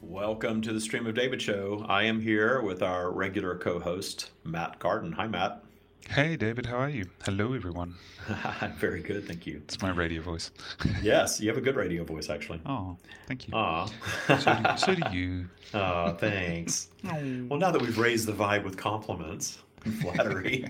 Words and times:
Welcome 0.00 0.62
to 0.62 0.72
the 0.72 0.80
Stream 0.80 1.06
of 1.08 1.14
David 1.14 1.42
show. 1.42 1.84
I 1.88 2.04
am 2.04 2.20
here 2.20 2.62
with 2.62 2.82
our 2.82 3.10
regular 3.10 3.56
co 3.56 3.80
host, 3.80 4.30
Matt 4.44 4.78
Gardan. 4.78 5.12
Hi, 5.14 5.26
Matt. 5.26 5.64
Hey, 6.08 6.36
David, 6.36 6.66
how 6.66 6.76
are 6.76 6.88
you? 6.88 7.06
Hello, 7.24 7.52
everyone. 7.52 7.96
I'm 8.60 8.72
very 8.74 9.02
good, 9.02 9.26
thank 9.26 9.44
you. 9.44 9.60
It's 9.64 9.82
my 9.82 9.90
radio 9.90 10.22
voice. 10.22 10.52
yes, 11.02 11.40
you 11.40 11.48
have 11.48 11.58
a 11.58 11.60
good 11.60 11.74
radio 11.74 12.04
voice, 12.04 12.30
actually. 12.30 12.60
Oh, 12.64 12.96
thank 13.26 13.48
you. 13.48 13.54
Aw. 13.54 13.86
So 14.28 14.36
do, 14.36 14.76
so 14.76 14.94
do 14.94 15.16
you. 15.16 15.48
Aw, 15.74 16.12
thanks. 16.12 16.90
Well, 17.02 17.58
now 17.58 17.72
that 17.72 17.82
we've 17.82 17.98
raised 17.98 18.26
the 18.26 18.32
vibe 18.32 18.62
with 18.62 18.76
compliments 18.76 19.58
and 19.84 19.98
flattery, 20.00 20.64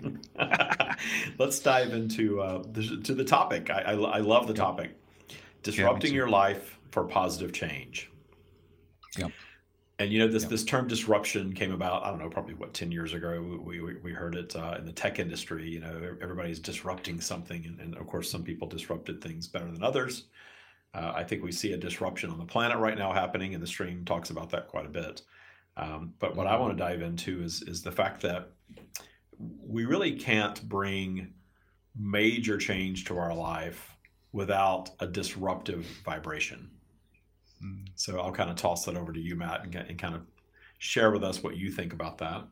let's 1.39 1.59
dive 1.61 1.93
into 1.93 2.41
uh, 2.41 2.63
the, 2.73 3.01
to 3.05 3.15
the 3.15 3.25
topic. 3.25 3.69
I, 3.69 3.83
I, 3.83 3.93
I 3.93 4.19
love 4.21 4.47
the 4.47 4.55
topic 4.55 4.97
disrupting 5.63 6.11
too. 6.13 6.17
your 6.17 6.31
life 6.31 6.79
for 6.91 7.05
positive 7.05 7.53
change. 7.53 8.11
Yep. 9.17 9.33
And 10.01 10.13
you 10.13 10.21
know 10.21 10.29
this 10.29 10.43
Yep. 10.45 10.51
this 10.51 10.65
term 10.65 10.87
disruption 10.87 11.53
came 11.53 11.73
about 11.73 12.05
I 12.05 12.11
don't 12.11 12.21
know 12.21 12.31
probably 12.31 12.55
what 12.55 12.73
ten 12.75 12.93
years 12.93 13.15
ago 13.15 13.61
we 13.65 13.81
we, 13.81 13.95
we 13.97 14.13
heard 14.13 14.37
it 14.37 14.55
uh, 14.55 14.77
in 14.79 14.85
the 14.85 14.93
tech 14.93 15.19
industry 15.19 15.69
you 15.69 15.81
know 15.81 16.17
everybody's 16.23 16.61
disrupting 16.61 17.21
something 17.21 17.67
and, 17.67 17.81
and 17.81 17.97
of 17.97 18.07
course 18.07 18.31
some 18.31 18.45
people 18.45 18.69
disrupted 18.69 19.21
things 19.21 19.49
better 19.49 19.71
than 19.71 19.83
others. 19.83 20.25
Uh, 20.95 21.13
I 21.15 21.25
think 21.25 21.43
we 21.43 21.53
see 21.53 21.73
a 21.73 21.77
disruption 21.77 22.31
on 22.31 22.39
the 22.39 22.45
planet 22.45 22.79
right 22.79 22.97
now 22.97 23.13
happening 23.13 23.55
and 23.55 23.63
the 23.63 23.67
stream 23.67 24.05
talks 24.05 24.31
about 24.31 24.51
that 24.51 24.69
quite 24.69 24.87
a 24.87 24.91
bit. 24.91 25.23
Um, 25.77 26.15
but 26.19 26.35
what 26.35 26.47
I 26.47 26.57
want 26.57 26.77
to 26.77 26.83
dive 26.83 27.03
into 27.03 27.43
is 27.43 27.63
is 27.63 27.83
the 27.83 27.93
fact 27.93 28.23
that 28.23 28.51
we 29.39 29.85
really 29.85 30.13
can't 30.13 30.67
bring 30.69 31.33
major 31.97 32.57
change 32.57 33.05
to 33.07 33.19
our 33.19 33.35
life 33.35 33.97
without 34.33 34.91
a 35.01 35.07
disruptive 35.07 35.85
vibration. 36.05 36.71
Mm. 37.65 37.89
So 37.95 38.21
I'll 38.21 38.33
kind 38.33 38.51
of 38.51 38.57
toss 38.57 38.85
that 38.85 38.97
over 38.97 39.13
to 39.13 39.21
you, 39.21 39.37
Matt, 39.37 39.65
and, 39.65 39.75
and 39.75 39.99
kind 39.99 40.15
of 40.15 40.23
share 40.79 41.11
with 41.11 41.25
us 41.25 41.43
what 41.43 41.57
you 41.57 41.71
think 41.71 41.93
about 41.93 42.19
that. 42.19 42.45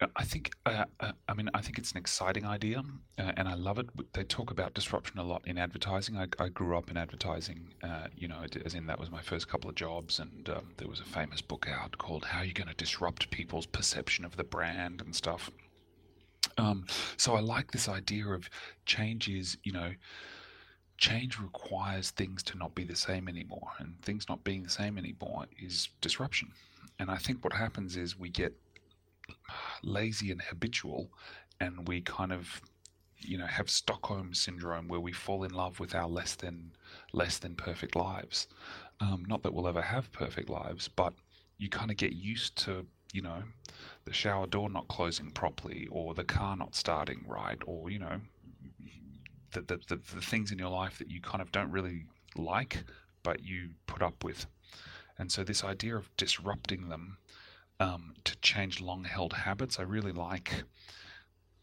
Uh, 0.00 0.06
I 0.14 0.24
think, 0.24 0.52
uh, 0.66 0.84
uh, 1.00 1.12
I 1.26 1.34
mean, 1.34 1.48
I 1.54 1.62
think 1.62 1.78
it's 1.78 1.92
an 1.92 1.96
exciting 1.96 2.44
idea, 2.44 2.82
uh, 3.18 3.32
and 3.36 3.48
I 3.48 3.54
love 3.54 3.78
it. 3.78 3.86
They 4.12 4.24
talk 4.24 4.50
about 4.50 4.74
disruption 4.74 5.18
a 5.18 5.22
lot 5.22 5.42
in 5.46 5.56
advertising. 5.56 6.18
I, 6.18 6.26
I 6.38 6.48
grew 6.48 6.76
up 6.76 6.90
in 6.90 6.98
advertising, 6.98 7.72
uh, 7.82 8.08
you 8.14 8.28
know, 8.28 8.44
as 8.64 8.74
in 8.74 8.86
that 8.86 9.00
was 9.00 9.10
my 9.10 9.22
first 9.22 9.48
couple 9.48 9.70
of 9.70 9.76
jobs, 9.76 10.18
and 10.18 10.48
um, 10.50 10.72
there 10.76 10.88
was 10.88 11.00
a 11.00 11.04
famous 11.04 11.40
book 11.40 11.66
out 11.70 11.96
called 11.96 12.26
"How 12.26 12.40
Are 12.40 12.44
You 12.44 12.52
Going 12.52 12.68
to 12.68 12.74
Disrupt 12.74 13.30
People's 13.30 13.66
Perception 13.66 14.26
of 14.26 14.36
the 14.36 14.44
Brand" 14.44 15.00
and 15.00 15.14
stuff. 15.14 15.50
Um, 16.58 16.86
so 17.16 17.34
I 17.34 17.40
like 17.40 17.72
this 17.72 17.88
idea 17.88 18.26
of 18.28 18.48
changes, 18.86 19.56
you 19.62 19.72
know, 19.72 19.92
change 20.98 21.38
requires 21.38 22.10
things 22.10 22.42
to 22.44 22.56
not 22.56 22.74
be 22.74 22.84
the 22.84 22.96
same 22.96 23.28
anymore, 23.28 23.68
and 23.78 24.00
things 24.02 24.28
not 24.28 24.44
being 24.44 24.62
the 24.62 24.70
same 24.70 24.98
anymore 24.98 25.46
is 25.58 25.88
disruption. 26.00 26.52
And 26.98 27.10
I 27.10 27.16
think 27.16 27.44
what 27.44 27.52
happens 27.52 27.96
is 27.96 28.18
we 28.18 28.30
get 28.30 28.54
lazy 29.82 30.30
and 30.30 30.40
habitual, 30.40 31.10
and 31.60 31.86
we 31.86 32.00
kind 32.00 32.32
of, 32.32 32.60
you 33.18 33.38
know, 33.38 33.46
have 33.46 33.68
Stockholm 33.68 34.34
syndrome 34.34 34.88
where 34.88 35.00
we 35.00 35.12
fall 35.12 35.44
in 35.44 35.52
love 35.52 35.80
with 35.80 35.94
our 35.94 36.08
less 36.08 36.34
than 36.34 36.72
less 37.12 37.38
than 37.38 37.54
perfect 37.54 37.96
lives. 37.96 38.48
Um, 39.00 39.24
not 39.26 39.42
that 39.42 39.52
we'll 39.52 39.68
ever 39.68 39.82
have 39.82 40.12
perfect 40.12 40.48
lives, 40.48 40.88
but 40.88 41.12
you 41.58 41.68
kind 41.68 41.90
of 41.90 41.96
get 41.96 42.12
used 42.12 42.56
to, 42.64 42.86
you 43.12 43.22
know, 43.22 43.42
the 44.04 44.12
shower 44.12 44.46
door 44.46 44.70
not 44.70 44.88
closing 44.88 45.30
properly, 45.30 45.88
or 45.90 46.14
the 46.14 46.24
car 46.24 46.56
not 46.56 46.74
starting 46.74 47.24
right, 47.26 47.58
or 47.66 47.90
you 47.90 47.98
know, 47.98 48.20
the, 49.56 49.62
the, 49.62 49.96
the, 49.96 50.14
the 50.14 50.20
things 50.20 50.52
in 50.52 50.58
your 50.58 50.70
life 50.70 50.98
that 50.98 51.10
you 51.10 51.20
kind 51.20 51.40
of 51.40 51.50
don't 51.50 51.70
really 51.70 52.04
like, 52.36 52.84
but 53.22 53.42
you 53.42 53.70
put 53.86 54.02
up 54.02 54.22
with. 54.22 54.46
And 55.18 55.32
so, 55.32 55.42
this 55.42 55.64
idea 55.64 55.96
of 55.96 56.14
disrupting 56.16 56.88
them 56.88 57.18
um, 57.80 58.14
to 58.24 58.36
change 58.40 58.80
long 58.80 59.04
held 59.04 59.32
habits, 59.32 59.78
I 59.78 59.82
really 59.82 60.12
like. 60.12 60.64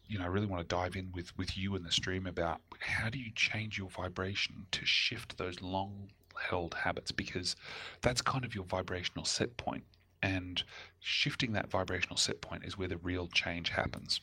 You 0.06 0.18
know, 0.18 0.24
I 0.24 0.28
really 0.28 0.46
want 0.46 0.68
to 0.68 0.74
dive 0.76 0.96
in 0.96 1.12
with, 1.14 1.36
with 1.38 1.56
you 1.56 1.76
in 1.76 1.82
the 1.82 1.92
stream 1.92 2.26
about 2.26 2.60
how 2.80 3.08
do 3.08 3.18
you 3.18 3.30
change 3.34 3.78
your 3.78 3.88
vibration 3.88 4.66
to 4.72 4.84
shift 4.84 5.38
those 5.38 5.62
long 5.62 6.10
held 6.38 6.74
habits 6.74 7.12
because 7.12 7.56
that's 8.02 8.20
kind 8.20 8.44
of 8.44 8.54
your 8.54 8.64
vibrational 8.64 9.24
set 9.24 9.56
point. 9.56 9.84
And 10.20 10.62
shifting 11.00 11.52
that 11.52 11.70
vibrational 11.70 12.16
set 12.16 12.40
point 12.40 12.64
is 12.64 12.76
where 12.76 12.88
the 12.88 12.98
real 12.98 13.28
change 13.28 13.70
happens. 13.70 14.20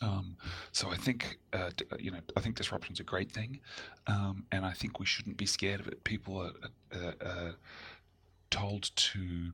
Um, 0.00 0.36
so 0.72 0.90
I 0.90 0.96
think 0.96 1.38
uh, 1.52 1.70
d- 1.76 1.84
you 1.98 2.10
know 2.10 2.20
I 2.36 2.40
think 2.40 2.56
disruption's 2.56 3.00
a 3.00 3.04
great 3.04 3.30
thing, 3.32 3.60
um, 4.06 4.44
and 4.52 4.64
I 4.64 4.72
think 4.72 4.98
we 4.98 5.06
shouldn't 5.06 5.36
be 5.36 5.46
scared 5.46 5.80
of 5.80 5.88
it. 5.88 6.04
People 6.04 6.38
are, 6.42 6.52
uh, 6.94 7.12
uh, 7.24 7.52
told 8.50 8.90
to 8.96 9.52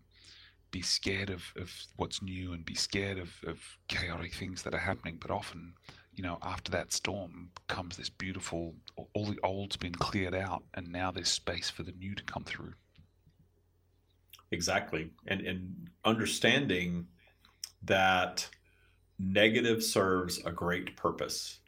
be 0.71 0.83
scared 0.83 1.31
of, 1.31 1.43
of 1.57 1.73
what's 1.97 2.23
new 2.23 2.53
and 2.53 2.65
be 2.65 2.75
scared 2.75 3.19
of, 3.19 3.31
of 3.47 3.59
chaotic 3.89 4.33
things 4.35 4.63
that 4.63 4.75
are 4.75 4.79
happening. 4.79 5.19
But 5.21 5.31
often, 5.31 5.75
you 6.15 6.23
know, 6.23 6.39
after 6.43 6.71
that 6.73 6.93
storm 6.93 7.51
comes 7.69 7.97
this 7.97 8.09
beautiful. 8.11 8.75
All 9.15 9.27
the 9.27 9.39
old's 9.43 9.77
been 9.77 9.95
cleared 9.95 10.35
out, 10.35 10.63
and 10.75 10.91
now 10.91 11.11
there's 11.11 11.29
space 11.29 11.71
for 11.71 11.83
the 11.83 11.93
new 11.93 12.15
to 12.15 12.23
come 12.25 12.45
through. 12.45 12.75
Exactly. 14.53 15.11
And 15.27 15.41
and 15.43 15.91
understanding 16.05 17.07
that 17.83 18.49
negative 19.21 19.83
serves 19.83 20.39
a 20.45 20.51
great 20.51 20.97
purpose. 20.97 21.61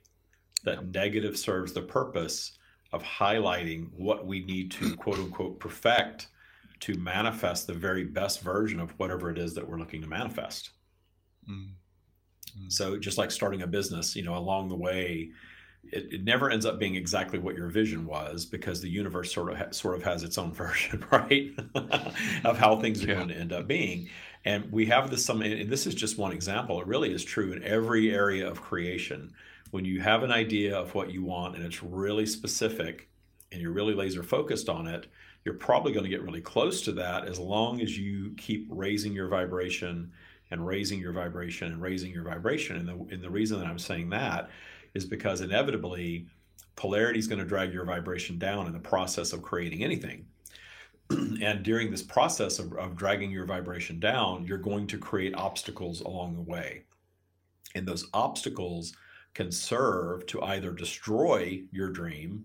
That 0.64 0.86
negative 0.88 1.36
serves 1.36 1.72
the 1.72 1.82
purpose 1.82 2.56
of 2.92 3.02
highlighting 3.02 3.90
what 3.96 4.26
we 4.26 4.44
need 4.44 4.70
to 4.72 4.96
quote 4.96 5.18
unquote 5.18 5.60
perfect 5.60 6.28
to 6.80 6.94
manifest 6.98 7.66
the 7.66 7.74
very 7.74 8.04
best 8.04 8.40
version 8.40 8.80
of 8.80 8.90
whatever 8.98 9.30
it 9.30 9.38
is 9.38 9.54
that 9.54 9.68
we're 9.68 9.78
looking 9.78 10.00
to 10.02 10.08
manifest. 10.08 10.70
Mm. 11.48 11.70
So 12.68 12.98
just 12.98 13.18
like 13.18 13.30
starting 13.30 13.62
a 13.62 13.66
business, 13.66 14.16
you 14.16 14.22
know, 14.22 14.36
along 14.36 14.68
the 14.68 14.76
way, 14.76 15.30
it, 15.84 16.14
it 16.14 16.24
never 16.24 16.50
ends 16.50 16.64
up 16.66 16.78
being 16.78 16.94
exactly 16.94 17.38
what 17.38 17.56
your 17.56 17.68
vision 17.68 18.06
was 18.06 18.46
because 18.46 18.80
the 18.80 18.88
universe 18.88 19.32
sort 19.32 19.50
of 19.50 19.58
ha- 19.58 19.70
sort 19.72 19.96
of 19.96 20.02
has 20.02 20.22
its 20.22 20.38
own 20.38 20.52
version, 20.54 21.04
right, 21.10 21.52
of 22.44 22.58
how 22.58 22.76
things 22.80 23.02
are 23.02 23.06
Yeah. 23.06 23.14
going 23.14 23.28
to 23.28 23.36
end 23.36 23.52
up 23.52 23.66
being. 23.66 24.08
And 24.44 24.70
we 24.72 24.86
have 24.86 25.10
this 25.10 25.24
some, 25.24 25.42
and 25.42 25.70
this 25.70 25.86
is 25.86 25.94
just 25.94 26.18
one 26.18 26.32
example. 26.32 26.80
It 26.80 26.86
really 26.86 27.12
is 27.12 27.24
true 27.24 27.52
in 27.52 27.62
every 27.62 28.12
area 28.12 28.48
of 28.48 28.60
creation. 28.60 29.32
When 29.70 29.84
you 29.84 30.00
have 30.00 30.22
an 30.22 30.32
idea 30.32 30.76
of 30.76 30.94
what 30.94 31.10
you 31.10 31.22
want 31.24 31.56
and 31.56 31.64
it's 31.64 31.82
really 31.82 32.26
specific, 32.26 33.08
and 33.50 33.60
you're 33.60 33.72
really 33.72 33.94
laser 33.94 34.22
focused 34.22 34.68
on 34.68 34.86
it, 34.86 35.06
you're 35.44 35.54
probably 35.54 35.92
going 35.92 36.04
to 36.04 36.10
get 36.10 36.22
really 36.22 36.40
close 36.40 36.82
to 36.82 36.92
that 36.92 37.26
as 37.26 37.38
long 37.38 37.80
as 37.80 37.98
you 37.98 38.32
keep 38.36 38.66
raising 38.70 39.12
your 39.12 39.28
vibration 39.28 40.10
and 40.50 40.66
raising 40.66 40.98
your 41.00 41.12
vibration 41.12 41.72
and 41.72 41.82
raising 41.82 42.12
your 42.12 42.24
vibration. 42.24 42.76
And 42.76 42.88
the, 42.88 43.14
and 43.14 43.22
the 43.22 43.30
reason 43.30 43.58
that 43.60 43.66
I'm 43.66 43.78
saying 43.78 44.10
that 44.10 44.50
is 44.94 45.04
because 45.04 45.40
inevitably 45.40 46.26
polarity 46.76 47.18
is 47.18 47.26
going 47.26 47.38
to 47.38 47.44
drag 47.44 47.72
your 47.72 47.84
vibration 47.84 48.38
down 48.38 48.66
in 48.66 48.72
the 48.72 48.78
process 48.78 49.32
of 49.32 49.42
creating 49.42 49.82
anything. 49.84 50.26
and 51.10 51.62
during 51.62 51.90
this 51.90 52.02
process 52.02 52.58
of, 52.58 52.72
of 52.74 52.96
dragging 52.96 53.30
your 53.30 53.44
vibration 53.44 54.00
down, 54.00 54.44
you're 54.46 54.58
going 54.58 54.86
to 54.86 54.98
create 54.98 55.34
obstacles 55.34 56.00
along 56.00 56.34
the 56.34 56.42
way. 56.42 56.84
And 57.74 57.86
those 57.86 58.08
obstacles 58.12 58.94
can 59.34 59.50
serve 59.50 60.26
to 60.26 60.42
either 60.42 60.72
destroy 60.72 61.62
your 61.70 61.88
dream 61.88 62.44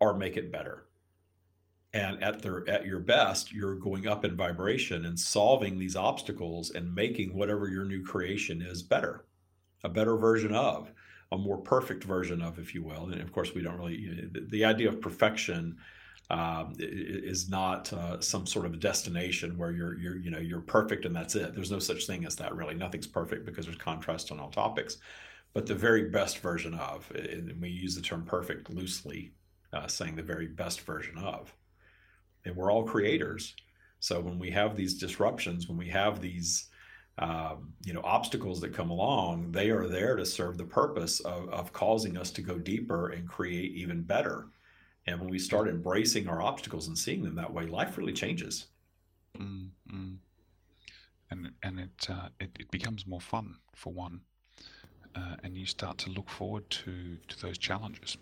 or 0.00 0.14
make 0.14 0.36
it 0.36 0.52
better. 0.52 0.86
And 1.94 2.22
at 2.22 2.40
their 2.40 2.68
at 2.70 2.86
your 2.86 3.00
best, 3.00 3.52
you're 3.52 3.74
going 3.74 4.06
up 4.06 4.24
in 4.24 4.34
vibration 4.34 5.04
and 5.04 5.18
solving 5.18 5.78
these 5.78 5.94
obstacles 5.94 6.70
and 6.70 6.94
making 6.94 7.34
whatever 7.34 7.68
your 7.68 7.84
new 7.84 8.02
creation 8.02 8.62
is 8.62 8.82
better, 8.82 9.26
a 9.84 9.90
better 9.90 10.16
version 10.16 10.54
of, 10.54 10.90
a 11.32 11.38
more 11.38 11.58
perfect 11.58 12.04
version 12.04 12.42
of, 12.42 12.58
if 12.58 12.74
you 12.74 12.82
will. 12.82 13.06
And 13.10 13.20
of 13.22 13.32
course, 13.32 13.54
we 13.54 13.62
don't 13.62 13.78
really 13.78 13.98
you 13.98 14.14
know, 14.14 14.28
the, 14.32 14.40
the 14.50 14.64
idea 14.64 14.88
of 14.88 15.00
perfection 15.00 15.78
i- 16.30 16.74
is 16.80 17.48
not 17.50 17.92
uh, 17.92 18.20
some 18.20 18.46
sort 18.46 18.66
of 18.66 18.80
destination 18.80 19.58
where 19.58 19.70
you're 19.72 19.98
you're 19.98 20.16
you 20.18 20.30
know 20.30 20.38
you're 20.38 20.60
perfect 20.60 21.04
and 21.04 21.14
that's 21.14 21.34
it. 21.36 21.54
There's 21.54 21.70
no 21.70 21.78
such 21.78 22.06
thing 22.06 22.24
as 22.24 22.36
that 22.36 22.54
really. 22.54 22.74
Nothing's 22.74 23.06
perfect 23.06 23.44
because 23.46 23.66
there's 23.66 23.78
contrast 23.78 24.32
on 24.32 24.40
all 24.40 24.50
topics. 24.50 24.98
But 25.54 25.66
the 25.66 25.74
very 25.74 26.10
best 26.10 26.38
version 26.38 26.74
of, 26.74 27.10
and 27.12 27.60
we 27.60 27.68
use 27.70 27.94
the 27.94 28.02
term 28.02 28.24
perfect 28.24 28.70
loosely, 28.70 29.34
uh, 29.72 29.86
saying 29.86 30.16
the 30.16 30.22
very 30.22 30.48
best 30.48 30.82
version 30.82 31.18
of 31.18 31.54
and 32.44 32.56
we're 32.56 32.70
all 32.72 32.84
creators. 32.84 33.54
So 34.00 34.20
when 34.20 34.38
we 34.38 34.50
have 34.50 34.76
these 34.76 34.94
disruptions, 34.98 35.68
when 35.68 35.78
we 35.78 35.88
have 35.88 36.20
these 36.20 36.68
um, 37.18 37.72
you 37.84 37.92
know 37.92 38.00
obstacles 38.04 38.60
that 38.60 38.74
come 38.74 38.90
along, 38.90 39.52
they 39.52 39.70
are 39.70 39.86
there 39.86 40.16
to 40.16 40.24
serve 40.24 40.56
the 40.56 40.64
purpose 40.64 41.20
of, 41.20 41.48
of 41.50 41.72
causing 41.72 42.16
us 42.16 42.30
to 42.32 42.42
go 42.42 42.58
deeper 42.58 43.10
and 43.10 43.28
create 43.28 43.72
even 43.72 44.02
better. 44.02 44.48
And 45.06 45.20
when 45.20 45.28
we 45.28 45.38
start 45.38 45.68
embracing 45.68 46.28
our 46.28 46.40
obstacles 46.40 46.88
and 46.88 46.96
seeing 46.96 47.22
them 47.22 47.34
that 47.36 47.52
way, 47.52 47.66
life 47.66 47.98
really 47.98 48.12
changes. 48.12 48.66
Mm, 49.38 49.70
mm. 49.92 50.16
And 51.30 51.50
and 51.62 51.80
it, 51.80 52.06
uh, 52.08 52.28
it 52.40 52.50
it 52.58 52.70
becomes 52.70 53.06
more 53.06 53.20
fun 53.20 53.56
for 53.74 53.92
one, 53.92 54.20
uh, 55.14 55.36
and 55.42 55.56
you 55.56 55.66
start 55.66 55.98
to 55.98 56.10
look 56.10 56.28
forward 56.30 56.68
to 56.70 57.16
to 57.28 57.40
those 57.40 57.58
challenges. 57.58 58.16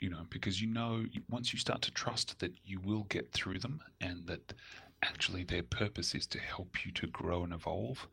you 0.00 0.10
know, 0.10 0.26
because 0.30 0.60
you 0.60 0.68
know 0.68 1.04
once 1.30 1.52
you 1.52 1.58
start 1.58 1.82
to 1.82 1.90
trust 1.90 2.38
that 2.38 2.52
you 2.64 2.80
will 2.80 3.04
get 3.04 3.32
through 3.32 3.58
them 3.58 3.80
and 4.00 4.26
that 4.26 4.52
actually 5.02 5.44
their 5.44 5.62
purpose 5.62 6.14
is 6.14 6.26
to 6.28 6.38
help 6.38 6.84
you 6.84 6.92
to 6.92 7.06
grow 7.06 7.44
and 7.44 7.52
evolve, 7.52 8.08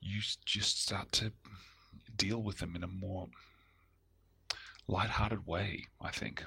you 0.00 0.20
just 0.44 0.82
start 0.82 1.10
to 1.12 1.32
deal 2.16 2.42
with 2.42 2.58
them 2.58 2.76
in 2.76 2.84
a 2.84 2.88
more 2.88 3.28
lighthearted 4.86 5.46
way, 5.46 5.84
I 6.00 6.10
think. 6.10 6.44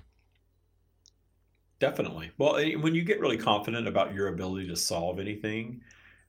Definitely. 1.80 2.32
Well, 2.38 2.56
when 2.80 2.96
you 2.96 3.04
get 3.04 3.20
really 3.20 3.38
confident 3.38 3.88
about 3.88 4.14
your 4.14 4.30
ability 4.30 4.68
to 4.68 4.76
solve 4.76 5.20
anything, 5.20 5.82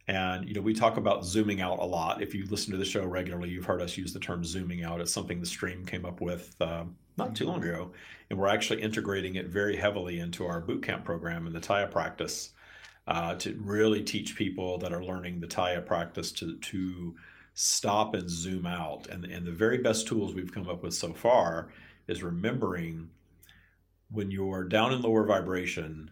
and 0.06 0.48
you 0.48 0.54
know, 0.54 0.60
we 0.60 0.74
talk 0.74 0.96
about 0.96 1.24
zooming 1.24 1.60
out 1.60 1.78
a 1.78 1.84
lot. 1.84 2.22
If 2.22 2.34
you 2.34 2.46
listen 2.46 2.72
to 2.72 2.78
the 2.78 2.84
show 2.84 3.04
regularly, 3.04 3.50
you've 3.50 3.66
heard 3.66 3.82
us 3.82 3.96
use 3.96 4.12
the 4.12 4.20
term 4.20 4.44
zooming 4.44 4.82
out. 4.82 5.00
It's 5.00 5.12
something 5.12 5.40
the 5.40 5.46
stream 5.46 5.84
came 5.84 6.04
up 6.04 6.20
with 6.20 6.54
um, 6.60 6.96
not 7.16 7.34
too 7.34 7.46
long 7.46 7.62
ago, 7.62 7.92
and 8.30 8.38
we're 8.38 8.48
actually 8.48 8.82
integrating 8.82 9.36
it 9.36 9.48
very 9.48 9.76
heavily 9.76 10.20
into 10.20 10.46
our 10.46 10.60
boot 10.60 10.82
camp 10.82 11.04
program 11.04 11.46
and 11.46 11.54
the 11.54 11.60
Taya 11.60 11.90
practice 11.90 12.52
uh, 13.08 13.34
to 13.36 13.58
really 13.64 14.02
teach 14.02 14.36
people 14.36 14.76
that 14.78 14.92
are 14.92 15.02
learning 15.02 15.40
the 15.40 15.46
Taya 15.46 15.84
practice 15.84 16.30
to 16.32 16.56
to 16.58 17.16
stop 17.54 18.14
and 18.14 18.28
zoom 18.28 18.66
out. 18.66 19.08
And 19.08 19.24
and 19.24 19.46
the 19.46 19.52
very 19.52 19.78
best 19.78 20.06
tools 20.06 20.34
we've 20.34 20.52
come 20.52 20.68
up 20.68 20.82
with 20.82 20.94
so 20.94 21.14
far 21.14 21.70
is 22.06 22.22
remembering 22.22 23.08
when 24.10 24.30
you're 24.30 24.64
down 24.64 24.92
in 24.92 25.02
lower 25.02 25.24
vibration, 25.24 26.10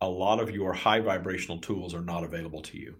a 0.00 0.08
lot 0.08 0.40
of 0.40 0.50
your 0.50 0.72
high 0.72 1.00
vibrational 1.00 1.58
tools 1.58 1.94
are 1.94 2.02
not 2.02 2.24
available 2.24 2.62
to 2.62 2.78
you. 2.78 2.96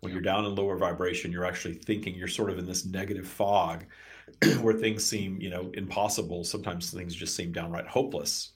When 0.00 0.12
you're 0.12 0.22
down 0.22 0.44
in 0.44 0.54
lower 0.54 0.76
vibration, 0.76 1.32
you're 1.32 1.44
actually 1.44 1.74
thinking 1.74 2.14
you're 2.14 2.28
sort 2.28 2.50
of 2.50 2.58
in 2.58 2.66
this 2.66 2.84
negative 2.84 3.26
fog 3.26 3.84
where 4.60 4.74
things 4.74 5.04
seem, 5.04 5.40
you 5.40 5.50
know, 5.50 5.72
impossible. 5.74 6.44
Sometimes 6.44 6.92
things 6.92 7.14
just 7.14 7.34
seem 7.34 7.50
downright 7.50 7.88
hopeless. 7.88 8.52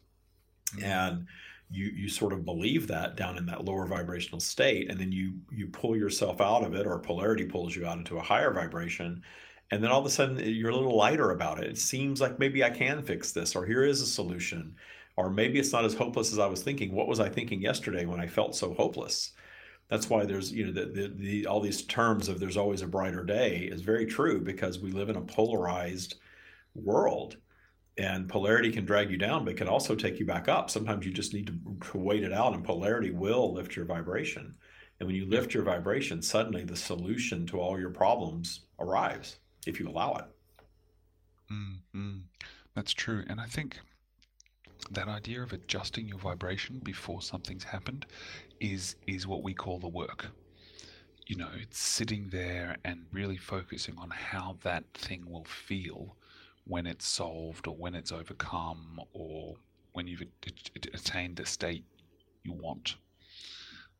Mm-hmm. 0.76 0.84
And 0.84 1.26
you 1.72 1.86
you 1.86 2.08
sort 2.08 2.32
of 2.32 2.44
believe 2.44 2.86
that 2.86 3.16
down 3.16 3.36
in 3.38 3.46
that 3.46 3.64
lower 3.64 3.86
vibrational 3.86 4.40
state 4.40 4.90
and 4.90 5.00
then 5.00 5.10
you 5.10 5.34
you 5.50 5.66
pull 5.68 5.96
yourself 5.96 6.40
out 6.40 6.64
of 6.64 6.74
it 6.74 6.86
or 6.86 6.98
polarity 6.98 7.44
pulls 7.44 7.74
you 7.74 7.86
out 7.86 7.98
into 7.98 8.18
a 8.18 8.22
higher 8.22 8.52
vibration 8.52 9.22
and 9.70 9.82
then 9.82 9.90
all 9.90 10.00
of 10.00 10.06
a 10.06 10.10
sudden 10.10 10.38
eh, 10.40 10.44
you're 10.44 10.70
a 10.70 10.76
little 10.76 10.96
lighter 10.96 11.30
about 11.30 11.58
it. 11.58 11.70
It 11.70 11.78
seems 11.78 12.20
like 12.20 12.38
maybe 12.38 12.62
I 12.62 12.70
can 12.70 13.02
fix 13.02 13.32
this 13.32 13.56
or 13.56 13.66
here 13.66 13.84
is 13.84 14.02
a 14.02 14.06
solution 14.06 14.76
or 15.16 15.30
maybe 15.30 15.58
it's 15.58 15.72
not 15.72 15.84
as 15.84 15.94
hopeless 15.94 16.32
as 16.32 16.38
I 16.38 16.46
was 16.46 16.62
thinking. 16.62 16.92
What 16.92 17.08
was 17.08 17.20
I 17.20 17.28
thinking 17.28 17.60
yesterday 17.60 18.06
when 18.06 18.20
I 18.20 18.26
felt 18.26 18.54
so 18.54 18.74
hopeless? 18.74 19.32
that's 19.92 20.08
why 20.08 20.24
there's 20.24 20.50
you 20.50 20.64
know 20.64 20.72
the, 20.72 20.86
the, 20.86 21.12
the, 21.16 21.46
all 21.46 21.60
these 21.60 21.82
terms 21.82 22.30
of 22.30 22.40
there's 22.40 22.56
always 22.56 22.80
a 22.80 22.86
brighter 22.86 23.22
day 23.22 23.68
is 23.70 23.82
very 23.82 24.06
true 24.06 24.40
because 24.40 24.78
we 24.78 24.90
live 24.90 25.10
in 25.10 25.16
a 25.16 25.20
polarized 25.20 26.14
world 26.74 27.36
and 27.98 28.28
polarity 28.28 28.70
can 28.70 28.84
drag 28.84 29.10
you 29.10 29.18
down 29.18 29.44
but 29.44 29.56
can 29.56 29.68
also 29.68 29.94
take 29.94 30.18
you 30.18 30.26
back 30.26 30.48
up. 30.48 30.70
Sometimes 30.70 31.04
you 31.04 31.12
just 31.12 31.34
need 31.34 31.46
to, 31.46 31.90
to 31.90 31.98
wait 31.98 32.22
it 32.22 32.32
out 32.32 32.54
and 32.54 32.64
polarity 32.64 33.10
will 33.10 33.52
lift 33.52 33.76
your 33.76 33.84
vibration. 33.84 34.54
And 34.98 35.06
when 35.06 35.16
you 35.16 35.26
lift 35.26 35.52
your 35.52 35.64
vibration 35.64 36.22
suddenly 36.22 36.64
the 36.64 36.76
solution 36.76 37.46
to 37.48 37.60
all 37.60 37.78
your 37.78 37.90
problems 37.90 38.60
arrives 38.78 39.38
if 39.66 39.78
you 39.78 39.88
allow 39.88 40.14
it. 40.14 40.24
Mm-hmm. 41.52 42.18
that's 42.74 42.92
true. 42.92 43.24
And 43.28 43.40
i 43.40 43.46
think 43.46 43.78
that 44.90 45.08
idea 45.08 45.42
of 45.42 45.52
adjusting 45.52 46.08
your 46.08 46.18
vibration 46.18 46.80
before 46.82 47.22
something's 47.22 47.64
happened 47.64 48.06
is 48.60 48.96
is 49.06 49.26
what 49.26 49.42
we 49.42 49.54
call 49.54 49.78
the 49.78 49.88
work. 49.88 50.26
You 51.26 51.36
know 51.36 51.48
it's 51.60 51.78
sitting 51.78 52.28
there 52.30 52.76
and 52.84 53.06
really 53.12 53.36
focusing 53.36 53.96
on 53.98 54.10
how 54.10 54.56
that 54.62 54.84
thing 54.94 55.24
will 55.30 55.44
feel 55.44 56.16
when 56.64 56.86
it's 56.86 57.06
solved 57.06 57.66
or 57.66 57.74
when 57.74 57.94
it's 57.94 58.12
overcome 58.12 59.00
or 59.12 59.56
when 59.92 60.06
you've 60.06 60.22
attained 60.94 61.36
the 61.36 61.46
state 61.46 61.84
you 62.42 62.52
want. 62.52 62.96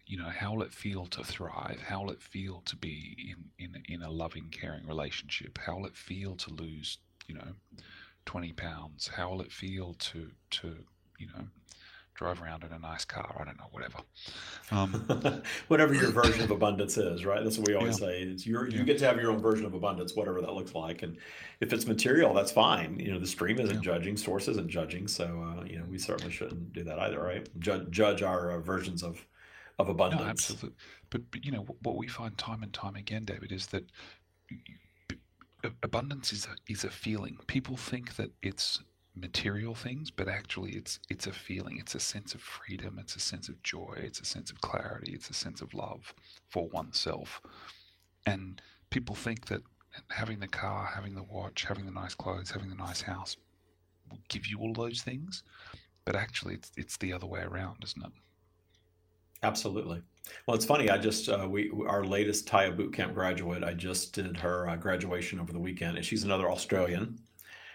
You 0.07 0.19
know 0.19 0.29
how 0.29 0.55
will 0.55 0.63
it 0.63 0.73
feel 0.73 1.07
to 1.07 1.25
thrive? 1.25 1.81
How 1.87 2.03
will 2.03 2.11
it 2.11 2.23
feel 2.23 2.63
to 2.67 2.77
be 2.77 3.35
in 3.59 3.65
in, 3.65 3.83
in 3.89 4.03
a 4.03 4.11
loving 4.11 4.49
caring 4.51 4.87
relationship? 4.87 5.59
How 5.59 5.77
will 5.77 5.87
it 5.87 5.97
feel 5.97 6.37
to 6.37 6.51
lose 6.53 6.99
you 7.27 7.35
know 7.35 7.55
20 8.27 8.53
pounds? 8.53 9.09
How 9.09 9.31
will 9.31 9.41
it 9.41 9.53
feel 9.53 9.95
to 9.95 10.31
to 10.51 10.77
you 11.19 11.29
know 11.29 11.47
drive 12.15 12.43
around 12.43 12.63
in 12.65 12.73
a 12.73 12.79
nice 12.79 13.05
car 13.05 13.37
i 13.41 13.45
don't 13.45 13.59
know 13.59 13.69
whatever 13.71 13.99
um, 14.71 15.43
whatever 15.69 15.95
your 15.95 16.11
version 16.11 16.43
of 16.43 16.51
abundance 16.59 16.97
is 16.97 17.25
right 17.25 17.43
that's 17.43 17.59
what 17.59 17.69
we 17.69 17.75
always 17.75 18.01
yeah. 18.01 18.07
say 18.07 18.23
it's 18.23 18.47
your 18.47 18.69
you 18.69 18.79
yeah. 18.79 18.85
get 18.85 18.99
to 18.99 19.05
have 19.07 19.21
your 19.21 19.31
own 19.31 19.41
version 19.41 19.65
of 19.65 19.75
abundance 19.75 20.15
whatever 20.15 20.41
that 20.41 20.53
looks 20.53 20.75
like 20.75 21.03
and 21.03 21.17
if 21.61 21.73
it's 21.73 21.87
material 21.87 22.35
that's 22.35 22.53
fine 22.53 22.99
you 22.99 23.13
know 23.13 23.19
the 23.19 23.27
stream 23.27 23.59
isn't 23.59 23.77
yeah. 23.77 23.81
judging 23.81 24.17
source 24.17 24.49
isn't 24.49 24.69
judging 24.69 25.09
so 25.09 25.25
uh, 25.25 25.65
you 25.65 25.79
know 25.79 25.85
we 25.91 25.99
certainly 25.99 26.33
shouldn't 26.33 26.73
do 26.73 26.85
that 26.85 26.99
either 26.99 27.21
right 27.21 27.49
judge, 27.59 27.91
judge 27.91 28.23
our 28.23 28.53
uh, 28.53 28.59
versions 28.61 29.03
of 29.03 29.27
of 29.79 29.89
abundance 29.89 30.23
no, 30.23 30.29
absolutely 30.29 30.77
but, 31.11 31.23
but 31.31 31.45
you 31.45 31.51
know 31.51 31.67
what 31.83 31.97
we 31.97 32.07
find 32.07 32.37
time 32.37 32.63
and 32.63 32.73
time 32.73 32.95
again 32.97 33.25
david 33.25 33.51
is 33.53 33.67
that 33.67 33.85
abundance 35.83 36.33
is 36.33 36.47
a, 36.47 36.73
is 36.73 36.85
a 36.85 36.91
feeling. 36.91 37.39
People 37.47 37.77
think 37.77 38.17
that 38.17 38.31
it's 38.43 38.83
material 39.15 39.75
things, 39.75 40.11
but 40.11 40.29
actually 40.29 40.73
it's 40.73 40.99
it's 41.11 41.27
a 41.27 41.33
feeling. 41.33 41.79
It's 41.79 41.95
a 41.95 42.01
sense 42.01 42.35
of 42.35 42.41
freedom. 42.41 42.99
It's 42.99 43.17
a 43.17 43.21
sense 43.21 43.49
of 43.49 43.63
joy. 43.63 43.95
It's 43.99 44.21
a 44.21 44.25
sense 44.25 44.51
of 44.51 44.61
clarity. 44.61 45.13
It's 45.13 45.31
a 45.31 45.35
sense 45.35 45.61
of 45.61 45.75
love 45.75 46.15
for 46.49 46.69
oneself. 46.69 47.43
And 48.27 48.61
people 48.91 49.15
think 49.15 49.47
that 49.47 49.63
having 50.11 50.41
the 50.41 50.49
car, 50.49 50.91
having 50.95 51.15
the 51.15 51.23
watch, 51.23 51.65
having 51.65 51.85
the 51.85 51.93
nice 51.93 52.15
clothes, 52.15 52.51
having 52.51 52.71
the 52.71 52.77
nice 52.77 53.03
house 53.03 53.37
will 54.11 54.21
give 54.29 54.47
you 54.47 54.59
all 54.59 54.73
those 54.73 55.03
things, 55.03 55.43
but 56.05 56.17
actually 56.17 56.55
it's 56.55 56.73
it's 56.77 56.97
the 56.97 57.13
other 57.13 57.27
way 57.27 57.41
around, 57.41 57.79
isn't 57.85 58.05
it? 58.05 58.13
Absolutely. 59.43 60.01
Well, 60.47 60.55
it's 60.55 60.65
funny. 60.65 60.89
I 60.89 60.99
just 60.99 61.29
uh, 61.29 61.47
we 61.51 61.71
our 61.87 62.05
latest 62.05 62.47
Taya 62.47 62.75
Bootcamp 62.75 63.13
graduate. 63.13 63.65
I 63.65 63.75
just 63.75 64.13
did 64.15 64.37
her 64.37 64.69
uh, 64.69 64.77
graduation 64.77 65.41
over 65.41 65.53
the 65.53 65.59
weekend, 65.59 65.97
and 65.97 66.07
she's 66.07 66.25
another 66.25 66.51
Australian. 66.51 67.19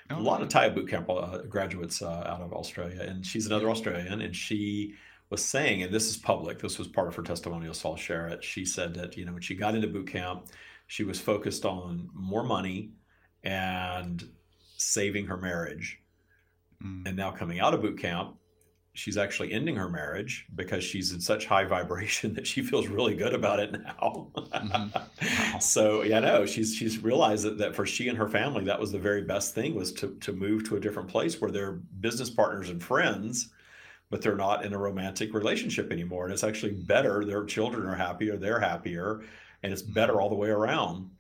Oh, 0.10 0.20
a 0.20 0.22
lot 0.22 0.42
of 0.42 0.48
Taya 0.48 0.74
Bootcamp 0.74 1.10
uh, 1.10 1.44
graduates 1.44 2.02
uh, 2.02 2.24
out 2.26 2.42
of 2.42 2.54
Australia, 2.54 3.02
and 3.02 3.26
she's 3.26 3.46
another 3.46 3.70
Australian. 3.70 4.22
And 4.22 4.36
she 4.36 4.94
was 5.30 5.44
saying, 5.44 5.84
and 5.84 5.94
this 5.94 6.10
is 6.10 6.18
public. 6.18 6.60
This 6.60 6.80
was 6.80 6.88
part 6.88 7.08
of 7.08 7.16
her 7.16 7.24
testimonial, 7.24 7.74
so 7.74 7.92
I'll 7.92 7.96
share 7.98 8.28
it. 8.28 8.44
She 8.44 8.66
said 8.66 8.94
that 8.96 9.18
you 9.18 9.26
know 9.26 9.34
when 9.34 9.42
she 9.42 9.56
got 9.56 9.76
into 9.76 9.88
boot 9.88 10.08
camp, 10.08 10.48
she 10.88 11.04
was 11.04 11.20
focused 11.20 11.66
on 11.66 12.10
more 12.14 12.44
money 12.44 12.92
and 13.44 14.28
saving 14.78 15.26
her 15.26 15.38
marriage. 15.38 16.00
Mm. 16.84 17.08
And 17.08 17.18
now 17.18 17.32
coming 17.32 17.60
out 17.60 17.74
of 17.74 17.82
boot 17.82 18.00
camp, 18.00 18.36
she's 18.98 19.16
actually 19.16 19.54
ending 19.54 19.76
her 19.76 19.88
marriage 19.88 20.48
because 20.56 20.84
she's 20.84 21.12
in 21.12 21.22
such 21.22 21.46
high 21.46 21.64
vibration 21.76 22.34
that 22.34 22.48
she 22.48 22.64
feels 22.64 22.88
really 22.88 23.16
good 23.16 23.34
about 23.34 23.60
it 23.60 23.72
now. 23.72 24.28
mm-hmm. 24.36 25.60
So 25.60 26.02
yeah, 26.02 26.20
no, 26.20 26.46
she's 26.46 26.76
she's 26.76 27.04
realized 27.04 27.46
that, 27.46 27.58
that 27.60 27.76
for 27.76 27.86
she 27.86 28.10
and 28.10 28.18
her 28.18 28.28
family, 28.28 28.64
that 28.66 28.80
was 28.80 28.92
the 28.92 29.00
very 29.00 29.24
best 29.24 29.54
thing 29.54 29.76
was 29.76 29.94
to 29.94 30.16
to 30.22 30.34
move 30.34 30.68
to 30.68 30.78
a 30.78 30.80
different 30.80 31.10
place 31.10 31.40
where 31.40 31.52
they're 31.52 31.74
business 31.74 32.30
partners 32.30 32.70
and 32.70 32.84
friends, 32.84 33.52
but 34.10 34.22
they're 34.22 34.36
not 34.36 34.66
in 34.66 34.74
a 34.74 34.78
romantic 34.78 35.34
relationship 35.34 35.92
anymore. 35.92 36.26
And 36.26 36.34
it's 36.34 36.44
actually 36.44 36.74
better. 36.74 37.24
Their 37.24 37.46
children 37.46 37.88
are 37.88 37.96
happier, 37.96 38.36
they're 38.36 38.60
happier, 38.60 39.22
and 39.62 39.72
it's 39.72 39.84
better 39.84 40.14
mm-hmm. 40.14 40.22
all 40.24 40.30
the 40.30 40.36
way 40.36 40.50
around 40.50 41.12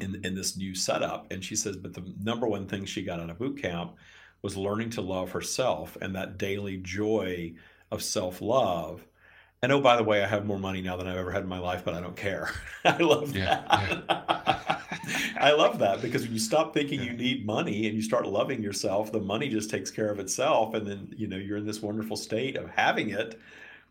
in 0.00 0.20
in 0.22 0.34
this 0.34 0.56
new 0.56 0.74
setup. 0.74 1.32
And 1.32 1.42
she 1.42 1.56
says, 1.56 1.76
but 1.78 1.94
the 1.94 2.14
number 2.22 2.46
one 2.46 2.66
thing 2.66 2.84
she 2.84 3.02
got 3.02 3.20
out 3.20 3.30
of 3.30 3.38
boot 3.38 3.60
camp 3.60 3.96
was 4.46 4.56
learning 4.56 4.90
to 4.90 5.00
love 5.00 5.32
herself 5.32 5.98
and 6.00 6.14
that 6.14 6.38
daily 6.38 6.76
joy 6.76 7.52
of 7.90 8.00
self 8.00 8.40
love. 8.40 9.04
And 9.60 9.72
oh, 9.72 9.80
by 9.80 9.96
the 9.96 10.04
way, 10.04 10.22
I 10.22 10.28
have 10.28 10.46
more 10.46 10.58
money 10.60 10.80
now 10.80 10.96
than 10.96 11.08
I've 11.08 11.16
ever 11.16 11.32
had 11.32 11.42
in 11.42 11.48
my 11.48 11.58
life, 11.58 11.84
but 11.84 11.94
I 11.94 12.00
don't 12.00 12.14
care. 12.14 12.52
I 12.84 12.98
love 12.98 13.34
yeah, 13.34 13.64
that. 13.68 14.04
Yeah. 14.08 14.80
I 15.40 15.50
love 15.50 15.80
that 15.80 16.00
because 16.00 16.22
when 16.22 16.32
you 16.32 16.38
stop 16.38 16.72
thinking 16.72 17.00
yeah. 17.00 17.06
you 17.06 17.12
need 17.14 17.44
money 17.44 17.88
and 17.88 17.96
you 17.96 18.02
start 18.02 18.24
loving 18.28 18.62
yourself, 18.62 19.10
the 19.10 19.18
money 19.18 19.48
just 19.48 19.68
takes 19.68 19.90
care 19.90 20.12
of 20.12 20.20
itself. 20.20 20.74
And 20.74 20.86
then, 20.86 21.12
you 21.16 21.26
know, 21.26 21.38
you're 21.38 21.58
in 21.58 21.66
this 21.66 21.82
wonderful 21.82 22.16
state 22.16 22.56
of 22.56 22.70
having 22.70 23.10
it, 23.10 23.40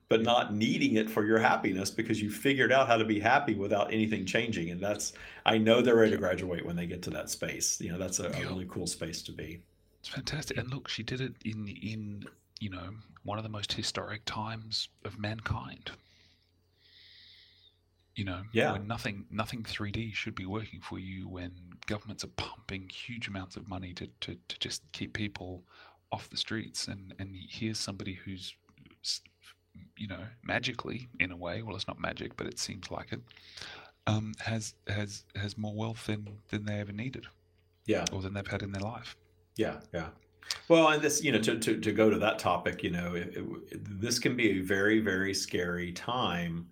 but 0.07 0.21
not 0.21 0.53
needing 0.53 0.95
it 0.95 1.09
for 1.09 1.25
your 1.25 1.39
happiness 1.39 1.91
because 1.91 2.21
you 2.21 2.31
figured 2.31 2.71
out 2.71 2.87
how 2.87 2.95
to 2.95 3.03
be 3.03 3.19
happy 3.19 3.55
without 3.55 3.91
anything 3.91 4.25
changing. 4.25 4.69
And 4.69 4.79
that's, 4.79 5.11
I 5.45 5.57
know 5.57 5.81
they're 5.81 5.97
ready 5.97 6.11
to 6.11 6.17
graduate 6.17 6.65
when 6.65 6.77
they 6.77 6.85
get 6.85 7.01
to 7.01 7.09
that 7.09 7.29
space. 7.29 7.81
You 7.81 7.91
know, 7.91 7.97
that's 7.97 8.19
a, 8.19 8.29
a 8.29 8.39
really 8.47 8.67
cool 8.69 8.87
space 8.87 9.21
to 9.23 9.33
be. 9.33 9.61
It's 10.05 10.13
fantastic. 10.13 10.57
And 10.57 10.71
look, 10.71 10.87
she 10.87 11.01
did 11.01 11.19
it 11.19 11.33
in 11.43 11.67
in 11.67 12.25
you 12.59 12.69
know 12.69 12.91
one 13.23 13.39
of 13.39 13.43
the 13.43 13.49
most 13.49 13.73
historic 13.73 14.21
times 14.25 14.87
of 15.03 15.17
mankind. 15.17 15.89
You 18.15 18.25
know, 18.25 18.43
yeah. 18.51 18.73
when 18.73 18.85
nothing 18.85 19.25
nothing 19.31 19.63
3D 19.63 20.13
should 20.13 20.35
be 20.35 20.45
working 20.45 20.79
for 20.79 20.99
you, 20.99 21.27
when 21.27 21.51
governments 21.87 22.23
are 22.23 22.33
pumping 22.37 22.87
huge 22.87 23.27
amounts 23.27 23.55
of 23.55 23.67
money 23.67 23.93
to, 23.93 24.07
to, 24.21 24.37
to 24.47 24.59
just 24.59 24.83
keep 24.91 25.13
people 25.13 25.63
off 26.11 26.29
the 26.29 26.37
streets, 26.37 26.87
and 26.87 27.15
and 27.17 27.35
here's 27.49 27.79
somebody 27.79 28.13
who's 28.13 28.53
you 29.97 30.07
know 30.07 30.21
magically 30.43 31.09
in 31.19 31.31
a 31.31 31.35
way, 31.35 31.63
well, 31.63 31.75
it's 31.75 31.87
not 31.87 31.99
magic, 31.99 32.37
but 32.37 32.45
it 32.45 32.59
seems 32.59 32.91
like 32.91 33.11
it, 33.11 33.21
um, 34.05 34.35
has 34.37 34.75
has 34.87 35.25
has 35.35 35.57
more 35.57 35.73
wealth 35.73 36.05
than 36.05 36.27
than 36.49 36.65
they 36.65 36.79
ever 36.79 36.91
needed, 36.91 37.25
yeah, 37.87 38.05
or 38.11 38.21
than 38.21 38.35
they've 38.35 38.45
had 38.45 38.61
in 38.61 38.71
their 38.71 38.83
life. 38.83 39.15
Yeah, 39.55 39.79
yeah. 39.93 40.09
Well, 40.67 40.89
and 40.89 41.01
this, 41.01 41.23
you 41.23 41.31
know, 41.31 41.39
to, 41.41 41.59
to, 41.59 41.79
to 41.79 41.91
go 41.91 42.09
to 42.09 42.19
that 42.19 42.39
topic, 42.39 42.83
you 42.83 42.91
know, 42.91 43.15
it, 43.15 43.35
it, 43.35 44.01
this 44.01 44.19
can 44.19 44.35
be 44.35 44.59
a 44.59 44.61
very, 44.61 44.99
very 44.99 45.33
scary 45.33 45.91
time 45.91 46.67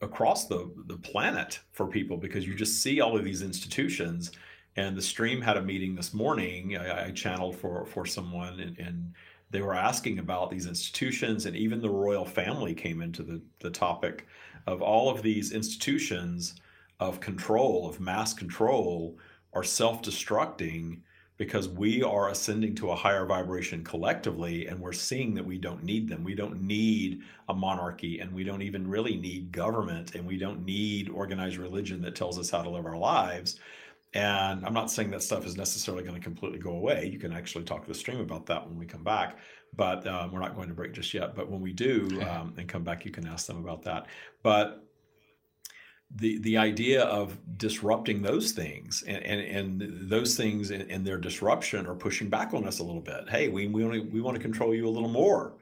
across 0.00 0.46
the, 0.46 0.70
the 0.86 0.96
planet 0.96 1.60
for 1.72 1.86
people 1.86 2.16
because 2.16 2.46
you 2.46 2.54
just 2.54 2.82
see 2.82 3.00
all 3.00 3.16
of 3.16 3.24
these 3.24 3.42
institutions. 3.42 4.32
And 4.76 4.96
the 4.96 5.02
stream 5.02 5.40
had 5.40 5.56
a 5.56 5.62
meeting 5.62 5.94
this 5.94 6.14
morning. 6.14 6.76
I, 6.76 7.06
I 7.06 7.10
channeled 7.10 7.56
for 7.56 7.84
for 7.86 8.06
someone, 8.06 8.60
and, 8.60 8.78
and, 8.78 9.12
they 9.52 9.62
were 9.62 9.74
asking 9.74 10.20
about 10.20 10.48
these 10.48 10.66
institutions, 10.66 11.44
and 11.44 11.56
even 11.56 11.80
the 11.80 11.90
royal 11.90 12.24
family 12.24 12.72
came 12.72 13.02
into 13.02 13.24
the 13.24 13.42
the 13.58 13.70
topic 13.70 14.28
of 14.68 14.80
all 14.80 15.10
of 15.10 15.22
these 15.22 15.50
institutions 15.50 16.54
of 17.00 17.18
control, 17.18 17.88
of 17.88 17.98
mass 17.98 18.32
control, 18.32 19.18
are 19.52 19.64
self 19.64 20.02
destructing 20.02 21.00
because 21.40 21.70
we 21.70 22.02
are 22.02 22.28
ascending 22.28 22.74
to 22.74 22.90
a 22.90 22.94
higher 22.94 23.24
vibration 23.24 23.82
collectively 23.82 24.66
and 24.66 24.78
we're 24.78 24.92
seeing 24.92 25.32
that 25.32 25.42
we 25.42 25.56
don't 25.56 25.82
need 25.82 26.06
them. 26.06 26.22
We 26.22 26.34
don't 26.34 26.60
need 26.60 27.22
a 27.48 27.54
monarchy 27.54 28.18
and 28.18 28.30
we 28.34 28.44
don't 28.44 28.60
even 28.60 28.86
really 28.86 29.16
need 29.16 29.50
government 29.50 30.14
and 30.14 30.26
we 30.26 30.36
don't 30.36 30.66
need 30.66 31.08
organized 31.08 31.56
religion 31.56 32.02
that 32.02 32.14
tells 32.14 32.38
us 32.38 32.50
how 32.50 32.60
to 32.60 32.68
live 32.68 32.84
our 32.84 32.98
lives. 32.98 33.58
And 34.12 34.66
I'm 34.66 34.74
not 34.74 34.90
saying 34.90 35.12
that 35.12 35.22
stuff 35.22 35.46
is 35.46 35.56
necessarily 35.56 36.02
going 36.02 36.14
to 36.14 36.20
completely 36.20 36.58
go 36.58 36.72
away. 36.72 37.08
You 37.10 37.18
can 37.18 37.32
actually 37.32 37.64
talk 37.64 37.84
to 37.84 37.88
the 37.88 37.98
stream 37.98 38.20
about 38.20 38.44
that 38.44 38.68
when 38.68 38.76
we 38.76 38.84
come 38.84 39.02
back, 39.02 39.38
but 39.74 40.06
um, 40.06 40.32
we're 40.32 40.40
not 40.40 40.54
going 40.54 40.68
to 40.68 40.74
break 40.74 40.92
just 40.92 41.14
yet. 41.14 41.34
But 41.34 41.50
when 41.50 41.62
we 41.62 41.72
do 41.72 42.20
um, 42.28 42.52
and 42.58 42.68
come 42.68 42.84
back, 42.84 43.06
you 43.06 43.10
can 43.10 43.26
ask 43.26 43.46
them 43.46 43.56
about 43.56 43.82
that. 43.84 44.08
But 44.42 44.84
the 46.16 46.38
the 46.38 46.56
idea 46.56 47.04
of 47.04 47.38
disrupting 47.56 48.22
those 48.22 48.52
things 48.52 49.04
and 49.06 49.22
and, 49.24 49.40
and 49.40 50.10
those 50.10 50.36
things 50.36 50.70
and, 50.70 50.90
and, 50.90 51.06
their 51.06 51.18
disruption 51.18 51.86
are 51.86 51.94
pushing 51.94 52.28
back 52.28 52.52
on 52.52 52.66
us 52.66 52.80
a 52.80 52.82
little 52.82 53.00
bit. 53.00 53.28
Hey, 53.28 53.48
we 53.48 53.68
we 53.68 53.84
want 53.84 53.94
to, 53.94 54.08
we 54.10 54.20
want 54.20 54.36
to 54.36 54.42
control 54.42 54.74
you 54.74 54.88
a 54.88 54.90
little 54.90 55.08
more. 55.08 55.54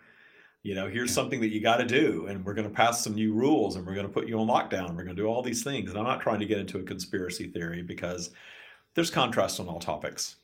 You 0.62 0.74
know, 0.74 0.88
here's 0.88 1.12
something 1.12 1.40
that 1.40 1.48
you 1.48 1.60
got 1.60 1.76
to 1.76 1.86
do, 1.86 2.26
and 2.26 2.44
we're 2.44 2.54
going 2.54 2.68
to 2.68 2.74
pass 2.74 3.04
some 3.04 3.14
new 3.14 3.32
rules, 3.32 3.76
and 3.76 3.86
we're 3.86 3.94
going 3.94 4.06
to 4.06 4.12
put 4.12 4.26
you 4.26 4.38
on 4.38 4.48
lockdown. 4.48 4.88
We're 4.96 5.04
going 5.04 5.16
to 5.16 5.22
do 5.22 5.26
all 5.26 5.42
these 5.42 5.62
things. 5.62 5.90
And 5.90 5.98
I'm 5.98 6.04
not 6.04 6.20
trying 6.20 6.40
to 6.40 6.46
get 6.46 6.58
into 6.58 6.78
a 6.78 6.82
conspiracy 6.82 7.46
theory 7.46 7.82
because 7.82 8.30
there's 8.94 9.10
contrast 9.10 9.60
on 9.60 9.68
all 9.68 9.78
topics. 9.78 10.36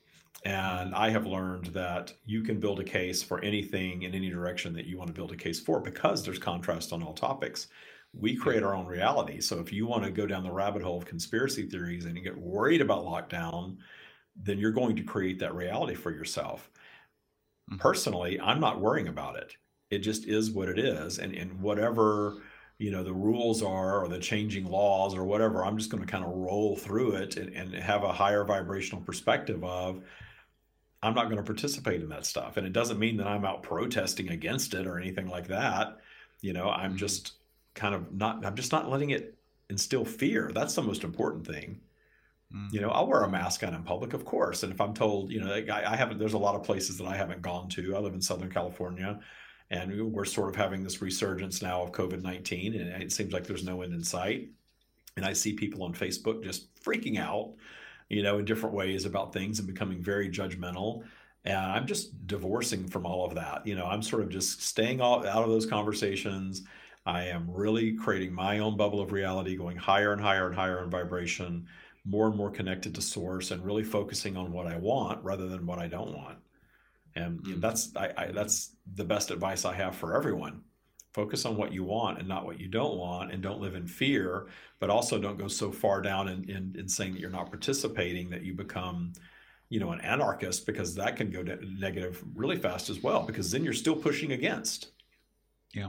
And 0.45 0.95
I 0.95 1.11
have 1.11 1.27
learned 1.27 1.67
that 1.67 2.13
you 2.27 2.43
can 2.43 2.61
build 2.61 2.79
a 2.79 2.85
case 2.85 3.23
for 3.23 3.41
anything 3.41 4.03
in 4.03 4.15
any 4.15 4.31
direction 4.31 4.75
that 4.75 4.87
you 4.87 4.99
want 4.99 5.09
to 5.09 5.15
build 5.15 5.33
a 5.33 5.37
case 5.37 5.59
for 5.59 5.81
because 5.81 6.23
there's 6.23 6.39
contrast 6.39 6.93
on 6.93 7.03
all 7.03 7.15
topics 7.15 7.69
we 8.19 8.37
create 8.37 8.63
our 8.63 8.75
own 8.75 8.87
reality. 8.87 9.41
So 9.41 9.59
if 9.59 9.73
you 9.73 9.87
want 9.87 10.05
to 10.05 10.11
go 10.11 10.27
down 10.27 10.45
the 10.45 10.53
rabbit 10.53 10.83
hole 10.83 10.99
of 10.99 11.05
conspiracy 11.05 11.69
theories 11.69 12.05
and 12.05 12.17
you 12.17 12.23
get 12.23 12.39
worried 12.39 12.81
about 12.81 13.05
lockdown, 13.05 13.77
then 14.37 14.59
you're 14.59 14.73
going 14.73 14.97
to 14.97 15.03
create 15.03 15.39
that 15.41 15.55
reality 15.55 15.95
for 15.95 16.11
yourself. 16.11 16.71
Mm-hmm. 17.71 17.79
Personally, 17.79 18.41
I'm 18.41 18.61
not 18.61 18.81
worrying 18.81 19.09
about 19.09 19.37
it. 19.37 19.57
It 19.91 19.99
just 19.99 20.27
is 20.27 20.51
what 20.51 20.69
it 20.69 20.79
is. 20.79 21.19
And, 21.19 21.35
and 21.35 21.61
whatever, 21.61 22.43
you 22.79 22.91
know, 22.91 23.03
the 23.03 23.13
rules 23.13 23.63
are 23.63 24.05
or 24.05 24.09
the 24.09 24.19
changing 24.19 24.67
laws 24.67 25.15
or 25.15 25.25
whatever, 25.25 25.65
I'm 25.65 25.79
just 25.79 25.91
going 25.91 26.05
to 26.05 26.11
kind 26.11 26.25
of 26.25 26.31
roll 26.31 26.77
through 26.77 27.13
it 27.17 27.37
and, 27.37 27.55
and 27.55 27.75
have 27.75 28.03
a 28.03 28.13
higher 28.13 28.45
vibrational 28.45 29.03
perspective 29.03 29.63
of 29.65 30.03
I'm 31.03 31.15
not 31.15 31.27
going 31.27 31.37
to 31.37 31.43
participate 31.43 32.01
in 32.01 32.09
that 32.09 32.27
stuff. 32.27 32.57
And 32.57 32.67
it 32.67 32.73
doesn't 32.73 32.99
mean 32.99 33.19
that 33.19 33.27
I'm 33.27 33.45
out 33.45 33.63
protesting 33.63 34.31
against 34.31 34.73
it 34.75 34.87
or 34.87 34.99
anything 34.99 35.29
like 35.29 35.49
that. 35.49 35.99
You 36.41 36.53
know, 36.53 36.71
I'm 36.71 36.91
mm-hmm. 36.91 36.99
just 36.99 37.33
kind 37.75 37.95
of 37.95 38.13
not 38.13 38.45
i'm 38.45 38.55
just 38.55 38.73
not 38.73 38.91
letting 38.91 39.11
it 39.11 39.37
instill 39.71 40.05
fear. 40.05 40.51
That's 40.55 40.75
the 40.75 40.83
most 40.83 41.05
important 41.05 41.47
thing. 41.47 41.81
Mm. 42.55 42.73
you 42.73 42.81
know 42.83 42.91
i'll 42.91 43.07
wear 43.07 43.23
a 43.23 43.31
mask 43.31 43.65
on 43.65 43.75
in 43.75 43.83
public 43.83 44.13
of 44.13 44.25
course. 44.25 44.63
And 44.63 44.73
if 44.73 44.81
i'm 44.81 44.95
told 44.95 45.33
you 45.33 45.41
know 45.41 45.53
I, 45.53 45.93
I 45.93 45.97
haven't 45.97 46.19
there's 46.19 46.35
a 46.35 46.39
lot 46.39 46.55
of 46.55 46.63
places 46.63 46.99
that 46.99 47.07
i 47.07 47.17
haven't 47.17 47.43
gone 47.43 47.69
to. 47.71 47.97
I 47.97 47.99
live 47.99 48.15
in 48.15 48.21
southern 48.21 48.53
california 48.53 49.19
and 49.71 50.13
we're 50.13 50.27
sort 50.27 50.51
of 50.51 50.57
having 50.57 50.85
this 50.85 51.01
resurgence 51.01 51.63
now 51.63 51.83
of 51.83 51.93
covid-19 51.93 52.81
and 52.81 53.03
it 53.03 53.13
seems 53.13 53.33
like 53.33 53.47
there's 53.47 53.65
no 53.65 53.83
end 53.83 53.95
in 53.95 54.05
sight. 54.05 54.51
And 55.17 55.25
i 55.25 55.33
see 55.33 55.55
people 55.55 55.83
on 55.83 55.95
facebook 55.95 56.45
just 56.45 56.73
freaking 56.83 57.19
out 57.19 57.55
you 58.11 58.23
know 58.23 58.39
in 58.39 58.45
different 58.45 58.75
ways 58.75 59.07
about 59.07 59.33
things 59.33 59.59
and 59.59 59.67
becoming 59.67 60.03
very 60.03 60.29
judgmental. 60.29 61.03
And 61.47 61.57
i'm 61.57 61.87
just 61.87 62.27
divorcing 62.27 62.87
from 62.87 63.07
all 63.07 63.25
of 63.25 63.35
that. 63.37 63.67
You 63.67 63.75
know 63.75 63.87
i'm 63.87 64.03
sort 64.03 64.23
of 64.23 64.29
just 64.29 64.63
staying 64.63 65.01
all, 65.01 65.27
out 65.27 65.45
of 65.45 65.49
those 65.49 65.67
conversations 65.67 66.63
I 67.07 67.25
am 67.25 67.51
really 67.51 67.93
creating 67.93 68.33
my 68.33 68.61
own 68.61 68.77
bubble 68.77 69.01
of 69.01 69.13
reality, 69.13 69.57
going 69.57 69.77
higher 69.77 70.13
and 70.13 70.21
higher 70.21 70.47
and 70.47 70.55
higher 70.55 70.83
in 70.83 70.91
vibration, 70.91 71.67
more 72.05 72.29
and 72.29 72.37
more 72.37 72.51
connected 72.51 72.95
to 72.95 73.03
source, 73.03 73.51
and 73.51 73.65
really 73.65 73.85
focusing 73.85 74.37
on 74.37 74.53
what 74.53 74.67
I 74.67 74.77
want 74.77 75.23
rather 75.23 75.49
than 75.49 75.67
what 75.67 75.79
I 75.79 75.87
don't 75.87 76.15
want. 76.15 76.39
And 77.15 77.41
mm-hmm. 77.41 77.61
that's 77.61 77.95
I, 77.95 78.13
I, 78.17 78.27
that's 78.33 78.77
the 78.95 79.05
best 79.05 79.31
advice 79.31 79.65
I 79.65 79.75
have 79.75 79.95
for 79.95 80.17
everyone. 80.17 80.63
Focus 81.13 81.45
on 81.45 81.57
what 81.57 81.73
you 81.73 81.85
want 81.85 82.19
and 82.19 82.27
not 82.27 82.45
what 82.45 82.59
you 82.59 82.69
don't 82.69 82.97
want, 82.97 83.33
and 83.33 83.43
don't 83.43 83.61
live 83.61 83.75
in 83.75 83.87
fear. 83.87 84.47
But 84.81 84.91
also 84.91 85.19
don't 85.19 85.39
go 85.39 85.47
so 85.47 85.71
far 85.71 86.01
down 86.01 86.29
in, 86.29 86.49
in, 86.51 86.75
in 86.79 86.89
saying 86.89 87.13
that 87.13 87.21
you're 87.21 87.31
not 87.31 87.51
participating 87.51 88.31
that 88.31 88.43
you 88.43 88.55
become 88.55 89.13
you 89.69 89.81
know 89.81 89.93
an 89.93 90.01
anarchist 90.01 90.67
because 90.67 90.95
that 90.95 91.17
can 91.17 91.31
go 91.31 91.43
negative 91.43 92.23
really 92.35 92.57
fast 92.57 92.91
as 92.91 93.03
well 93.03 93.23
because 93.23 93.51
then 93.51 93.65
you're 93.65 93.73
still 93.73 93.97
pushing 93.97 94.33
against 94.33 94.93
yeah 95.73 95.89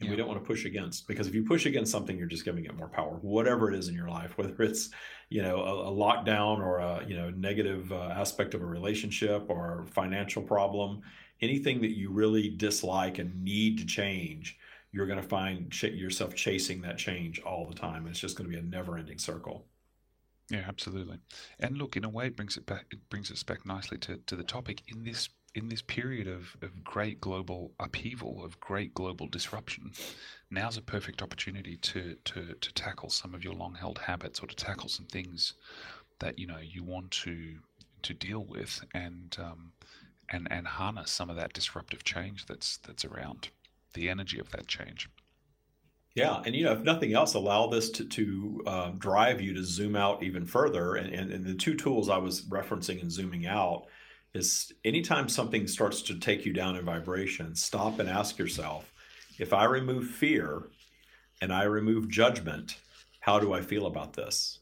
and 0.00 0.06
yeah. 0.06 0.10
we 0.10 0.16
don't 0.16 0.28
want 0.28 0.40
to 0.40 0.46
push 0.46 0.64
against 0.64 1.06
because 1.06 1.26
if 1.26 1.34
you 1.34 1.44
push 1.44 1.66
against 1.66 1.90
something 1.90 2.16
you're 2.16 2.26
just 2.26 2.44
giving 2.44 2.64
it 2.64 2.76
more 2.76 2.88
power 2.88 3.18
whatever 3.22 3.70
it 3.70 3.78
is 3.78 3.88
in 3.88 3.94
your 3.94 4.08
life 4.08 4.32
whether 4.38 4.62
it's 4.62 4.90
you 5.30 5.42
know 5.42 5.60
a, 5.60 5.88
a 5.88 5.92
lockdown 5.92 6.58
or 6.58 6.78
a 6.78 7.04
you 7.06 7.16
know 7.16 7.30
negative 7.30 7.90
uh, 7.92 8.14
aspect 8.16 8.54
of 8.54 8.62
a 8.62 8.66
relationship 8.66 9.46
or 9.48 9.86
financial 9.92 10.42
problem 10.42 11.00
anything 11.40 11.80
that 11.80 11.96
you 11.96 12.10
really 12.10 12.50
dislike 12.50 13.18
and 13.18 13.42
need 13.42 13.78
to 13.78 13.86
change 13.86 14.58
you're 14.94 15.06
going 15.06 15.20
to 15.20 15.28
find 15.28 15.72
ch- 15.72 15.84
yourself 15.84 16.34
chasing 16.36 16.80
that 16.80 16.96
change 16.96 17.40
all 17.40 17.66
the 17.66 17.74
time 17.74 18.06
it's 18.06 18.20
just 18.20 18.36
going 18.36 18.48
to 18.48 18.56
be 18.56 18.60
a 18.60 18.64
never 18.64 18.96
ending 18.96 19.18
circle. 19.18 19.66
Yeah 20.50 20.64
absolutely. 20.68 21.18
And 21.58 21.78
look 21.78 21.96
in 21.96 22.04
a 22.04 22.08
way 22.08 22.26
it 22.26 22.36
brings 22.36 22.56
it 22.56 22.66
back 22.66 22.86
it 22.90 23.08
brings 23.08 23.30
us 23.30 23.42
back 23.42 23.66
nicely 23.66 23.98
to, 23.98 24.18
to 24.26 24.36
the 24.36 24.44
topic. 24.44 24.82
In 24.88 25.02
this 25.02 25.28
in 25.54 25.68
this 25.68 25.82
period 25.82 26.26
of, 26.26 26.56
of 26.62 26.82
great 26.82 27.20
global 27.20 27.72
upheaval, 27.78 28.44
of 28.44 28.58
great 28.60 28.92
global 28.94 29.26
disruption, 29.28 29.92
now's 30.50 30.76
a 30.76 30.82
perfect 30.82 31.22
opportunity 31.22 31.76
to, 31.76 32.16
to, 32.24 32.54
to 32.60 32.74
tackle 32.74 33.10
some 33.10 33.34
of 33.34 33.44
your 33.44 33.54
long 33.54 33.74
held 33.74 33.98
habits 33.98 34.40
or 34.40 34.46
to 34.46 34.56
tackle 34.56 34.88
some 34.88 35.06
things 35.06 35.54
that 36.20 36.38
you 36.38 36.46
know 36.46 36.58
you 36.62 36.82
want 36.84 37.10
to 37.10 37.56
to 38.02 38.14
deal 38.14 38.44
with 38.44 38.84
and 38.94 39.36
um, 39.40 39.72
and 40.30 40.46
and 40.50 40.66
harness 40.66 41.10
some 41.10 41.30
of 41.30 41.36
that 41.36 41.52
disruptive 41.52 42.04
change 42.04 42.46
that's 42.46 42.78
that's 42.78 43.04
around 43.04 43.48
the 43.94 44.08
energy 44.08 44.38
of 44.38 44.50
that 44.50 44.66
change. 44.66 45.08
Yeah, 46.14 46.42
and 46.46 46.54
you 46.54 46.64
know, 46.64 46.72
if 46.72 46.82
nothing 46.82 47.12
else, 47.12 47.34
allow 47.34 47.66
this 47.66 47.90
to, 47.90 48.04
to 48.04 48.62
uh, 48.66 48.90
drive 48.98 49.40
you 49.40 49.52
to 49.54 49.64
zoom 49.64 49.96
out 49.96 50.22
even 50.22 50.46
further. 50.46 50.94
And, 50.94 51.12
and, 51.12 51.32
and 51.32 51.44
the 51.44 51.54
two 51.54 51.74
tools 51.74 52.08
I 52.08 52.18
was 52.18 52.42
referencing 52.42 53.02
in 53.02 53.10
zooming 53.10 53.46
out 53.46 53.86
is 54.34 54.72
anytime 54.84 55.28
something 55.28 55.66
starts 55.66 56.02
to 56.02 56.18
take 56.18 56.44
you 56.44 56.52
down 56.52 56.76
in 56.76 56.84
vibration, 56.84 57.54
stop 57.54 58.00
and 58.00 58.08
ask 58.08 58.36
yourself 58.36 58.92
if 59.38 59.52
I 59.52 59.64
remove 59.64 60.08
fear 60.08 60.64
and 61.40 61.52
I 61.52 61.64
remove 61.64 62.08
judgment, 62.08 62.78
how 63.20 63.38
do 63.38 63.52
I 63.52 63.60
feel 63.60 63.86
about 63.86 64.12
this? 64.12 64.58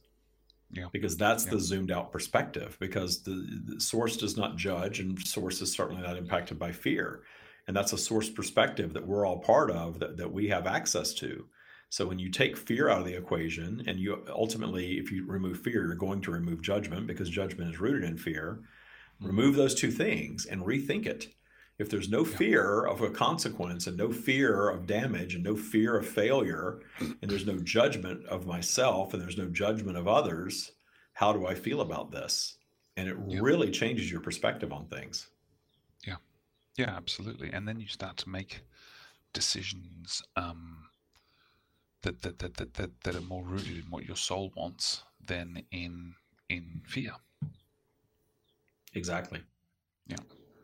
Yeah. 0.71 0.87
Because 0.93 1.17
that's 1.17 1.45
yeah. 1.45 1.53
the 1.53 1.61
zoomed 1.61 1.91
out 1.91 2.13
perspective, 2.13 2.77
because 2.81 3.23
the, 3.23 3.61
the, 3.67 3.81
source 3.81 4.17
does 4.17 4.39
not 4.39 4.57
judge, 4.57 5.01
and 5.01 5.21
source 5.21 5.61
is 5.61 5.71
certainly 5.71 6.03
not 6.03 6.17
impacted 6.17 6.59
by 6.59 6.73
fear. 6.73 7.23
And 7.69 7.77
that's 7.77 7.93
a 7.93 7.99
source 7.99 8.31
perspective 8.31 8.95
that 8.95 9.07
we're 9.07 9.27
all 9.27 9.39
part 9.39 9.71
of, 9.71 9.99
that, 10.01 10.17
that 10.17 10.33
we 10.33 10.49
have 10.49 10.67
access 10.67 11.13
to. 11.15 11.45
So 11.91 12.07
when 12.07 12.19
you 12.19 12.31
take 12.31 12.57
fear 12.57 12.89
out 12.89 13.01
of 13.01 13.05
the 13.05 13.17
equation, 13.17 13.85
and 13.87 13.99
you 13.99 14.25
ultimately, 14.31 14.93
if 14.93 15.13
you 15.13 15.27
remove 15.27 15.61
fear, 15.61 15.85
you're 15.87 15.95
going 15.95 16.23
to 16.23 16.31
remove 16.31 16.63
judgment 16.63 17.07
because 17.07 17.29
judgment 17.29 17.71
is 17.75 17.81
rooted 17.81 18.05
in 18.05 18.17
fear 18.17 18.63
remove 19.23 19.57
those 19.57 19.75
two 19.75 19.91
things 19.91 20.47
and 20.47 20.63
rethink 20.63 21.07
it. 21.07 21.35
If 21.79 21.91
there's 21.91 22.09
no 22.09 22.25
fear 22.25 22.85
of 22.85 23.01
a 23.01 23.11
consequence 23.11 23.87
and 23.87 23.97
no 23.97 24.13
fear 24.13 24.69
of 24.69 24.87
damage 24.87 25.35
and 25.35 25.43
no 25.43 25.57
fear 25.57 25.97
of 25.97 26.07
failure 26.07 26.81
and 27.01 27.31
there's 27.31 27.47
no 27.47 27.59
judgment 27.59 28.25
of 28.27 28.47
myself 28.47 29.15
and 29.15 29.23
there's 29.23 29.39
no 29.39 29.49
judgment 29.49 29.97
of 29.97 30.07
others 30.07 30.73
how 31.15 31.33
do 31.33 31.47
i 31.47 31.55
feel 31.55 31.81
about 31.81 32.11
this? 32.11 32.57
And 32.97 33.09
it 33.09 33.17
yeah. 33.27 33.41
really 33.41 33.71
changes 33.71 34.11
your 34.11 34.21
perspective 34.21 34.73
on 34.73 34.87
things. 34.87 35.29
Yeah. 36.07 36.17
Yeah 36.77 36.95
absolutely. 36.97 37.51
And 37.53 37.67
then 37.67 37.81
you 37.81 37.87
start 37.87 38.17
to 38.19 38.29
make 38.29 38.63
decisions 39.33 40.23
um, 40.37 40.85
that, 42.03 42.23
that, 42.23 42.39
that, 42.39 42.57
that, 42.57 42.75
that, 42.75 43.01
that 43.03 43.17
are 43.17 43.23
more 43.23 43.45
rooted 43.45 43.79
in 43.79 43.91
what 43.91 44.05
your 44.05 44.17
soul 44.17 44.53
wants 44.57 45.05
than 45.25 45.63
in 45.71 46.15
in 46.49 46.83
fear 46.87 47.13
Exactly. 48.95 49.41
Yeah. 50.07 50.17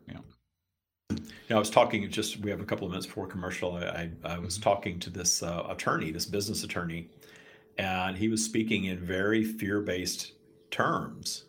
Yeah. 0.09 0.19
You 1.11 1.17
know, 1.51 1.57
I 1.57 1.59
was 1.59 1.71
talking 1.71 2.09
just, 2.11 2.41
we 2.41 2.51
have 2.51 2.61
a 2.61 2.65
couple 2.65 2.87
of 2.87 2.91
minutes 2.91 3.07
before 3.07 3.27
commercial. 3.27 3.77
I, 3.77 3.81
I, 3.85 4.11
I 4.25 4.39
was 4.39 4.55
mm-hmm. 4.55 4.63
talking 4.63 4.99
to 5.01 5.11
this 5.11 5.43
uh, 5.43 5.67
attorney, 5.71 6.11
this 6.11 6.27
business 6.27 6.65
attorney, 6.65 7.09
and 7.79 8.17
he 8.17 8.29
was 8.29 8.45
speaking 8.45 8.85
in 8.85 8.99
very 8.99 9.45
fear 9.45 9.81
based 9.81 10.33
terms. 10.71 11.45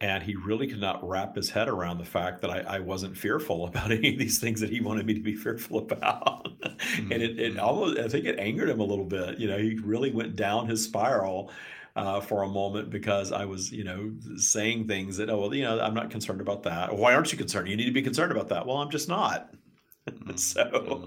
and 0.00 0.22
he 0.22 0.34
really 0.34 0.66
could 0.66 0.80
not 0.80 1.06
wrap 1.08 1.34
his 1.36 1.48
head 1.48 1.68
around 1.68 1.98
the 1.98 2.04
fact 2.04 2.42
that 2.42 2.50
I, 2.50 2.76
I, 2.76 2.78
wasn't 2.80 3.16
fearful 3.16 3.64
about 3.68 3.90
any 3.90 4.12
of 4.12 4.18
these 4.18 4.38
things 4.38 4.60
that 4.60 4.70
he 4.70 4.80
wanted 4.80 5.06
me 5.06 5.14
to 5.14 5.20
be 5.20 5.34
fearful 5.34 5.78
about. 5.78 6.48
Mm-hmm. 6.60 7.12
and 7.12 7.22
it, 7.22 7.38
it, 7.38 7.58
almost, 7.58 7.98
I 7.98 8.08
think 8.08 8.26
it 8.26 8.38
angered 8.38 8.68
him 8.68 8.80
a 8.80 8.84
little 8.84 9.04
bit. 9.04 9.38
You 9.38 9.48
know, 9.48 9.58
he 9.58 9.76
really 9.76 10.10
went 10.10 10.36
down 10.36 10.66
his 10.66 10.84
spiral 10.84 11.50
uh, 11.96 12.20
for 12.20 12.42
a 12.42 12.48
moment 12.48 12.90
because 12.90 13.30
I 13.32 13.44
was, 13.44 13.70
you 13.70 13.84
know, 13.84 14.12
saying 14.36 14.88
things 14.88 15.16
that, 15.18 15.30
oh, 15.30 15.40
well, 15.40 15.54
you 15.54 15.62
know, 15.62 15.80
I'm 15.80 15.94
not 15.94 16.10
concerned 16.10 16.40
about 16.40 16.64
that. 16.64 16.96
Why 16.96 17.14
aren't 17.14 17.30
you 17.30 17.38
concerned? 17.38 17.68
You 17.68 17.76
need 17.76 17.86
to 17.86 17.92
be 17.92 18.02
concerned 18.02 18.32
about 18.32 18.48
that. 18.48 18.66
Well, 18.66 18.78
I'm 18.78 18.90
just 18.90 19.08
not. 19.08 19.50
Mm-hmm. 20.06 20.36
so, 20.36 21.06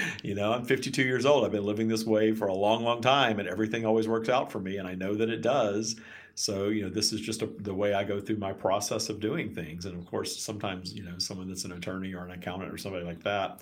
you 0.24 0.34
know, 0.34 0.52
I'm 0.52 0.64
52 0.64 1.02
years 1.02 1.24
old. 1.24 1.44
I've 1.44 1.52
been 1.52 1.64
living 1.64 1.86
this 1.86 2.04
way 2.04 2.32
for 2.32 2.48
a 2.48 2.52
long, 2.52 2.82
long 2.82 3.00
time, 3.00 3.38
and 3.38 3.48
everything 3.48 3.86
always 3.86 4.08
works 4.08 4.28
out 4.28 4.50
for 4.50 4.58
me. 4.58 4.78
And 4.78 4.88
I 4.88 4.96
know 4.96 5.14
that 5.14 5.30
it 5.30 5.42
does. 5.42 5.94
So, 6.34 6.68
you 6.68 6.82
know, 6.82 6.88
this 6.88 7.12
is 7.12 7.20
just 7.20 7.42
a, 7.42 7.46
the 7.60 7.72
way 7.72 7.94
I 7.94 8.02
go 8.02 8.20
through 8.20 8.38
my 8.38 8.52
process 8.52 9.08
of 9.08 9.20
doing 9.20 9.54
things. 9.54 9.86
And 9.86 9.96
of 9.96 10.06
course, 10.06 10.42
sometimes, 10.42 10.92
you 10.92 11.04
know, 11.04 11.18
someone 11.18 11.46
that's 11.46 11.64
an 11.64 11.70
attorney 11.70 12.14
or 12.14 12.24
an 12.24 12.32
accountant 12.32 12.72
or 12.72 12.78
somebody 12.78 13.04
like 13.04 13.22
that, 13.22 13.60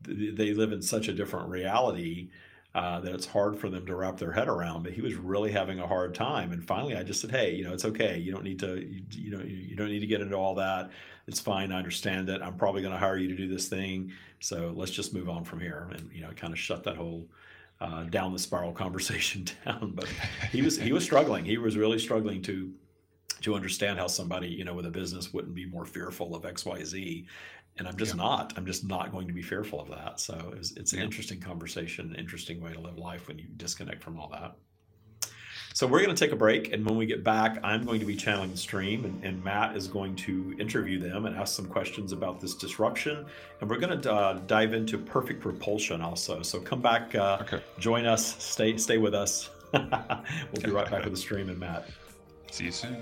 they 0.00 0.54
live 0.54 0.72
in 0.72 0.80
such 0.80 1.08
a 1.08 1.12
different 1.12 1.50
reality 1.50 2.30
uh, 2.74 3.00
that 3.00 3.14
it's 3.14 3.26
hard 3.26 3.58
for 3.58 3.68
them 3.68 3.84
to 3.86 3.94
wrap 3.94 4.16
their 4.16 4.32
head 4.32 4.48
around. 4.48 4.82
But 4.82 4.92
he 4.92 5.02
was 5.02 5.14
really 5.14 5.52
having 5.52 5.78
a 5.78 5.86
hard 5.86 6.14
time. 6.14 6.52
And 6.52 6.64
finally, 6.66 6.96
I 6.96 7.02
just 7.02 7.20
said, 7.20 7.30
"Hey, 7.30 7.54
you 7.54 7.64
know, 7.64 7.72
it's 7.72 7.84
okay. 7.84 8.18
You 8.18 8.32
don't 8.32 8.44
need 8.44 8.58
to, 8.60 8.80
you, 8.80 9.02
you 9.10 9.30
know, 9.30 9.44
you 9.44 9.76
don't 9.76 9.88
need 9.88 10.00
to 10.00 10.06
get 10.06 10.20
into 10.20 10.36
all 10.36 10.54
that. 10.54 10.90
It's 11.26 11.40
fine. 11.40 11.70
I 11.70 11.78
understand 11.78 12.28
it. 12.28 12.40
I'm 12.42 12.56
probably 12.56 12.82
going 12.82 12.94
to 12.94 12.98
hire 12.98 13.16
you 13.16 13.28
to 13.28 13.36
do 13.36 13.46
this 13.46 13.68
thing. 13.68 14.12
So 14.40 14.72
let's 14.74 14.90
just 14.90 15.12
move 15.12 15.28
on 15.28 15.44
from 15.44 15.60
here." 15.60 15.88
And 15.92 16.10
you 16.12 16.22
know, 16.22 16.30
kind 16.34 16.52
of 16.52 16.58
shut 16.58 16.84
that 16.84 16.96
whole 16.96 17.28
uh, 17.80 18.04
down 18.04 18.32
the 18.32 18.38
spiral 18.38 18.72
conversation 18.84 19.44
down. 19.66 19.92
But 19.94 20.08
he 20.50 20.62
was 20.62 20.78
he 20.78 20.92
was 20.92 21.04
struggling. 21.04 21.44
He 21.44 21.58
was 21.58 21.76
really 21.76 21.98
struggling 21.98 22.40
to 22.42 22.72
to 23.42 23.54
understand 23.54 23.98
how 23.98 24.06
somebody 24.06 24.48
you 24.48 24.64
know 24.64 24.74
with 24.74 24.86
a 24.86 24.90
business 24.90 25.32
wouldn't 25.32 25.54
be 25.54 25.66
more 25.66 25.84
fearful 25.84 26.34
of 26.34 26.46
X 26.46 26.64
Y 26.64 26.82
Z. 26.84 27.26
And 27.78 27.88
I'm 27.88 27.96
just 27.96 28.14
yeah. 28.14 28.22
not. 28.22 28.52
I'm 28.56 28.66
just 28.66 28.86
not 28.86 29.12
going 29.12 29.26
to 29.28 29.32
be 29.32 29.42
fearful 29.42 29.80
of 29.80 29.88
that. 29.88 30.20
So 30.20 30.34
it 30.52 30.58
was, 30.58 30.72
it's 30.76 30.92
an 30.92 30.98
yeah. 30.98 31.04
interesting 31.04 31.40
conversation, 31.40 32.10
an 32.10 32.16
interesting 32.16 32.60
way 32.60 32.72
to 32.72 32.80
live 32.80 32.98
life 32.98 33.28
when 33.28 33.38
you 33.38 33.46
disconnect 33.56 34.02
from 34.02 34.18
all 34.18 34.28
that. 34.28 34.56
So 35.74 35.86
we're 35.86 36.02
going 36.02 36.14
to 36.14 36.24
take 36.24 36.32
a 36.32 36.36
break, 36.36 36.72
and 36.72 36.84
when 36.84 36.98
we 36.98 37.06
get 37.06 37.24
back, 37.24 37.58
I'm 37.64 37.84
going 37.84 37.98
to 38.00 38.04
be 38.04 38.14
channeling 38.14 38.50
the 38.50 38.58
stream, 38.58 39.06
and, 39.06 39.24
and, 39.24 39.42
Matt 39.42 39.74
is 39.74 39.88
going 39.88 40.14
to 40.16 40.54
interview 40.58 40.98
them 40.98 41.24
and 41.24 41.34
ask 41.34 41.56
some 41.56 41.66
questions 41.66 42.12
about 42.12 42.40
this 42.40 42.54
disruption, 42.54 43.24
and 43.60 43.70
we're 43.70 43.78
going 43.78 43.98
to 43.98 44.12
uh, 44.12 44.34
dive 44.46 44.74
into 44.74 44.98
perfect 44.98 45.46
repulsion 45.46 46.02
also. 46.02 46.42
So 46.42 46.60
come 46.60 46.82
back, 46.82 47.14
uh, 47.14 47.38
okay. 47.40 47.62
join 47.78 48.04
us, 48.04 48.36
stay 48.42 48.76
stay 48.76 48.98
with 48.98 49.14
us. 49.14 49.48
we'll 49.72 50.62
be 50.62 50.70
right 50.70 50.90
back 50.90 51.04
with 51.04 51.14
the 51.14 51.18
stream 51.18 51.48
and 51.48 51.58
Matt. 51.58 51.88
See 52.50 52.66
you 52.66 52.72
soon. 52.72 52.98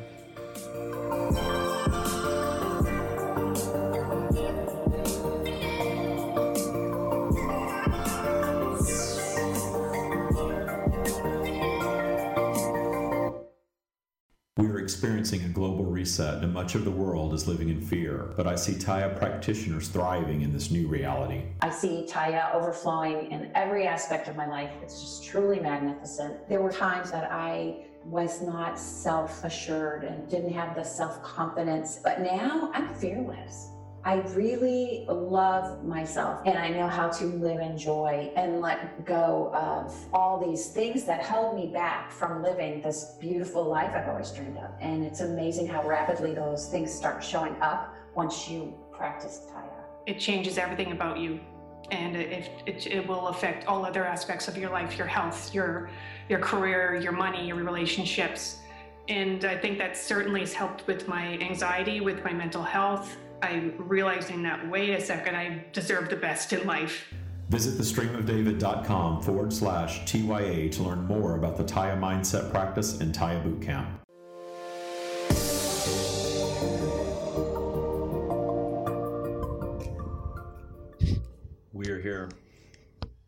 Experiencing 15.01 15.43
a 15.47 15.49
global 15.49 15.87
reset, 15.87 16.45
and 16.45 16.53
much 16.53 16.75
of 16.75 16.85
the 16.85 16.91
world 16.91 17.33
is 17.33 17.49
living 17.49 17.71
in 17.71 17.81
fear. 17.81 18.35
But 18.37 18.47
I 18.47 18.55
see 18.55 18.75
Taya 18.75 19.19
practitioners 19.19 19.89
thriving 19.89 20.43
in 20.43 20.53
this 20.53 20.71
new 20.71 20.89
reality. 20.89 21.45
I 21.63 21.71
see 21.71 22.07
Taya 22.07 22.55
overflowing 22.55 23.33
in 23.33 23.51
every 23.55 23.87
aspect 23.87 24.29
of 24.29 24.37
my 24.37 24.47
life. 24.47 24.71
It's 24.83 25.01
just 25.01 25.25
truly 25.25 25.59
magnificent. 25.59 26.47
There 26.51 26.61
were 26.61 26.71
times 26.71 27.11
that 27.13 27.33
I 27.33 27.87
was 28.05 28.43
not 28.43 28.79
self 28.79 29.43
assured 29.43 30.05
and 30.05 30.29
didn't 30.29 30.53
have 30.53 30.77
the 30.77 30.85
self 30.85 31.23
confidence, 31.23 31.99
but 32.05 32.21
now 32.21 32.71
I'm 32.75 32.95
fearless. 32.95 33.71
I 34.03 34.21
really 34.35 35.05
love 35.09 35.85
myself 35.85 36.41
and 36.47 36.57
I 36.57 36.71
know 36.71 36.89
how 36.89 37.09
to 37.09 37.25
live 37.27 37.61
in 37.61 37.77
joy 37.77 38.33
and 38.35 38.61
let 38.61 39.05
go 39.05 39.51
of 39.53 39.95
all 40.15 40.43
these 40.43 40.69
things 40.69 41.05
that 41.05 41.23
held 41.23 41.55
me 41.55 41.67
back 41.67 42.11
from 42.11 42.43
living 42.43 42.81
this 42.81 43.17
beautiful 43.21 43.63
life 43.63 43.93
I've 43.95 44.09
always 44.09 44.31
dreamed 44.31 44.57
of. 44.57 44.71
And 44.81 45.05
it's 45.05 45.21
amazing 45.21 45.67
how 45.67 45.87
rapidly 45.87 46.33
those 46.33 46.69
things 46.69 46.91
start 46.91 47.23
showing 47.23 47.55
up 47.61 47.95
once 48.15 48.49
you 48.49 48.73
practice 48.91 49.43
Taya. 49.53 49.85
It 50.07 50.19
changes 50.19 50.57
everything 50.57 50.93
about 50.93 51.19
you 51.19 51.39
and 51.91 52.17
it, 52.17 52.51
it, 52.67 52.87
it, 52.87 53.07
will 53.07 53.29
affect 53.29 53.67
all 53.67 53.85
other 53.85 54.07
aspects 54.07 54.49
of 54.49 54.57
your 54.57 54.71
life 54.71 54.97
your 54.97 55.09
health 55.09 55.53
your 55.53 55.91
your 56.29 56.39
career 56.39 56.95
your 56.95 57.11
money 57.11 57.49
your 57.49 57.57
relationships 57.57 58.59
and 59.09 59.45
i 59.45 59.57
think 59.57 59.77
that 59.77 59.97
certainly 59.97 60.39
has 60.41 60.53
helped 60.53 60.87
with 60.87 61.09
my 61.09 61.37
anxiety 61.39 62.01
with 62.01 62.23
my 62.23 62.33
mental 62.33 62.63
health 62.63 63.17
I'm 63.43 63.75
realizing 63.79 64.43
that, 64.43 64.69
wait 64.69 64.91
a 64.91 65.01
second, 65.01 65.35
I 65.35 65.65
deserve 65.73 66.11
the 66.11 66.17
best 66.17 66.53
in 66.53 66.67
life. 66.67 67.13
Visit 67.49 67.81
thestreamofdavid.com 67.81 69.23
forward 69.23 69.53
slash 69.53 70.05
TYA 70.05 70.69
to 70.71 70.83
learn 70.83 71.05
more 71.07 71.37
about 71.37 71.57
the 71.57 71.65
Taya 71.65 71.99
Mindset 71.99 72.51
Practice 72.51 73.01
and 73.01 73.15
Taya 73.15 73.43
Bootcamp. 73.43 73.89
We 81.73 81.89
are 81.89 82.01
here. 82.01 82.29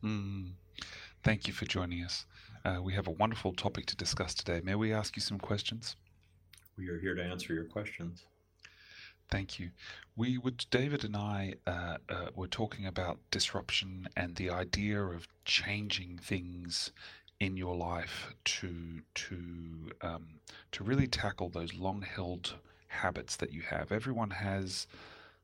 Mm. 0.04 0.52
Thank 1.24 1.48
you 1.48 1.54
for 1.54 1.64
joining 1.64 2.04
us. 2.04 2.26
Uh, 2.64 2.78
we 2.82 2.92
have 2.92 3.08
a 3.08 3.12
wonderful 3.12 3.52
topic 3.52 3.86
to 3.86 3.96
discuss 3.96 4.34
today. 4.34 4.60
May 4.62 4.74
we 4.74 4.92
ask 4.92 5.16
you 5.16 5.22
some 5.22 5.38
questions? 5.38 5.96
We 6.76 6.88
are 6.88 7.00
here 7.00 7.14
to 7.14 7.22
answer 7.22 7.54
your 7.54 7.64
questions. 7.64 8.24
Thank 9.32 9.58
you. 9.58 9.70
We 10.14 10.36
would, 10.36 10.66
David 10.70 11.04
and 11.04 11.16
I 11.16 11.54
uh, 11.66 11.96
uh, 12.08 12.26
were 12.34 12.46
talking 12.46 12.86
about 12.86 13.18
disruption 13.30 14.08
and 14.16 14.36
the 14.36 14.50
idea 14.50 15.02
of 15.02 15.26
changing 15.44 16.18
things 16.18 16.92
in 17.40 17.56
your 17.56 17.74
life 17.74 18.34
to 18.44 19.02
to 19.14 19.36
um, 20.02 20.40
to 20.70 20.84
really 20.84 21.08
tackle 21.08 21.48
those 21.48 21.74
long-held 21.74 22.54
habits 22.86 23.36
that 23.36 23.52
you 23.52 23.62
have. 23.62 23.90
Everyone 23.90 24.30
has 24.30 24.86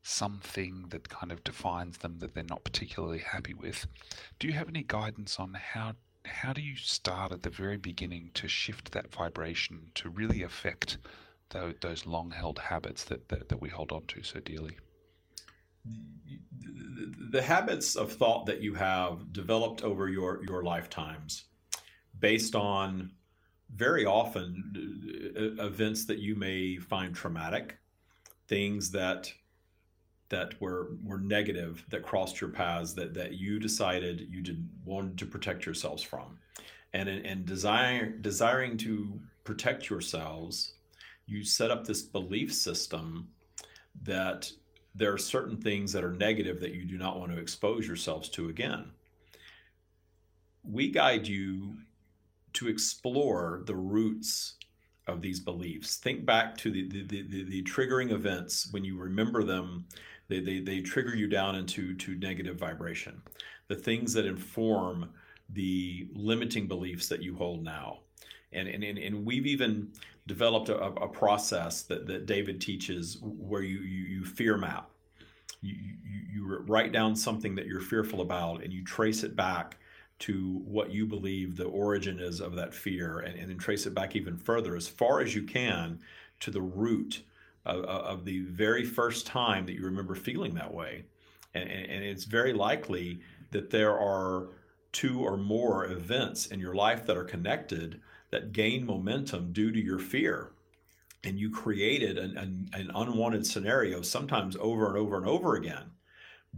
something 0.02 0.87
that 0.90 1.09
kind 1.09 1.33
of 1.33 1.42
defines 1.42 1.98
them 1.98 2.18
that 2.20 2.35
they're 2.35 2.44
not 2.44 2.62
particularly 2.62 3.18
happy 3.18 3.54
with. 3.54 3.87
Do 4.38 4.46
you 4.46 4.52
have 4.52 4.68
any 4.68 4.85
guidance 4.85 5.40
on 5.40 5.54
how 5.54 5.94
how 6.24 6.52
do 6.52 6.61
you 6.61 6.76
start 6.76 7.33
at 7.33 7.42
the 7.42 7.50
very 7.50 7.78
beginning 7.78 8.31
to 8.35 8.48
shift 8.48 8.92
that 8.92 9.12
vibration 9.12 9.90
to 9.94 10.09
really 10.09 10.42
affect 10.42 10.98
those, 11.50 12.06
long 12.06 12.30
held 12.30 12.58
habits 12.58 13.04
that, 13.04 13.28
that, 13.28 13.48
that 13.48 13.61
we 13.61 13.68
hold 13.68 13.92
on 13.92 14.04
to 14.08 14.22
so 14.22 14.40
dearly? 14.40 14.76
The 17.30 17.42
habits 17.42 17.96
of 17.96 18.12
thought 18.12 18.46
that 18.46 18.62
you 18.62 18.74
have 18.74 19.32
developed 19.32 19.82
over 19.82 20.08
your, 20.08 20.42
your 20.44 20.62
lifetimes 20.62 21.44
based 22.18 22.54
on 22.54 23.12
very 23.74 24.04
often 24.04 25.34
uh, 25.37 25.64
events 25.64 26.06
that 26.06 26.18
you 26.18 26.34
may 26.34 26.76
find 26.76 27.14
traumatic, 27.14 27.78
things 28.46 28.90
that 28.92 29.32
that 30.30 30.61
were 30.61 30.90
were 31.02 31.18
negative 31.18 31.84
that 31.88 32.02
crossed 32.02 32.40
your 32.40 32.50
paths 32.50 32.92
that 32.94 33.14
that 33.14 33.34
you 33.34 33.58
decided 33.58 34.26
you 34.30 34.42
did 34.42 34.68
wanted 34.84 35.18
to 35.18 35.26
protect 35.26 35.64
yourselves 35.66 36.02
from, 36.02 36.38
and 36.92 37.08
and 37.08 37.46
desire 37.46 38.11
desiring 38.11 38.76
to 38.78 39.18
protect 39.44 39.88
yourselves 39.88 40.74
you 41.29 41.45
set 41.45 41.71
up 41.71 41.87
this 41.87 42.03
belief 42.03 42.53
system 42.53 43.29
that 44.03 44.51
there 44.95 45.12
are 45.12 45.19
certain 45.19 45.59
things 45.59 45.93
that 45.93 46.03
are 46.03 46.12
negative 46.12 46.59
that 46.61 46.73
you 46.73 46.85
do 46.85 46.97
not 46.97 47.19
want 47.19 47.31
to 47.31 47.38
expose 47.38 47.87
yourselves 47.87 48.29
to 48.31 48.49
again. 48.49 48.91
We 50.64 50.91
guide 50.91 51.29
you 51.29 51.77
to 52.55 52.69
explore 52.69 53.62
the 53.67 53.77
roots 53.77 54.55
of 55.07 55.21
these 55.21 55.38
beliefs. 55.38 55.97
Think 55.97 56.25
back 56.25 56.57
to 56.59 56.71
the, 56.71 56.88
the, 56.88 57.03
the, 57.07 57.45
the, 57.45 57.62
triggering 57.62 58.11
events. 58.11 58.69
When 58.73 58.85
you 58.85 58.99
remember 58.99 59.45
them, 59.45 59.87
they, 60.29 60.41
they, 60.41 60.61
they 60.61 60.81
trigger 60.81 61.14
you 61.14 61.29
down 61.29 61.55
into 61.55 61.95
to 61.95 62.14
negative 62.17 62.59
vibration. 62.59 63.23
The 63.69 63.77
things 63.77 64.12
that 64.14 64.27
inform 64.27 65.11
the 65.51 66.09
limiting 66.14 66.67
beliefs 66.67 67.09
that 67.09 67.23
you 67.23 67.37
hold 67.37 67.64
now. 67.64 68.01
And, 68.53 68.69
and, 68.69 68.83
and 68.85 69.25
we've 69.25 69.47
even 69.47 69.93
developed 70.29 70.69
a, 70.69 70.79
a 70.79 71.09
process 71.09 71.83
that, 71.83 72.07
that 72.07 72.27
David 72.27 72.61
teaches 72.61 73.19
where 73.23 73.62
you, 73.62 73.79
you, 73.81 74.05
you 74.05 74.25
fear 74.25 74.57
map. 74.57 74.91
You, 75.61 75.75
you, 75.75 76.21
you 76.33 76.59
write 76.69 76.93
down 76.93 77.17
something 77.17 77.57
that 77.57 77.67
you're 77.67 77.81
fearful 77.81 78.21
about 78.21 78.62
and 78.62 78.73
you 78.73 78.85
trace 78.85 79.25
it 79.25 79.35
back 79.35 79.79
to 80.21 80.61
what 80.64 80.91
you 80.91 81.07
believe 81.07 81.57
the 81.57 81.64
origin 81.64 82.21
is 82.21 82.41
of 82.41 82.55
that 82.57 82.75
fear 82.75 83.21
and, 83.21 83.38
and 83.38 83.49
then 83.49 83.59
trace 83.59 83.87
it 83.87 83.95
back 83.95 84.14
even 84.14 84.37
further 84.37 84.77
as 84.77 84.87
far 84.87 85.21
as 85.21 85.35
you 85.35 85.43
can 85.43 85.99
to 86.41 86.51
the 86.51 86.61
root 86.61 87.23
of, 87.64 87.85
of 87.85 88.25
the 88.25 88.41
very 88.43 88.85
first 88.85 89.27
time 89.27 89.67
that 89.67 89.75
you 89.75 89.85
remember 89.85 90.14
feeling 90.14 90.55
that 90.55 90.73
way. 90.73 91.05
And, 91.55 91.69
and, 91.69 92.05
it's 92.05 92.25
very 92.25 92.53
likely 92.53 93.21
that 93.53 93.71
there 93.71 93.99
are 93.99 94.49
two 94.93 95.21
or 95.21 95.37
more 95.37 95.87
events 95.87 96.47
in 96.47 96.61
your 96.61 96.75
life 96.75 97.07
that 97.07 97.17
are 97.17 97.25
connected 97.25 98.01
that 98.31 98.53
gain 98.53 98.85
momentum 98.85 99.53
due 99.53 99.73
to 99.73 99.81
your 99.81 99.99
fear. 99.99 100.53
and 101.25 101.38
you 101.38 101.51
created 101.51 102.17
an, 102.17 102.37
an, 102.37 102.71
an 102.73 102.91
unwanted 102.95 103.45
scenario 103.47 104.03
sometimes 104.03 104.57
over 104.61 104.87
and 104.87 104.97
over 104.97 105.17
and 105.17 105.27
over 105.27 105.57
again 105.57 105.91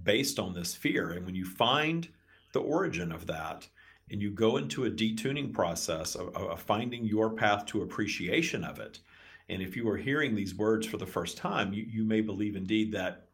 based 0.03 0.39
on 0.39 0.53
this 0.53 0.75
fear. 0.75 1.11
And 1.11 1.25
when 1.25 1.35
you 1.35 1.45
find 1.45 2.09
the 2.53 2.61
origin 2.61 3.11
of 3.11 3.27
that, 3.27 3.69
and 4.11 4.21
you 4.21 4.31
go 4.31 4.57
into 4.57 4.85
a 4.85 4.91
detuning 4.91 5.53
process 5.53 6.17
of, 6.17 6.35
of, 6.37 6.61
finding 6.61 7.05
your 7.05 7.31
path 7.31 7.65
to 7.67 7.83
appreciation 7.83 8.65
of 8.65 8.81
it. 8.81 8.99
And 9.49 9.63
if 9.63 9.77
you 9.77 9.89
are 9.89 9.97
hearing 9.97 10.35
these 10.35 10.55
words 10.55 10.85
for 10.87 10.97
the 10.97 11.07
first 11.07 11.37
time, 11.37 11.73
you, 11.73 11.85
you 11.89 12.05
may 12.05 12.21
believe 12.21 12.57
indeed 12.57 12.93
that 12.93 13.29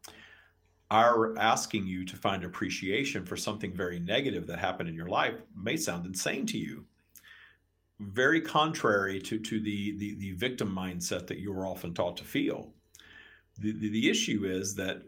our 0.91 1.37
asking 1.37 1.87
you 1.87 2.05
to 2.05 2.15
find 2.15 2.43
appreciation 2.43 3.25
for 3.25 3.35
something 3.35 3.73
very 3.73 3.99
negative 3.99 4.45
that 4.47 4.59
happened 4.59 4.87
in 4.87 4.95
your 4.95 5.09
life 5.09 5.41
may 5.55 5.77
sound 5.77 6.05
insane 6.05 6.45
to 6.45 6.57
you. 6.57 6.85
Very 7.99 8.41
contrary 8.41 9.19
to, 9.21 9.39
to 9.39 9.59
the, 9.59 9.97
the, 9.97 10.15
the 10.15 10.31
victim 10.33 10.73
mindset 10.75 11.27
that 11.27 11.39
you 11.39 11.51
are 11.53 11.65
often 11.65 11.93
taught 11.93 12.17
to 12.17 12.23
feel. 12.23 12.71
The, 13.59 13.71
the, 13.71 13.89
the 13.89 14.09
issue 14.09 14.45
is 14.45 14.75
that 14.75 15.01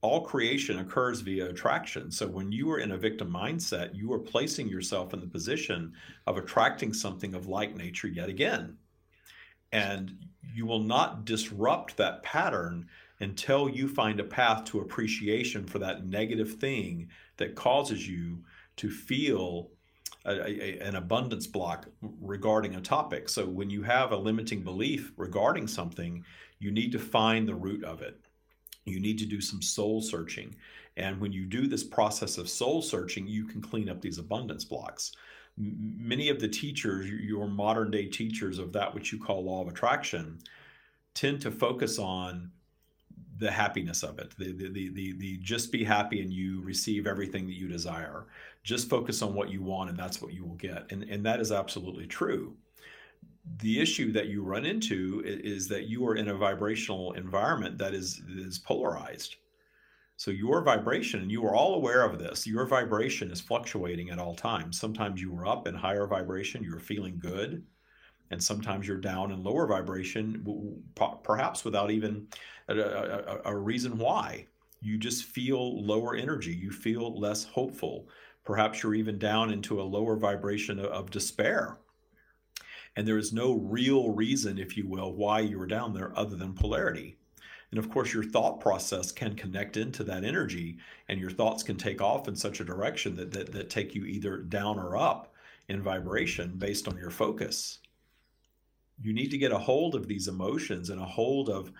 all 0.00 0.20
creation 0.20 0.78
occurs 0.78 1.20
via 1.20 1.48
attraction. 1.48 2.10
So 2.10 2.28
when 2.28 2.52
you 2.52 2.70
are 2.70 2.78
in 2.78 2.92
a 2.92 2.98
victim 2.98 3.32
mindset, 3.32 3.94
you 3.94 4.12
are 4.12 4.18
placing 4.18 4.68
yourself 4.68 5.12
in 5.12 5.20
the 5.20 5.26
position 5.26 5.92
of 6.26 6.36
attracting 6.36 6.92
something 6.92 7.34
of 7.34 7.48
like 7.48 7.76
nature 7.76 8.08
yet 8.08 8.28
again. 8.28 8.76
And 9.72 10.26
you 10.54 10.66
will 10.66 10.82
not 10.82 11.24
disrupt 11.24 11.96
that 11.96 12.22
pattern 12.22 12.88
until 13.20 13.68
you 13.68 13.88
find 13.88 14.20
a 14.20 14.24
path 14.24 14.64
to 14.66 14.80
appreciation 14.80 15.66
for 15.66 15.80
that 15.80 16.06
negative 16.06 16.54
thing 16.54 17.08
that 17.36 17.56
causes 17.56 18.08
you 18.08 18.44
to 18.76 18.88
feel 18.88 19.70
a, 20.24 20.32
a, 20.32 20.78
an 20.80 20.96
abundance 20.96 21.46
block 21.46 21.88
regarding 22.20 22.74
a 22.74 22.80
topic. 22.80 23.28
So 23.28 23.46
when 23.46 23.70
you 23.70 23.82
have 23.82 24.12
a 24.12 24.16
limiting 24.16 24.62
belief 24.62 25.12
regarding 25.16 25.66
something, 25.66 26.24
you 26.58 26.70
need 26.70 26.92
to 26.92 26.98
find 26.98 27.46
the 27.46 27.54
root 27.54 27.84
of 27.84 28.02
it. 28.02 28.20
You 28.84 29.00
need 29.00 29.18
to 29.18 29.26
do 29.26 29.40
some 29.40 29.62
soul 29.62 30.00
searching. 30.00 30.56
And 30.96 31.20
when 31.20 31.32
you 31.32 31.46
do 31.46 31.66
this 31.66 31.84
process 31.84 32.38
of 32.38 32.48
soul 32.48 32.82
searching, 32.82 33.26
you 33.26 33.46
can 33.46 33.60
clean 33.60 33.88
up 33.88 34.00
these 34.00 34.18
abundance 34.18 34.64
blocks. 34.64 35.12
Many 35.56 36.28
of 36.28 36.40
the 36.40 36.48
teachers, 36.48 37.08
your 37.08 37.46
modern 37.46 37.90
day 37.90 38.06
teachers 38.06 38.58
of 38.58 38.72
that 38.72 38.94
which 38.94 39.12
you 39.12 39.18
call 39.18 39.44
law 39.44 39.62
of 39.62 39.68
attraction, 39.68 40.38
tend 41.14 41.40
to 41.42 41.50
focus 41.50 41.98
on 41.98 42.50
the 43.38 43.50
happiness 43.50 44.02
of 44.02 44.18
it 44.18 44.34
the, 44.36 44.52
the, 44.52 44.68
the, 44.68 44.88
the, 44.90 45.12
the 45.18 45.36
just 45.38 45.70
be 45.70 45.84
happy 45.84 46.20
and 46.20 46.32
you 46.32 46.60
receive 46.62 47.06
everything 47.06 47.46
that 47.46 47.56
you 47.56 47.68
desire. 47.68 48.26
Just 48.64 48.90
focus 48.90 49.22
on 49.22 49.34
what 49.34 49.50
you 49.50 49.62
want 49.62 49.90
and 49.90 49.98
that's 49.98 50.20
what 50.20 50.32
you 50.32 50.44
will 50.44 50.56
get. 50.56 50.90
And, 50.90 51.04
and 51.04 51.24
that 51.24 51.40
is 51.40 51.52
absolutely 51.52 52.06
true. 52.06 52.54
The 53.60 53.80
issue 53.80 54.12
that 54.12 54.26
you 54.26 54.42
run 54.42 54.66
into 54.66 55.22
is, 55.24 55.68
that 55.68 55.84
you 55.84 56.06
are 56.06 56.16
in 56.16 56.28
a 56.28 56.34
vibrational 56.34 57.12
environment 57.12 57.78
that 57.78 57.94
is 57.94 58.20
is 58.36 58.58
polarized. 58.58 59.36
So 60.16 60.30
your 60.30 60.62
vibration 60.62 61.20
and 61.20 61.30
you 61.30 61.46
are 61.46 61.54
all 61.54 61.74
aware 61.74 62.02
of 62.02 62.18
this 62.18 62.46
your 62.46 62.66
vibration 62.66 63.30
is 63.30 63.40
fluctuating 63.40 64.10
at 64.10 64.18
all 64.18 64.34
times. 64.34 64.78
Sometimes 64.78 65.22
you 65.22 65.34
are 65.38 65.46
up 65.46 65.66
in 65.66 65.74
higher 65.74 66.06
vibration 66.06 66.62
you're 66.62 66.80
feeling 66.80 67.18
good 67.18 67.64
and 68.30 68.42
sometimes 68.42 68.86
you're 68.86 68.98
down 68.98 69.30
in 69.32 69.42
lower 69.42 69.66
vibration 69.66 70.82
perhaps 71.22 71.64
without 71.64 71.90
even 71.90 72.26
a, 72.68 73.40
a, 73.46 73.52
a, 73.52 73.56
reason 73.56 73.98
why. 73.98 74.46
You 74.80 74.98
just 74.98 75.24
feel 75.24 75.84
lower 75.84 76.14
energy. 76.14 76.54
You 76.54 76.70
feel 76.70 77.18
less 77.18 77.44
hopeful. 77.44 78.08
Perhaps 78.44 78.82
you're 78.82 78.94
even 78.94 79.18
down 79.18 79.50
into 79.50 79.80
a 79.80 79.82
lower 79.82 80.16
vibration 80.16 80.78
of, 80.78 80.86
of 80.86 81.10
despair. 81.10 81.78
And 82.96 83.06
there 83.06 83.18
is 83.18 83.32
no 83.32 83.54
real 83.54 84.10
reason 84.10 84.58
if 84.58 84.76
you 84.76 84.86
will 84.88 85.12
why 85.12 85.40
you 85.40 85.60
are 85.60 85.66
down 85.66 85.94
there 85.94 86.16
other 86.18 86.36
than 86.36 86.54
polarity. 86.54 87.16
And 87.70 87.78
of 87.78 87.90
course 87.90 88.14
your 88.14 88.24
thought 88.24 88.60
process 88.60 89.12
can 89.12 89.34
connect 89.34 89.76
into 89.76 90.02
that 90.04 90.24
energy 90.24 90.78
and 91.08 91.20
your 91.20 91.30
thoughts 91.30 91.62
can 91.62 91.76
take 91.76 92.00
off 92.00 92.26
in 92.26 92.34
such 92.34 92.60
a 92.60 92.64
direction 92.64 93.14
that, 93.16 93.30
that, 93.32 93.52
that 93.52 93.70
take 93.70 93.94
you 93.94 94.04
either 94.04 94.38
down 94.38 94.78
or 94.78 94.96
up 94.96 95.34
in 95.68 95.82
vibration 95.82 96.56
based 96.56 96.88
on 96.88 96.96
your 96.96 97.10
focus. 97.10 97.80
You 99.00 99.12
need 99.12 99.30
to 99.30 99.38
get 99.38 99.52
a 99.52 99.58
hold 99.58 99.94
of 99.94 100.08
these 100.08 100.28
emotions 100.28 100.90
and 100.90 101.00
a 101.00 101.04
hold 101.04 101.50
of 101.50 101.70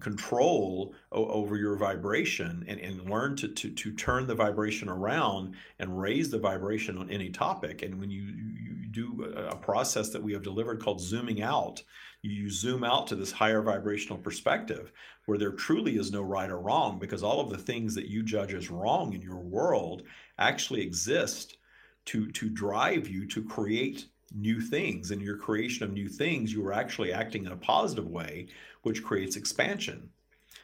control 0.00 0.94
o- 1.12 1.26
over 1.28 1.56
your 1.56 1.76
vibration 1.76 2.64
and, 2.68 2.80
and 2.80 3.10
learn 3.10 3.36
to, 3.36 3.48
to, 3.48 3.70
to 3.70 3.92
turn 3.92 4.26
the 4.26 4.34
vibration 4.34 4.88
around 4.88 5.54
and 5.78 6.00
raise 6.00 6.30
the 6.30 6.38
vibration 6.38 6.96
on 6.98 7.10
any 7.10 7.30
topic. 7.30 7.82
And 7.82 7.98
when 7.98 8.10
you, 8.10 8.22
you 8.22 8.86
do 8.90 9.24
a 9.24 9.56
process 9.56 10.10
that 10.10 10.22
we 10.22 10.32
have 10.32 10.42
delivered 10.42 10.82
called 10.82 11.00
zooming 11.00 11.42
out, 11.42 11.82
you 12.22 12.50
zoom 12.50 12.84
out 12.84 13.06
to 13.08 13.16
this 13.16 13.32
higher 13.32 13.62
vibrational 13.62 14.18
perspective 14.18 14.92
where 15.26 15.38
there 15.38 15.52
truly 15.52 15.96
is 15.96 16.10
no 16.10 16.22
right 16.22 16.50
or 16.50 16.58
wrong 16.58 16.98
because 16.98 17.22
all 17.22 17.40
of 17.40 17.50
the 17.50 17.58
things 17.58 17.94
that 17.94 18.08
you 18.08 18.22
judge 18.22 18.54
as 18.54 18.70
wrong 18.70 19.12
in 19.12 19.20
your 19.20 19.40
world 19.40 20.02
actually 20.38 20.80
exist 20.80 21.58
to, 22.06 22.30
to 22.32 22.48
drive 22.48 23.08
you 23.08 23.26
to 23.26 23.44
create 23.44 24.06
new 24.34 24.60
things. 24.60 25.10
In 25.10 25.20
your 25.20 25.36
creation 25.36 25.84
of 25.84 25.92
new 25.92 26.08
things, 26.08 26.52
you 26.52 26.64
are 26.66 26.72
actually 26.72 27.12
acting 27.12 27.44
in 27.44 27.52
a 27.52 27.56
positive 27.56 28.06
way, 28.06 28.48
which 28.88 29.04
creates 29.04 29.36
expansion. 29.36 30.08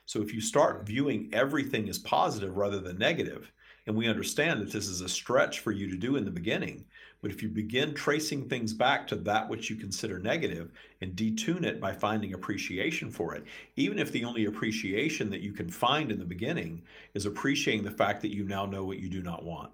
So 0.07 0.23
if 0.23 0.33
you 0.33 0.41
start 0.41 0.87
viewing 0.87 1.29
everything 1.35 1.91
as 1.91 1.99
positive 1.99 2.57
rather 2.57 2.81
than 2.81 2.97
negative, 2.97 3.53
and 3.87 3.95
we 3.95 4.09
understand 4.09 4.63
that 4.63 4.73
this 4.73 4.89
is 4.89 5.03
a 5.03 5.09
stretch 5.11 5.61
for 5.61 5.73
you 5.73 5.91
to 5.91 5.97
do 5.97 6.17
in 6.17 6.25
the 6.25 6.31
beginning, 6.31 6.87
but 7.21 7.31
if 7.31 7.43
you 7.43 7.51
begin 7.51 7.93
tracing 7.93 8.49
things 8.49 8.73
back 8.73 9.07
to 9.09 9.17
that 9.17 9.47
which 9.47 9.69
you 9.69 9.77
consider 9.77 10.19
negative 10.19 10.73
and 11.03 11.15
detune 11.15 11.65
it 11.65 11.83
by 11.83 11.93
finding 11.93 12.33
appreciation 12.33 13.11
for 13.11 13.35
it, 13.35 13.45
even 13.77 13.99
if 13.99 14.11
the 14.11 14.25
only 14.25 14.47
appreciation 14.47 15.29
that 15.29 15.43
you 15.43 15.53
can 15.53 15.69
find 15.69 16.11
in 16.11 16.19
the 16.19 16.25
beginning 16.25 16.83
is 17.13 17.27
appreciating 17.27 17.85
the 17.85 17.91
fact 17.91 18.23
that 18.23 18.35
you 18.35 18.45
now 18.45 18.65
know 18.65 18.85
what 18.87 19.01
you 19.01 19.11
do 19.11 19.23
not 19.23 19.45
want, 19.45 19.71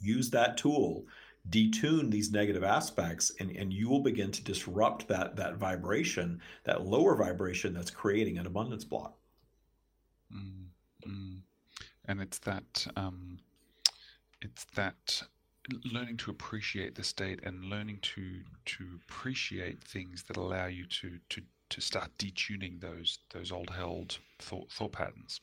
use 0.00 0.30
that 0.30 0.56
tool 0.56 1.04
detune 1.50 2.10
these 2.10 2.30
negative 2.30 2.62
aspects 2.62 3.32
and, 3.40 3.54
and 3.56 3.72
you 3.72 3.88
will 3.88 4.00
begin 4.00 4.30
to 4.30 4.44
disrupt 4.44 5.08
that 5.08 5.34
that 5.36 5.56
vibration 5.56 6.40
that 6.64 6.86
lower 6.86 7.16
vibration 7.16 7.74
that's 7.74 7.90
creating 7.90 8.38
an 8.38 8.46
abundance 8.46 8.84
block. 8.84 9.16
Mm, 10.32 10.66
mm. 11.06 11.38
and 12.06 12.20
it's 12.20 12.38
that 12.40 12.86
um, 12.96 13.38
it's 14.40 14.64
that 14.76 15.22
learning 15.92 16.16
to 16.16 16.30
appreciate 16.30 16.94
the 16.94 17.04
state 17.04 17.40
and 17.42 17.64
learning 17.64 17.98
to 18.02 18.40
to 18.64 19.00
appreciate 19.02 19.82
things 19.82 20.22
that 20.24 20.36
allow 20.36 20.66
you 20.66 20.86
to 20.86 21.18
to 21.28 21.42
to 21.70 21.80
start 21.80 22.10
detuning 22.18 22.80
those 22.80 23.18
those 23.32 23.50
old 23.50 23.70
held 23.70 24.18
thought 24.38 24.70
thought 24.70 24.92
patterns. 24.92 25.40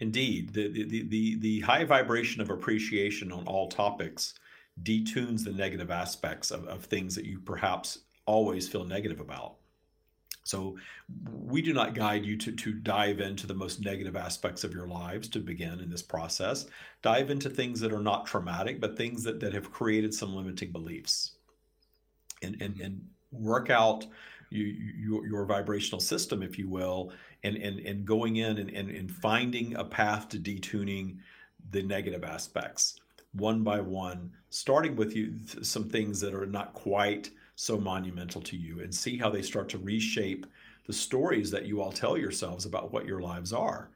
Indeed, 0.00 0.54
the, 0.54 0.68
the, 0.68 1.02
the, 1.02 1.38
the 1.40 1.60
high 1.60 1.84
vibration 1.84 2.40
of 2.40 2.48
appreciation 2.48 3.30
on 3.30 3.46
all 3.46 3.68
topics 3.68 4.32
detunes 4.82 5.44
the 5.44 5.52
negative 5.52 5.90
aspects 5.90 6.50
of, 6.50 6.66
of 6.66 6.84
things 6.84 7.14
that 7.14 7.24
you 7.24 7.38
perhaps 7.40 7.98
always 8.26 8.68
feel 8.68 8.84
negative 8.84 9.20
about. 9.20 9.56
So 10.44 10.76
we 11.30 11.60
do 11.62 11.72
not 11.72 11.94
guide 11.94 12.24
you 12.24 12.36
to, 12.38 12.52
to 12.52 12.72
dive 12.72 13.20
into 13.20 13.46
the 13.46 13.54
most 13.54 13.80
negative 13.80 14.16
aspects 14.16 14.64
of 14.64 14.72
your 14.72 14.88
lives 14.88 15.28
to 15.28 15.38
begin 15.38 15.80
in 15.80 15.90
this 15.90 16.02
process. 16.02 16.66
Dive 17.02 17.30
into 17.30 17.50
things 17.50 17.78
that 17.80 17.92
are 17.92 18.02
not 18.02 18.26
traumatic, 18.26 18.80
but 18.80 18.96
things 18.96 19.22
that, 19.24 19.38
that 19.40 19.52
have 19.52 19.70
created 19.70 20.14
some 20.14 20.34
limiting 20.34 20.72
beliefs. 20.72 21.32
And, 22.42 22.60
and, 22.62 22.80
and 22.80 23.06
work 23.32 23.68
out 23.68 24.06
you, 24.48 24.64
your, 24.64 25.26
your 25.26 25.44
vibrational 25.44 26.00
system, 26.00 26.42
if 26.42 26.58
you 26.58 26.68
will, 26.68 27.12
and, 27.44 27.56
and, 27.56 27.80
and 27.80 28.06
going 28.06 28.36
in 28.36 28.58
and, 28.58 28.70
and, 28.70 28.90
and 28.90 29.10
finding 29.10 29.76
a 29.76 29.84
path 29.84 30.28
to 30.30 30.38
detuning 30.38 31.18
the 31.70 31.82
negative 31.82 32.24
aspects 32.24 32.98
one 33.32 33.62
by 33.62 33.80
one, 33.80 34.32
starting 34.48 34.96
with 34.96 35.14
you 35.14 35.34
some 35.62 35.88
things 35.88 36.20
that 36.20 36.34
are 36.34 36.46
not 36.46 36.74
quite 36.74 37.30
so 37.54 37.78
monumental 37.78 38.40
to 38.40 38.56
you, 38.56 38.80
and 38.80 38.94
see 38.94 39.16
how 39.16 39.30
they 39.30 39.42
start 39.42 39.68
to 39.68 39.78
reshape 39.78 40.46
the 40.86 40.92
stories 40.92 41.50
that 41.50 41.66
you 41.66 41.80
all 41.80 41.92
tell 41.92 42.16
yourselves 42.16 42.66
about 42.66 42.92
what 42.92 43.06
your 43.06 43.20
lives 43.20 43.52
are. 43.52 43.90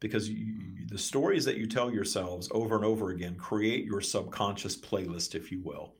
Because 0.00 0.30
you, 0.30 0.86
the 0.88 0.98
stories 0.98 1.44
that 1.44 1.58
you 1.58 1.66
tell 1.66 1.92
yourselves 1.92 2.48
over 2.52 2.74
and 2.74 2.84
over 2.84 3.10
again 3.10 3.36
create 3.36 3.84
your 3.84 4.00
subconscious 4.00 4.76
playlist, 4.76 5.34
if 5.34 5.52
you 5.52 5.60
will. 5.60 5.92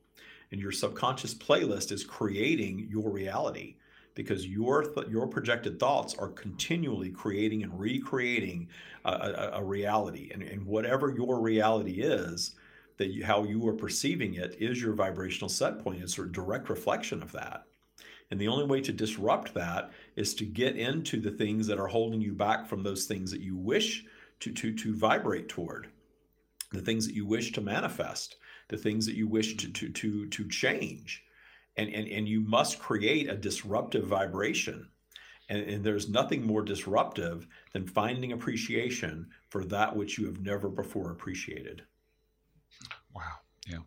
And 0.51 0.59
your 0.59 0.71
subconscious 0.71 1.33
playlist 1.33 1.91
is 1.91 2.03
creating 2.03 2.87
your 2.89 3.09
reality 3.09 3.75
because 4.15 4.45
your 4.45 4.83
th- 4.83 5.07
your 5.07 5.27
projected 5.27 5.79
thoughts 5.79 6.15
are 6.15 6.29
continually 6.29 7.11
creating 7.11 7.63
and 7.63 7.79
recreating 7.79 8.67
a, 9.05 9.11
a, 9.11 9.51
a 9.59 9.63
reality 9.63 10.31
and, 10.33 10.43
and 10.43 10.65
whatever 10.65 11.13
your 11.15 11.39
reality 11.39 12.01
is 12.01 12.55
that 13.01 13.23
how 13.23 13.43
you 13.43 13.67
are 13.67 13.73
perceiving 13.73 14.35
it 14.35 14.55
is 14.59 14.79
your 14.79 14.93
vibrational 14.93 15.49
set 15.49 15.83
point. 15.83 16.03
It's 16.03 16.19
a 16.19 16.25
direct 16.27 16.69
reflection 16.69 17.23
of 17.23 17.31
that. 17.31 17.63
And 18.29 18.39
the 18.39 18.47
only 18.47 18.65
way 18.65 18.79
to 18.81 18.93
disrupt 18.93 19.55
that 19.55 19.91
is 20.15 20.35
to 20.35 20.45
get 20.45 20.77
into 20.77 21.19
the 21.19 21.31
things 21.31 21.65
that 21.67 21.79
are 21.79 21.87
holding 21.87 22.21
you 22.21 22.33
back 22.33 22.67
from 22.67 22.83
those 22.83 23.05
things 23.05 23.31
that 23.31 23.41
you 23.41 23.57
wish 23.57 24.05
to 24.41 24.53
to 24.53 24.71
to 24.73 24.95
vibrate 24.95 25.49
toward. 25.49 25.87
The 26.71 26.81
things 26.81 27.07
that 27.07 27.15
you 27.15 27.25
wish 27.25 27.51
to 27.53 27.61
manifest. 27.61 28.37
The 28.69 28.77
things 28.77 29.07
that 29.07 29.15
you 29.15 29.27
wish 29.27 29.57
to 29.57 29.71
to 29.71 29.89
to 29.89 30.27
to 30.27 30.47
change. 30.47 31.23
And, 31.75 31.89
and, 31.89 32.07
and 32.07 32.27
you 32.27 32.41
must 32.41 32.79
create 32.79 33.29
a 33.29 33.35
disruptive 33.35 34.05
vibration. 34.05 34.89
And, 35.49 35.63
and 35.67 35.83
there's 35.83 36.07
nothing 36.07 36.45
more 36.45 36.61
disruptive 36.61 37.47
than 37.73 37.87
finding 37.87 38.31
appreciation 38.31 39.29
for 39.49 39.65
that 39.65 39.95
which 39.95 40.19
you 40.19 40.27
have 40.27 40.39
never 40.41 40.69
before 40.69 41.11
appreciated. 41.11 41.81
Wow. 43.15 43.39
Yeah. 43.67 43.79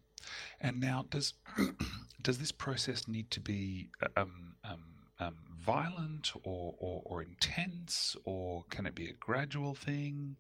And 0.61 0.81
now, 0.81 1.07
does 1.11 1.35
does 2.23 2.39
this 2.39 2.53
process 2.53 3.07
need 3.09 3.31
to 3.33 3.41
be 3.41 3.91
um, 4.17 4.55
um, 4.65 4.83
um, 5.21 5.37
violent 5.59 6.33
or, 6.43 6.75
or, 6.79 7.03
or 7.05 7.23
intense, 7.23 8.17
or 8.25 8.65
can 8.71 8.87
it 8.87 8.95
be 8.95 9.09
a 9.09 9.13
gradual 9.15 9.75
thing? 9.75 10.37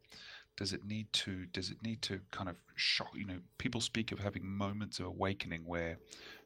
Does 0.56 0.72
it 0.72 0.84
need 0.84 1.12
to 1.14 1.46
does 1.46 1.70
it 1.70 1.82
need 1.82 2.00
to 2.02 2.20
kind 2.30 2.48
of 2.48 2.56
shock? 2.76 3.10
You 3.14 3.26
know, 3.26 3.38
people 3.58 3.80
speak 3.80 4.12
of 4.12 4.20
having 4.20 4.46
moments 4.46 4.98
of 5.00 5.06
awakening 5.06 5.62
where 5.66 5.98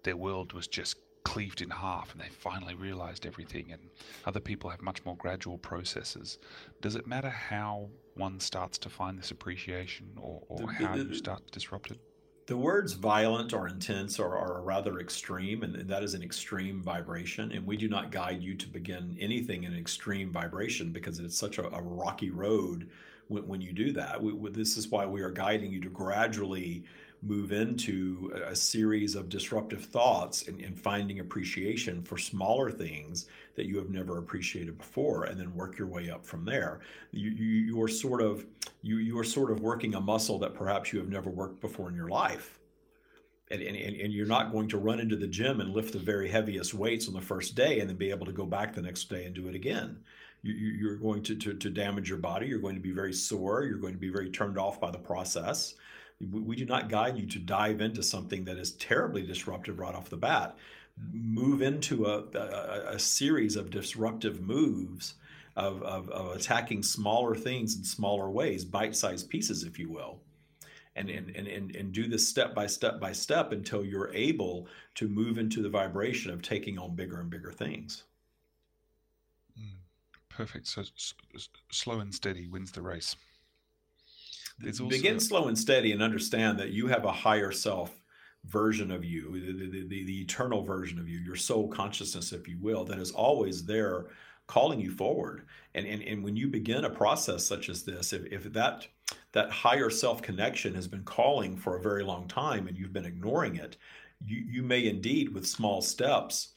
their 0.02 0.16
world 0.16 0.52
was 0.52 0.66
just 0.66 0.96
cleaved 1.24 1.60
in 1.60 1.68
half 1.68 2.12
and 2.12 2.20
they 2.22 2.28
finally 2.28 2.74
realized 2.74 3.26
everything 3.26 3.70
and 3.70 3.82
other 4.24 4.40
people 4.40 4.70
have 4.70 4.80
much 4.80 5.04
more 5.04 5.14
gradual 5.16 5.58
processes 5.58 6.38
does 6.80 6.94
it 6.94 7.06
matter 7.06 7.28
how 7.28 7.86
one 8.14 8.40
starts 8.40 8.78
to 8.78 8.88
find 8.88 9.18
this 9.18 9.30
appreciation 9.30 10.06
or, 10.16 10.42
or 10.48 10.72
how 10.72 10.94
you 10.94 11.12
start 11.12 11.46
to 11.46 11.52
disrupt 11.52 11.90
it 11.90 11.98
the 12.48 12.56
words 12.56 12.94
violent 12.94 13.52
or 13.52 13.68
intense 13.68 14.18
are, 14.18 14.34
are 14.34 14.62
rather 14.62 15.00
extreme, 15.00 15.62
and, 15.62 15.74
that 15.86 16.02
is 16.02 16.14
an 16.14 16.22
extreme 16.22 16.80
vibration. 16.82 17.52
And 17.52 17.66
we 17.66 17.76
do 17.76 17.88
not 17.88 18.10
guide 18.10 18.42
you 18.42 18.54
to 18.54 18.66
begin 18.66 19.18
anything 19.20 19.64
in 19.64 19.74
an 19.74 19.78
extreme 19.78 20.32
vibration 20.32 20.90
because 20.90 21.18
it's 21.18 21.36
such 21.36 21.58
a, 21.58 21.66
a 21.76 21.82
rocky 21.82 22.30
road 22.30 22.88
when, 23.28 23.46
when, 23.46 23.60
you 23.60 23.74
do 23.74 23.92
that. 23.92 24.22
We, 24.22 24.50
this 24.50 24.78
is 24.78 24.88
why 24.88 25.04
we 25.04 25.20
are 25.20 25.30
guiding 25.30 25.70
you 25.70 25.80
to 25.82 25.90
gradually 25.90 26.84
move 27.22 27.50
into 27.52 28.32
a 28.46 28.54
series 28.54 29.14
of 29.14 29.28
disruptive 29.28 29.84
thoughts 29.84 30.46
and, 30.46 30.60
and, 30.60 30.78
finding 30.78 31.18
appreciation 31.18 32.00
for 32.02 32.16
smaller 32.16 32.70
things 32.70 33.26
that 33.56 33.66
you 33.66 33.76
have 33.76 33.90
never 33.90 34.18
appreciated 34.18 34.78
before 34.78 35.24
and 35.24 35.38
then 35.38 35.52
work 35.54 35.76
your 35.78 35.88
way 35.88 36.10
up 36.10 36.24
from 36.24 36.44
there. 36.44 36.80
You, 37.10 37.30
you, 37.30 37.46
you 37.66 37.82
are 37.82 37.88
sort 37.88 38.22
of 38.22 38.46
you, 38.82 38.98
you 38.98 39.18
are 39.18 39.24
sort 39.24 39.50
of 39.50 39.60
working 39.60 39.96
a 39.96 40.00
muscle 40.00 40.38
that 40.38 40.54
perhaps 40.54 40.92
you 40.92 41.00
have 41.00 41.08
never 41.08 41.28
worked 41.28 41.60
before 41.60 41.88
in 41.88 41.96
your 41.96 42.08
life. 42.08 42.60
And, 43.50 43.62
and, 43.62 43.76
and 43.76 44.12
you're 44.12 44.26
not 44.26 44.52
going 44.52 44.68
to 44.68 44.78
run 44.78 45.00
into 45.00 45.16
the 45.16 45.26
gym 45.26 45.60
and 45.60 45.72
lift 45.72 45.94
the 45.94 45.98
very 45.98 46.28
heaviest 46.28 46.74
weights 46.74 47.08
on 47.08 47.14
the 47.14 47.20
first 47.20 47.54
day 47.54 47.80
and 47.80 47.88
then 47.88 47.96
be 47.96 48.10
able 48.10 48.26
to 48.26 48.32
go 48.32 48.44
back 48.44 48.74
the 48.74 48.82
next 48.82 49.08
day 49.08 49.24
and 49.24 49.34
do 49.34 49.48
it 49.48 49.54
again. 49.54 49.98
You, 50.42 50.90
are 50.90 50.96
going 50.96 51.24
to, 51.24 51.34
to, 51.34 51.54
to 51.54 51.70
damage 51.70 52.08
your 52.08 52.18
body. 52.18 52.46
You're 52.46 52.60
going 52.60 52.76
to 52.76 52.80
be 52.80 52.92
very 52.92 53.12
sore. 53.12 53.64
You're 53.64 53.78
going 53.78 53.94
to 53.94 53.98
be 53.98 54.10
very 54.10 54.30
turned 54.30 54.56
off 54.56 54.80
by 54.80 54.92
the 54.92 54.98
process 54.98 55.74
we 56.20 56.56
do 56.56 56.64
not 56.64 56.88
guide 56.88 57.16
you 57.16 57.26
to 57.26 57.38
dive 57.38 57.80
into 57.80 58.02
something 58.02 58.44
that 58.44 58.58
is 58.58 58.72
terribly 58.72 59.22
disruptive 59.22 59.78
right 59.78 59.94
off 59.94 60.10
the 60.10 60.16
bat. 60.16 60.56
Move 61.12 61.62
into 61.62 62.06
a, 62.06 62.24
a, 62.34 62.94
a 62.94 62.98
series 62.98 63.54
of 63.54 63.70
disruptive 63.70 64.40
moves 64.40 65.14
of, 65.54 65.82
of, 65.82 66.08
of, 66.10 66.36
attacking 66.36 66.82
smaller 66.82 67.34
things 67.34 67.76
in 67.76 67.84
smaller 67.84 68.30
ways, 68.30 68.64
bite 68.64 68.96
sized 68.96 69.28
pieces, 69.28 69.62
if 69.62 69.78
you 69.78 69.90
will. 69.90 70.20
And, 70.96 71.08
and, 71.10 71.30
and, 71.36 71.76
and 71.76 71.92
do 71.92 72.08
this 72.08 72.28
step 72.28 72.54
by 72.54 72.66
step 72.66 72.98
by 72.98 73.12
step 73.12 73.52
until 73.52 73.84
you're 73.84 74.12
able 74.12 74.66
to 74.96 75.08
move 75.08 75.38
into 75.38 75.62
the 75.62 75.68
vibration 75.68 76.32
of 76.32 76.42
taking 76.42 76.76
on 76.78 76.96
bigger 76.96 77.20
and 77.20 77.30
bigger 77.30 77.52
things. 77.52 78.02
Mm, 79.56 79.76
perfect. 80.28 80.66
So 80.66 80.80
s- 80.80 81.14
slow 81.70 82.00
and 82.00 82.12
steady 82.12 82.48
wins 82.48 82.72
the 82.72 82.82
race. 82.82 83.14
It's 84.62 84.80
also... 84.80 84.90
Begin 84.90 85.20
slow 85.20 85.48
and 85.48 85.58
steady 85.58 85.92
and 85.92 86.02
understand 86.02 86.58
that 86.58 86.70
you 86.70 86.86
have 86.88 87.04
a 87.04 87.12
higher 87.12 87.52
self 87.52 88.00
version 88.44 88.90
of 88.90 89.04
you, 89.04 89.32
the, 89.32 89.52
the, 89.52 89.88
the, 89.88 90.04
the, 90.04 90.20
eternal 90.22 90.62
version 90.62 90.98
of 90.98 91.08
you, 91.08 91.18
your 91.18 91.36
soul 91.36 91.68
consciousness, 91.68 92.32
if 92.32 92.48
you 92.48 92.56
will, 92.60 92.84
that 92.84 92.98
is 92.98 93.10
always 93.10 93.64
there 93.64 94.06
calling 94.46 94.80
you 94.80 94.90
forward. 94.90 95.42
And, 95.74 95.86
and, 95.86 96.02
and 96.02 96.24
when 96.24 96.36
you 96.36 96.48
begin 96.48 96.84
a 96.84 96.90
process 96.90 97.44
such 97.44 97.68
as 97.68 97.82
this, 97.82 98.12
if, 98.12 98.24
if 98.32 98.52
that, 98.52 98.86
that 99.32 99.50
higher 99.50 99.90
self 99.90 100.22
connection 100.22 100.74
has 100.74 100.88
been 100.88 101.04
calling 101.04 101.56
for 101.56 101.76
a 101.76 101.82
very 101.82 102.02
long 102.02 102.26
time 102.28 102.68
and 102.68 102.76
you've 102.76 102.92
been 102.92 103.04
ignoring 103.04 103.56
it, 103.56 103.76
you, 104.24 104.44
you 104.48 104.62
may 104.62 104.86
indeed, 104.86 105.32
with 105.34 105.46
small 105.46 105.82
steps, 105.82 106.54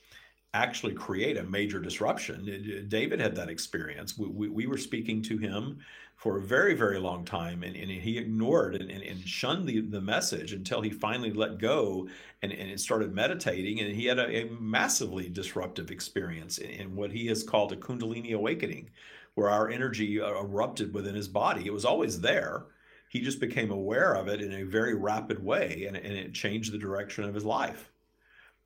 actually 0.53 0.93
create 0.93 1.37
a 1.37 1.43
major 1.43 1.79
disruption. 1.79 2.85
David 2.89 3.19
had 3.19 3.35
that 3.35 3.49
experience. 3.49 4.17
We, 4.17 4.27
we, 4.27 4.49
we, 4.49 4.67
were 4.67 4.77
speaking 4.77 5.21
to 5.23 5.37
him 5.37 5.79
for 6.21 6.37
a 6.37 6.41
very, 6.41 6.75
very 6.75 6.99
long 6.99 7.25
time, 7.25 7.63
and, 7.63 7.75
and 7.75 7.89
he 7.89 8.19
ignored 8.19 8.75
and, 8.75 8.91
and, 8.91 9.01
and 9.01 9.27
shunned 9.27 9.67
the, 9.67 9.81
the 9.81 9.99
message 9.99 10.53
until 10.53 10.79
he 10.79 10.91
finally 10.91 11.33
let 11.33 11.57
go 11.57 12.07
and, 12.43 12.51
and 12.51 12.79
started 12.79 13.11
meditating. 13.11 13.79
And 13.79 13.95
he 13.95 14.05
had 14.05 14.19
a, 14.19 14.43
a 14.43 14.49
massively 14.51 15.29
disruptive 15.29 15.89
experience 15.89 16.59
in, 16.59 16.69
in, 16.69 16.95
what 16.95 17.11
he 17.11 17.25
has 17.25 17.41
called 17.41 17.71
a 17.71 17.75
Kundalini 17.75 18.33
awakening, 18.33 18.91
where 19.33 19.49
our 19.49 19.71
energy 19.71 20.21
uh, 20.21 20.29
erupted 20.39 20.93
within 20.93 21.15
his 21.15 21.27
body. 21.27 21.65
It 21.65 21.73
was 21.73 21.85
always 21.85 22.21
there. 22.21 22.65
He 23.09 23.21
just 23.21 23.39
became 23.39 23.71
aware 23.71 24.13
of 24.13 24.27
it 24.27 24.41
in 24.41 24.53
a 24.53 24.63
very 24.63 24.93
rapid 24.93 25.43
way, 25.43 25.85
and, 25.87 25.97
and 25.97 26.13
it 26.13 26.35
changed 26.35 26.71
the 26.71 26.77
direction 26.77 27.23
of 27.23 27.33
his 27.33 27.45
life 27.45 27.91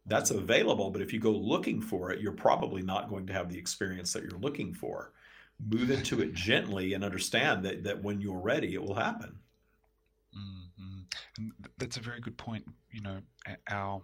that's 0.08 0.30
available 0.30 0.92
but 0.92 1.02
if 1.02 1.12
you 1.12 1.20
go 1.20 1.32
looking 1.32 1.82
for 1.82 2.12
it 2.12 2.22
you're 2.22 2.32
probably 2.32 2.84
not 2.84 3.10
going 3.10 3.26
to 3.26 3.34
have 3.34 3.50
the 3.50 3.58
experience 3.58 4.14
that 4.14 4.22
you're 4.22 4.40
looking 4.40 4.72
for 4.72 5.14
move 5.60 5.90
into 5.90 6.22
it 6.22 6.34
gently 6.34 6.94
and 6.94 7.04
understand 7.04 7.64
that, 7.66 7.84
that 7.84 8.04
when 8.04 8.22
you're 8.22 8.40
ready 8.40 8.74
it 8.74 8.82
will 8.82 8.96
happen. 8.96 9.40
Mm-hmm. 10.38 11.50
that's 11.78 11.96
a 11.96 12.02
very 12.02 12.20
good 12.20 12.38
point 12.38 12.66
you 12.92 13.02
know 13.02 13.20
our 13.70 14.02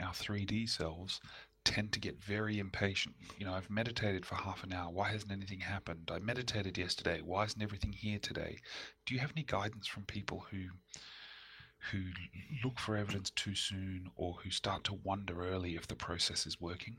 our 0.00 0.12
3d 0.12 0.68
selves 0.68 1.20
tend 1.64 1.92
to 1.92 2.00
get 2.00 2.22
very 2.22 2.58
impatient. 2.58 3.14
You 3.38 3.46
know 3.46 3.54
i've 3.54 3.70
meditated 3.70 4.24
for 4.26 4.34
half 4.36 4.64
an 4.64 4.72
hour. 4.72 4.90
Why 4.90 5.10
hasn't 5.10 5.32
anything 5.32 5.60
happened? 5.60 6.10
I 6.12 6.18
meditated 6.18 6.78
yesterday. 6.78 7.20
Why 7.24 7.44
isn't 7.44 7.62
everything 7.62 7.92
here 7.92 8.18
today? 8.18 8.58
Do 9.06 9.14
you 9.14 9.20
have 9.20 9.32
any 9.36 9.44
guidance 9.44 9.86
from 9.86 10.04
people 10.04 10.44
who 10.50 10.64
who 11.90 12.02
look 12.64 12.78
for 12.78 12.96
evidence 12.96 13.30
too 13.30 13.54
soon 13.54 14.10
or 14.16 14.34
who 14.42 14.50
start 14.50 14.84
to 14.84 14.94
wonder 15.02 15.44
early 15.44 15.74
if 15.74 15.86
the 15.88 15.96
process 15.96 16.46
is 16.46 16.60
working? 16.60 16.96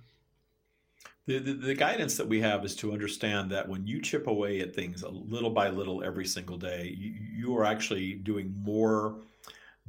The, 1.26 1.40
the, 1.40 1.54
the, 1.54 1.74
guidance 1.74 2.18
that 2.18 2.28
we 2.28 2.42
have 2.42 2.66
is 2.66 2.76
to 2.78 2.92
understand 2.92 3.50
that 3.52 3.70
when 3.70 3.88
you 3.88 4.02
chip 4.02 4.28
away 4.28 4.60
at 4.60 4.76
things 4.76 5.04
a 5.04 5.10
little 5.10 5.50
by 5.50 5.70
little 5.70 6.04
every 6.04 6.26
single 6.26 6.58
day, 6.58 6.94
you, 6.98 7.14
you 7.34 7.58
are 7.58 7.64
actually 7.64 8.16
doing 8.16 8.54
more 8.58 9.22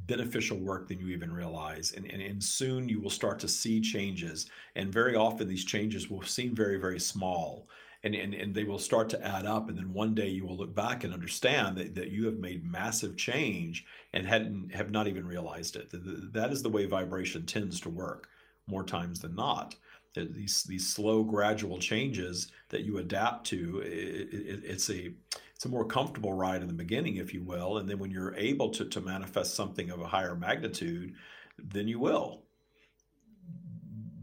beneficial 0.07 0.59
work 0.59 0.87
than 0.87 1.01
you 1.01 1.09
even 1.09 1.33
realize. 1.33 1.93
And, 1.97 2.07
and, 2.07 2.23
and 2.23 2.43
soon 2.43 2.89
you 2.89 3.01
will 3.01 3.11
start 3.11 3.41
to 3.41 3.49
see 3.49 3.81
changes. 3.81 4.47
And 4.77 4.93
very 4.93 5.17
often 5.17 5.49
these 5.49 5.65
changes 5.65 6.09
will 6.09 6.23
seem 6.23 6.55
very, 6.55 6.79
very 6.79 7.01
small 7.01 7.69
and, 8.05 8.15
and, 8.15 8.35
and 8.35 8.55
they 8.55 8.65
will 8.65 8.79
start 8.79 9.09
to 9.11 9.27
add 9.27 9.47
up. 9.47 9.69
And 9.69 9.79
then 9.79 9.93
one 9.93 10.15
day 10.15 10.29
you 10.29 10.45
will 10.47 10.57
look 10.57 10.75
back 10.75 11.05
and 11.05 11.13
understand 11.15 11.77
that, 11.79 11.95
that 11.95 12.11
you 12.11 12.27
have 12.27 12.39
made 12.39 12.71
massive 12.71 13.17
change 13.17 13.87
and 14.13 14.27
hadn't 14.27 14.75
have 14.75 14.91
not 14.91 15.09
even 15.09 15.27
realized 15.27 15.75
it. 15.75 15.91
That 16.33 16.53
is 16.53 16.63
the 16.63 16.69
way 16.69 16.85
vibration 16.85 17.47
tends 17.47 17.81
to 17.81 17.89
work 17.89 18.29
more 18.67 18.85
times 18.85 19.21
than 19.21 19.35
not. 19.35 19.75
Uh, 20.17 20.25
these 20.31 20.63
these 20.65 20.89
slow, 20.89 21.23
gradual 21.25 21.79
changes 21.79 22.51
that 22.69 22.83
you 22.83 22.99
adapt 22.99 23.47
to, 23.47 23.81
it, 23.81 24.33
it, 24.33 24.61
it's 24.65 24.91
a 24.91 25.13
it's 25.55 25.65
a 25.65 25.69
more 25.69 25.85
comfortable 25.85 26.33
ride 26.33 26.63
in 26.63 26.69
the 26.69 26.75
beginning, 26.75 27.17
if 27.17 27.35
you 27.35 27.43
will, 27.43 27.79
and 27.79 27.89
then 27.89 27.99
when 27.99 28.11
you're 28.11 28.35
able 28.35 28.71
to 28.71 28.85
to 28.85 29.01
manifest 29.01 29.55
something 29.55 29.91
of 29.91 30.01
a 30.01 30.07
higher 30.07 30.35
magnitude, 30.35 31.15
then 31.59 31.89
you 31.89 31.99
will. 31.99 32.43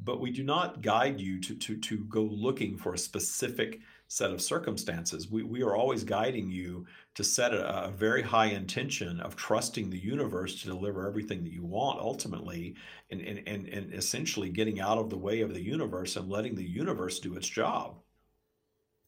But 0.04 0.20
we 0.20 0.32
do 0.32 0.44
not 0.44 0.82
guide 0.82 1.20
you 1.20 1.40
to, 1.42 1.56
to, 1.56 1.78
to 1.78 1.98
go 2.06 2.24
looking 2.24 2.76
for 2.78 2.94
a 2.94 2.98
specific 2.98 3.82
set 4.12 4.30
of 4.30 4.42
circumstances. 4.42 5.32
We, 5.32 5.44
we 5.44 5.64
are 5.64 5.74
always 5.74 6.04
guiding 6.04 6.52
you 6.52 6.86
to 7.16 7.24
set 7.24 7.54
a, 7.54 7.86
a, 7.86 7.92
very 7.92 8.22
high 8.22 8.48
intention 8.48 9.22
of 9.22 9.38
trusting 9.38 9.90
the 9.90 9.98
universe 9.98 10.62
to 10.62 10.68
deliver 10.68 11.08
everything 11.08 11.46
that 11.46 11.54
you 11.54 11.64
want 11.64 12.02
ultimately, 12.02 12.76
and, 13.10 13.22
and, 13.22 13.42
and, 13.48 13.70
and 13.70 13.94
essentially 13.94 14.50
getting 14.50 14.82
out 14.82 14.98
of 14.98 15.10
the 15.10 15.18
way 15.18 15.40
of 15.40 15.54
the 15.54 15.64
universe 15.64 16.18
and 16.18 16.30
letting 16.30 16.56
the 16.56 16.70
universe 16.70 17.22
do 17.22 17.38
its 17.38 17.48
job, 17.48 18.00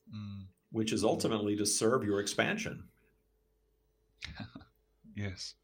mm. 0.10 0.46
which 0.72 0.94
is 0.94 1.04
ultimately 1.04 1.58
to 1.58 1.66
serve 1.66 2.06
your 2.06 2.22
expansion. 2.22 2.86
yes. 5.18 5.56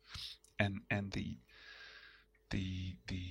And, 0.60 0.82
and 0.92 1.14
the, 1.14 1.38
the, 2.50 2.98
the, 3.08 3.24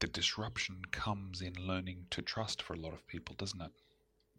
the 0.00 0.08
disruption 0.08 0.82
comes 0.90 1.40
in 1.40 1.54
learning 1.58 2.04
to 2.10 2.20
trust 2.20 2.60
for 2.60 2.74
a 2.74 2.78
lot 2.78 2.92
of 2.92 3.06
people, 3.06 3.34
doesn't 3.34 3.62
it? 3.62 3.72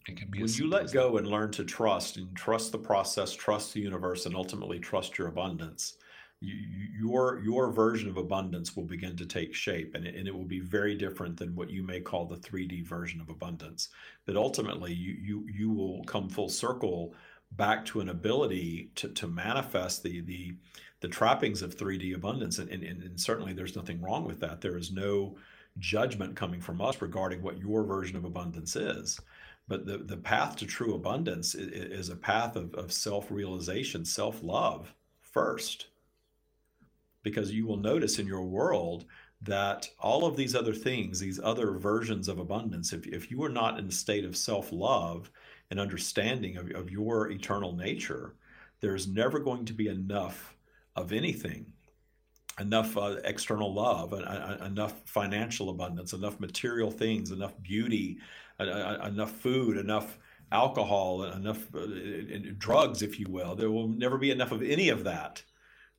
It 0.07 0.17
can 0.17 0.29
be 0.29 0.41
when 0.41 0.51
you 0.53 0.69
let 0.69 0.91
go 0.91 1.17
and 1.17 1.27
learn 1.27 1.51
to 1.51 1.63
trust 1.63 2.17
and 2.17 2.35
trust 2.35 2.71
the 2.71 2.77
process, 2.77 3.33
trust 3.33 3.73
the 3.73 3.81
universe, 3.81 4.25
and 4.25 4.35
ultimately 4.35 4.79
trust 4.79 5.17
your 5.17 5.27
abundance. 5.27 5.97
You, 6.41 6.55
your 6.99 7.39
your 7.43 7.71
version 7.71 8.09
of 8.09 8.17
abundance 8.17 8.75
will 8.75 8.83
begin 8.83 9.15
to 9.17 9.25
take 9.25 9.55
shape, 9.55 9.95
and 9.95 10.05
it, 10.05 10.15
and 10.15 10.27
it 10.27 10.35
will 10.35 10.45
be 10.45 10.59
very 10.59 10.95
different 10.95 11.37
than 11.37 11.55
what 11.55 11.69
you 11.71 11.81
may 11.81 12.01
call 12.01 12.25
the 12.25 12.35
3D 12.35 12.85
version 12.85 13.19
of 13.19 13.29
abundance. 13.29 13.89
But 14.25 14.35
ultimately, 14.35 14.93
you 14.93 15.13
you 15.13 15.47
you 15.51 15.71
will 15.71 16.03
come 16.03 16.29
full 16.29 16.49
circle 16.49 17.15
back 17.53 17.85
to 17.85 18.01
an 18.01 18.09
ability 18.09 18.91
to, 18.95 19.09
to 19.09 19.27
manifest 19.27 20.03
the 20.03 20.21
the 20.21 20.55
the 20.99 21.07
trappings 21.07 21.61
of 21.61 21.75
3D 21.75 22.15
abundance, 22.15 22.59
and, 22.59 22.69
and, 22.69 22.83
and 22.83 23.19
certainly 23.19 23.53
there's 23.53 23.75
nothing 23.75 24.01
wrong 24.01 24.25
with 24.25 24.39
that. 24.39 24.61
There 24.61 24.77
is 24.77 24.91
no 24.91 25.37
judgment 25.77 26.35
coming 26.35 26.61
from 26.61 26.81
us 26.81 27.01
regarding 27.01 27.41
what 27.41 27.59
your 27.59 27.83
version 27.83 28.15
of 28.15 28.25
abundance 28.25 28.75
is. 28.75 29.19
But 29.67 29.85
the, 29.85 29.97
the 29.97 30.17
path 30.17 30.55
to 30.57 30.65
true 30.65 30.93
abundance 30.93 31.55
is, 31.55 31.69
is 31.71 32.09
a 32.09 32.15
path 32.15 32.55
of, 32.55 32.73
of 32.75 32.91
self 32.91 33.31
realization, 33.31 34.05
self 34.05 34.43
love 34.43 34.93
first. 35.21 35.87
Because 37.23 37.51
you 37.51 37.65
will 37.65 37.77
notice 37.77 38.19
in 38.19 38.27
your 38.27 38.43
world 38.43 39.05
that 39.41 39.89
all 39.99 40.25
of 40.25 40.35
these 40.37 40.55
other 40.55 40.73
things, 40.73 41.19
these 41.19 41.39
other 41.43 41.71
versions 41.71 42.27
of 42.27 42.37
abundance, 42.37 42.93
if, 42.93 43.07
if 43.07 43.31
you 43.31 43.43
are 43.43 43.49
not 43.49 43.79
in 43.79 43.87
a 43.87 43.91
state 43.91 44.25
of 44.25 44.37
self 44.37 44.71
love 44.71 45.31
and 45.71 45.79
understanding 45.79 46.57
of, 46.57 46.69
of 46.71 46.91
your 46.91 47.31
eternal 47.31 47.75
nature, 47.75 48.35
there's 48.81 49.07
never 49.07 49.39
going 49.39 49.65
to 49.65 49.73
be 49.73 49.87
enough 49.87 50.55
of 50.95 51.11
anything 51.11 51.65
enough 52.59 52.97
uh, 52.97 53.17
external 53.25 53.73
love, 53.73 54.13
uh, 54.13 54.57
enough 54.65 55.01
financial 55.05 55.69
abundance, 55.69 56.13
enough 56.13 56.39
material 56.39 56.89
things, 56.89 57.31
enough 57.31 57.53
beauty, 57.61 58.17
enough 58.59 59.31
food, 59.31 59.77
enough 59.77 60.17
alcohol, 60.51 61.23
enough 61.23 61.73
uh, 61.75 61.87
drugs, 62.57 63.01
if 63.01 63.19
you 63.19 63.25
will. 63.29 63.55
There 63.55 63.71
will 63.71 63.87
never 63.87 64.17
be 64.17 64.31
enough 64.31 64.51
of 64.51 64.61
any 64.61 64.89
of 64.89 65.03
that 65.03 65.43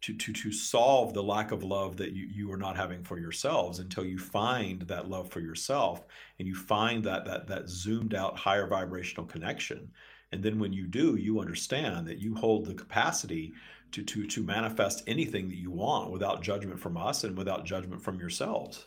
to, 0.02 0.14
to, 0.14 0.32
to 0.32 0.52
solve 0.52 1.14
the 1.14 1.22
lack 1.22 1.52
of 1.52 1.64
love 1.64 1.96
that 1.96 2.12
you, 2.12 2.26
you 2.26 2.52
are 2.52 2.58
not 2.58 2.76
having 2.76 3.02
for 3.02 3.18
yourselves 3.18 3.78
until 3.78 4.04
you 4.04 4.18
find 4.18 4.82
that 4.82 5.10
love 5.10 5.30
for 5.30 5.40
yourself 5.40 6.04
and 6.38 6.46
you 6.46 6.54
find 6.54 7.02
that, 7.04 7.24
that, 7.24 7.46
that 7.48 7.68
zoomed 7.68 8.14
out 8.14 8.36
higher 8.36 8.66
vibrational 8.66 9.26
connection. 9.26 9.90
And 10.32 10.42
then 10.42 10.58
when 10.58 10.72
you 10.72 10.86
do, 10.86 11.16
you 11.16 11.40
understand 11.40 12.06
that 12.06 12.18
you 12.18 12.34
hold 12.34 12.66
the 12.66 12.74
capacity 12.74 13.52
to, 13.92 14.02
to, 14.02 14.26
to 14.26 14.42
manifest 14.42 15.02
anything 15.06 15.48
that 15.48 15.56
you 15.56 15.70
want 15.70 16.10
without 16.10 16.42
judgment 16.42 16.78
from 16.78 16.96
us 16.96 17.24
and 17.24 17.36
without 17.36 17.64
judgment 17.64 18.02
from 18.02 18.18
yourselves. 18.18 18.86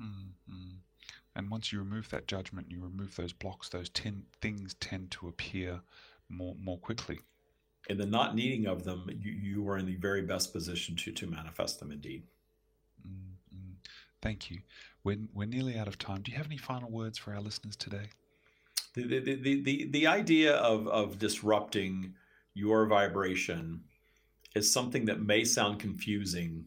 Mm-hmm. 0.00 0.30
And 1.36 1.50
once 1.50 1.72
you 1.72 1.78
remove 1.78 2.08
that 2.10 2.28
judgment, 2.28 2.70
you 2.70 2.80
remove 2.80 3.16
those 3.16 3.32
blocks, 3.32 3.68
those 3.68 3.88
ten, 3.88 4.24
things 4.40 4.74
tend 4.74 5.10
to 5.12 5.28
appear 5.28 5.80
more, 6.28 6.54
more 6.60 6.78
quickly 6.78 7.20
in 7.88 7.98
the 7.98 8.06
not 8.06 8.34
needing 8.34 8.66
of 8.66 8.84
them, 8.84 9.08
you, 9.20 9.32
you 9.32 9.68
are 9.68 9.78
in 9.78 9.86
the 9.86 9.96
very 9.96 10.22
best 10.22 10.52
position 10.52 10.96
to, 10.96 11.12
to 11.12 11.26
manifest 11.26 11.80
them 11.80 11.92
indeed. 11.92 12.22
Mm-hmm. 13.06 13.72
Thank 14.22 14.50
you. 14.50 14.60
We're, 15.02 15.18
we're 15.34 15.46
nearly 15.46 15.78
out 15.78 15.88
of 15.88 15.98
time. 15.98 16.22
Do 16.22 16.30
you 16.30 16.38
have 16.38 16.46
any 16.46 16.56
final 16.56 16.90
words 16.90 17.18
for 17.18 17.34
our 17.34 17.40
listeners 17.40 17.76
today? 17.76 18.08
The, 18.94 19.02
the, 19.02 19.34
the, 19.34 19.62
the, 19.62 19.88
the 19.90 20.06
idea 20.06 20.54
of, 20.56 20.88
of 20.88 21.18
disrupting 21.18 22.14
your 22.54 22.86
vibration 22.86 23.80
is 24.54 24.72
something 24.72 25.04
that 25.06 25.20
may 25.20 25.44
sound 25.44 25.80
confusing 25.80 26.64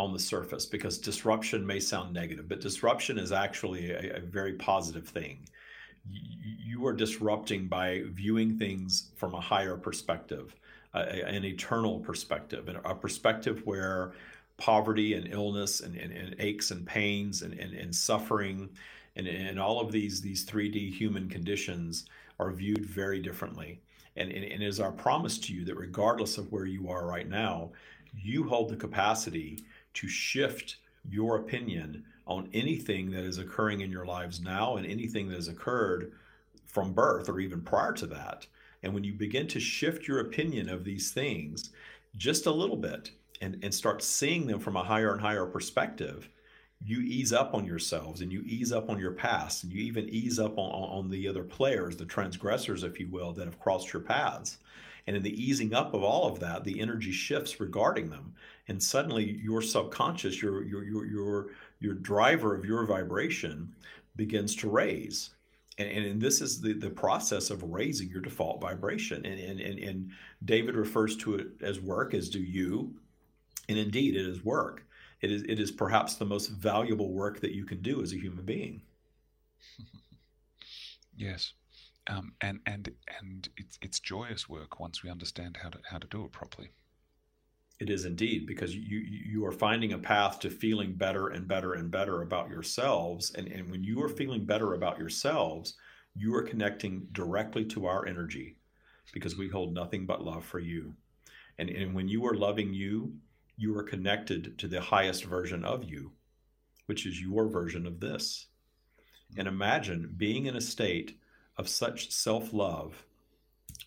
on 0.00 0.12
the 0.12 0.18
surface 0.18 0.66
because 0.66 0.98
disruption 0.98 1.66
may 1.66 1.78
sound 1.78 2.12
negative, 2.12 2.48
but 2.48 2.60
disruption 2.60 3.18
is 3.18 3.32
actually 3.32 3.90
a, 3.90 4.16
a 4.16 4.20
very 4.20 4.54
positive 4.54 5.06
thing 5.06 5.46
you 6.08 6.86
are 6.86 6.92
disrupting 6.92 7.66
by 7.66 8.02
viewing 8.06 8.58
things 8.58 9.10
from 9.16 9.34
a 9.34 9.40
higher 9.40 9.76
perspective, 9.76 10.54
an 10.94 11.44
eternal 11.44 12.00
perspective, 12.00 12.68
and 12.68 12.78
a 12.84 12.94
perspective 12.94 13.62
where 13.64 14.12
poverty 14.56 15.14
and 15.14 15.32
illness 15.32 15.80
and, 15.80 15.96
and, 15.96 16.12
and 16.12 16.36
aches 16.38 16.70
and 16.70 16.86
pains 16.86 17.42
and, 17.42 17.54
and, 17.54 17.72
and 17.74 17.94
suffering 17.94 18.68
and, 19.16 19.26
and 19.26 19.58
all 19.58 19.80
of 19.80 19.90
these 19.90 20.20
these 20.20 20.44
3D 20.44 20.92
human 20.92 21.28
conditions 21.28 22.06
are 22.38 22.52
viewed 22.52 22.84
very 22.84 23.20
differently. 23.20 23.80
And, 24.16 24.30
and, 24.30 24.44
and 24.44 24.62
it 24.62 24.66
is 24.66 24.80
our 24.80 24.92
promise 24.92 25.38
to 25.38 25.54
you 25.54 25.64
that 25.64 25.76
regardless 25.76 26.38
of 26.38 26.50
where 26.52 26.66
you 26.66 26.88
are 26.90 27.06
right 27.06 27.28
now, 27.28 27.70
you 28.14 28.48
hold 28.48 28.68
the 28.68 28.76
capacity 28.76 29.64
to 29.94 30.08
shift 30.08 30.76
your 31.08 31.36
opinion 31.36 32.04
on 32.26 32.48
anything 32.52 33.10
that 33.10 33.24
is 33.24 33.38
occurring 33.38 33.80
in 33.80 33.90
your 33.90 34.06
lives 34.06 34.40
now 34.40 34.76
and 34.76 34.86
anything 34.86 35.28
that 35.28 35.36
has 35.36 35.48
occurred 35.48 36.12
from 36.66 36.92
birth 36.92 37.28
or 37.28 37.40
even 37.40 37.60
prior 37.60 37.92
to 37.92 38.06
that. 38.06 38.46
And 38.82 38.94
when 38.94 39.04
you 39.04 39.12
begin 39.12 39.46
to 39.48 39.60
shift 39.60 40.06
your 40.06 40.20
opinion 40.20 40.68
of 40.68 40.84
these 40.84 41.10
things 41.10 41.70
just 42.16 42.46
a 42.46 42.52
little 42.52 42.76
bit 42.76 43.10
and, 43.40 43.58
and 43.62 43.74
start 43.74 44.02
seeing 44.02 44.46
them 44.46 44.60
from 44.60 44.76
a 44.76 44.84
higher 44.84 45.12
and 45.12 45.20
higher 45.20 45.46
perspective, 45.46 46.28
you 46.82 47.00
ease 47.00 47.32
up 47.32 47.54
on 47.54 47.66
yourselves 47.66 48.20
and 48.20 48.32
you 48.32 48.42
ease 48.46 48.72
up 48.72 48.88
on 48.88 48.98
your 48.98 49.12
past 49.12 49.64
and 49.64 49.72
you 49.72 49.82
even 49.82 50.08
ease 50.08 50.38
up 50.38 50.56
on, 50.56 50.70
on 50.70 51.10
the 51.10 51.28
other 51.28 51.42
players, 51.42 51.96
the 51.96 52.06
transgressors, 52.06 52.84
if 52.84 52.98
you 52.98 53.08
will, 53.10 53.32
that 53.32 53.44
have 53.44 53.60
crossed 53.60 53.92
your 53.92 54.02
paths. 54.02 54.58
And 55.06 55.16
in 55.16 55.22
the 55.22 55.42
easing 55.42 55.74
up 55.74 55.92
of 55.92 56.02
all 56.02 56.26
of 56.26 56.40
that, 56.40 56.64
the 56.64 56.80
energy 56.80 57.12
shifts 57.12 57.60
regarding 57.60 58.10
them. 58.10 58.34
And 58.70 58.80
suddenly 58.80 59.36
your 59.42 59.62
subconscious, 59.62 60.40
your 60.40 60.62
your 60.62 60.84
your 60.84 61.04
your 61.04 61.46
your 61.80 61.94
driver 61.94 62.54
of 62.54 62.64
your 62.64 62.86
vibration 62.86 63.74
begins 64.14 64.54
to 64.56 64.70
raise. 64.70 65.30
And, 65.78 65.88
and, 65.88 66.20
this 66.20 66.40
is 66.40 66.60
the, 66.60 66.74
the 66.74 66.90
process 66.90 67.50
of 67.50 67.62
raising 67.62 68.10
your 68.10 68.20
default 68.20 68.60
vibration. 68.60 69.24
And, 69.24 69.40
and, 69.40 69.60
and, 69.60 69.78
and 69.78 70.10
David 70.44 70.76
refers 70.76 71.16
to 71.18 71.36
it 71.36 71.48
as 71.62 71.80
work, 71.80 72.12
as 72.12 72.28
do 72.28 72.38
you. 72.38 72.94
And 73.68 73.78
indeed, 73.78 74.14
it 74.14 74.26
is 74.26 74.44
work. 74.44 74.86
It 75.20 75.32
is, 75.32 75.42
it 75.44 75.58
is 75.58 75.72
perhaps 75.72 76.16
the 76.16 76.26
most 76.26 76.48
valuable 76.48 77.12
work 77.12 77.40
that 77.40 77.52
you 77.52 77.64
can 77.64 77.80
do 77.80 78.02
as 78.02 78.12
a 78.12 78.20
human 78.20 78.44
being. 78.44 78.82
Yes. 81.16 81.52
Um, 82.06 82.32
and 82.40 82.60
and 82.64 82.90
and 83.20 83.46
it's 83.58 83.78
it's 83.82 84.00
joyous 84.00 84.48
work 84.48 84.80
once 84.80 85.02
we 85.02 85.10
understand 85.10 85.58
how 85.62 85.68
to 85.68 85.78
how 85.84 85.98
to 85.98 86.06
do 86.06 86.24
it 86.24 86.32
properly. 86.32 86.70
It 87.80 87.88
is 87.88 88.04
indeed 88.04 88.46
because 88.46 88.76
you 88.76 88.98
you 88.98 89.44
are 89.46 89.52
finding 89.52 89.94
a 89.94 89.98
path 89.98 90.38
to 90.40 90.50
feeling 90.50 90.92
better 90.92 91.28
and 91.28 91.48
better 91.48 91.72
and 91.72 91.90
better 91.90 92.20
about 92.20 92.50
yourselves. 92.50 93.32
And, 93.34 93.48
and 93.48 93.70
when 93.70 93.82
you 93.82 94.02
are 94.02 94.08
feeling 94.08 94.44
better 94.44 94.74
about 94.74 94.98
yourselves, 94.98 95.74
you 96.14 96.34
are 96.34 96.42
connecting 96.42 97.08
directly 97.12 97.64
to 97.66 97.86
our 97.86 98.06
energy 98.06 98.58
because 99.14 99.38
we 99.38 99.48
hold 99.48 99.72
nothing 99.72 100.04
but 100.04 100.22
love 100.22 100.44
for 100.44 100.58
you. 100.58 100.94
And, 101.58 101.70
and 101.70 101.94
when 101.94 102.06
you 102.06 102.26
are 102.26 102.34
loving 102.34 102.74
you, 102.74 103.14
you 103.56 103.76
are 103.76 103.82
connected 103.82 104.58
to 104.58 104.68
the 104.68 104.80
highest 104.80 105.24
version 105.24 105.64
of 105.64 105.84
you, 105.84 106.12
which 106.84 107.06
is 107.06 107.20
your 107.20 107.48
version 107.48 107.86
of 107.86 107.98
this. 107.98 108.46
And 109.38 109.48
imagine 109.48 110.12
being 110.18 110.46
in 110.46 110.56
a 110.56 110.60
state 110.60 111.18
of 111.56 111.66
such 111.66 112.10
self 112.10 112.52
love, 112.52 113.04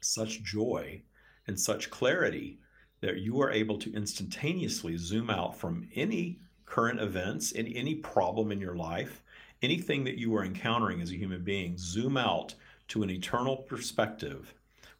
such 0.02 0.42
joy, 0.42 1.04
and 1.46 1.60
such 1.60 1.92
clarity 1.92 2.60
that 3.04 3.18
you 3.18 3.42
are 3.42 3.52
able 3.52 3.78
to 3.78 3.94
instantaneously 3.94 4.96
zoom 4.96 5.30
out 5.30 5.58
from 5.58 5.86
any 5.94 6.40
current 6.66 7.02
events, 7.02 7.52
and 7.52 7.68
any 7.76 7.96
problem 7.96 8.50
in 8.50 8.62
your 8.62 8.78
life, 8.78 9.22
anything 9.62 10.06
that 10.06 10.18
you 10.18 10.34
are 10.38 10.46
encountering 10.46 11.02
as 11.02 11.12
a 11.12 11.18
human 11.18 11.44
being, 11.44 11.78
zoom 11.78 12.16
out 12.16 12.56
to 12.88 13.04
an 13.04 13.10
eternal 13.10 13.58
perspective 13.58 14.54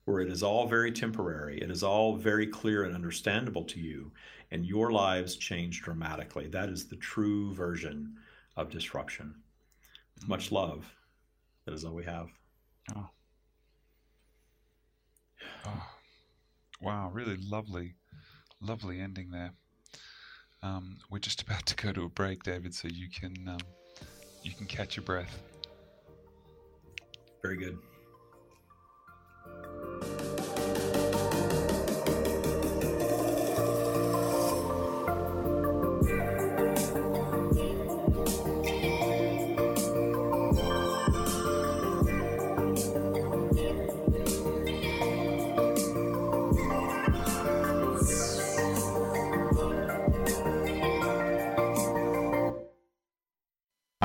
where 0.04 0.20
it 0.20 0.30
is 0.30 0.44
all 0.44 0.68
very 0.68 0.92
temporary, 0.92 1.62
it 1.62 1.72
is 1.72 1.82
all 1.82 2.18
very 2.18 2.46
clear 2.46 2.84
and 2.84 2.94
understandable 2.94 3.64
to 3.64 3.80
you, 3.80 4.12
and 4.52 4.66
your 4.66 4.92
lives 4.92 5.38
change 5.38 5.82
dramatically. 5.82 6.48
That 6.48 6.68
is 6.68 6.86
the 6.86 6.98
true 6.98 7.54
version 7.54 8.18
of 8.58 8.70
disruption. 8.70 9.34
With 10.16 10.28
much 10.28 10.52
love, 10.52 10.94
that 11.66 11.74
is 11.74 11.86
all 11.86 11.94
we 11.94 12.04
have. 12.04 12.28
Oh. 12.94 13.10
oh. 15.68 15.84
Wow, 16.84 17.12
really 17.14 17.38
lovely, 17.38 17.96
lovely 18.60 19.00
ending 19.00 19.32
there. 19.32 19.54
Um, 20.62 20.98
we're 21.10 21.20
just 21.20 21.42
about 21.42 21.66
to 21.68 21.76
go 21.76 21.94
to 21.94 22.04
a 22.04 22.10
break, 22.10 22.44
David, 22.44 22.76
so 22.76 22.90
you 22.90 23.08
can 23.10 23.34
um, 23.48 23.60
you 24.44 24.52
can 24.54 24.68
catch 24.68 24.98
your 24.98 25.06
breath. 25.06 25.42
Very 27.42 27.58
good. 27.58 27.78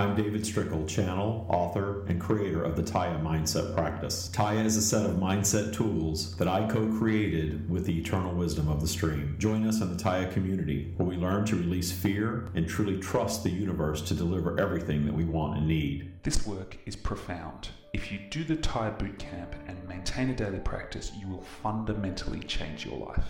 David 0.06 0.42
Strickel, 0.42 0.86
channel, 0.86 1.44
author, 1.48 2.06
and 2.06 2.20
creator 2.20 2.62
of 2.62 2.76
the 2.76 2.82
Taya 2.82 3.20
Mindset 3.20 3.74
Practice. 3.74 4.30
Taya 4.32 4.64
is 4.64 4.76
a 4.76 4.82
set 4.82 5.04
of 5.04 5.16
mindset 5.16 5.74
tools 5.74 6.36
that 6.36 6.46
I 6.46 6.68
co 6.68 6.86
created 6.98 7.68
with 7.68 7.84
the 7.84 7.98
eternal 7.98 8.32
wisdom 8.32 8.68
of 8.68 8.80
the 8.80 8.86
stream. 8.86 9.34
Join 9.38 9.66
us 9.66 9.80
in 9.80 9.90
the 9.94 10.00
Taya 10.00 10.32
community, 10.32 10.94
where 10.96 11.08
we 11.08 11.16
learn 11.16 11.44
to 11.46 11.56
release 11.56 11.90
fear 11.90 12.48
and 12.54 12.68
truly 12.68 12.98
trust 13.00 13.42
the 13.42 13.50
universe 13.50 14.00
to 14.02 14.14
deliver 14.14 14.60
everything 14.60 15.04
that 15.04 15.14
we 15.14 15.24
want 15.24 15.58
and 15.58 15.66
need. 15.66 16.12
This 16.22 16.46
work 16.46 16.78
is 16.86 16.94
profound. 16.94 17.70
If 17.92 18.12
you 18.12 18.20
do 18.30 18.44
the 18.44 18.56
Taya 18.56 18.96
Bootcamp 18.96 19.54
and 19.66 19.88
maintain 19.88 20.30
a 20.30 20.36
daily 20.36 20.60
practice, 20.60 21.10
you 21.18 21.26
will 21.26 21.42
fundamentally 21.42 22.40
change 22.40 22.86
your 22.86 22.98
life. 22.98 23.26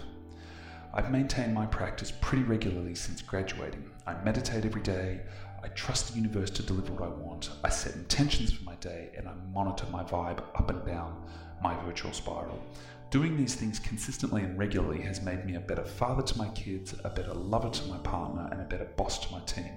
I've 0.93 1.11
maintained 1.11 1.55
my 1.55 1.67
practice 1.67 2.13
pretty 2.21 2.45
regularly 2.45 2.95
since 2.95 3.23
graduating. 3.23 3.91
I 4.07 4.15
meditate 4.25 4.65
every 4.65 4.83
day, 4.83 5.21
I 5.63 5.69
trust 5.69 6.09
the 6.09 6.17
universe 6.17 6.51
to 6.51 6.63
deliver 6.63 6.93
what 6.93 7.03
I 7.03 7.09
want. 7.09 7.51
I 7.65 7.69
set 7.69 7.95
intentions 7.95 8.53
for 8.53 8.65
my 8.65 8.77
day 8.77 9.11
and 9.17 9.29
I 9.29 9.33
monitor 9.53 9.87
my 9.91 10.05
vibe 10.05 10.39
up 10.55 10.71
and 10.71 10.85
down 10.87 11.25
my 11.63 11.75
virtual 11.85 12.13
spiral. 12.13 12.63
Doing 13.11 13.37
these 13.37 13.55
things 13.55 13.79
consistently 13.79 14.43
and 14.43 14.59
regularly 14.59 15.01
has 15.03 15.23
made 15.23 15.45
me 15.45 15.57
a 15.57 15.61
better 15.61 15.85
father 15.85 16.23
to 16.23 16.39
my 16.39 16.49
kids, 16.51 16.95
a 17.05 17.09
better 17.09 17.35
lover 17.35 17.71
to 17.71 17.87
my 17.87 17.97
partner, 17.99 18.49
and 18.53 18.61
a 18.61 18.65
better 18.65 18.85
boss 18.97 19.19
to 19.27 19.33
my 19.33 19.41
team. 19.41 19.73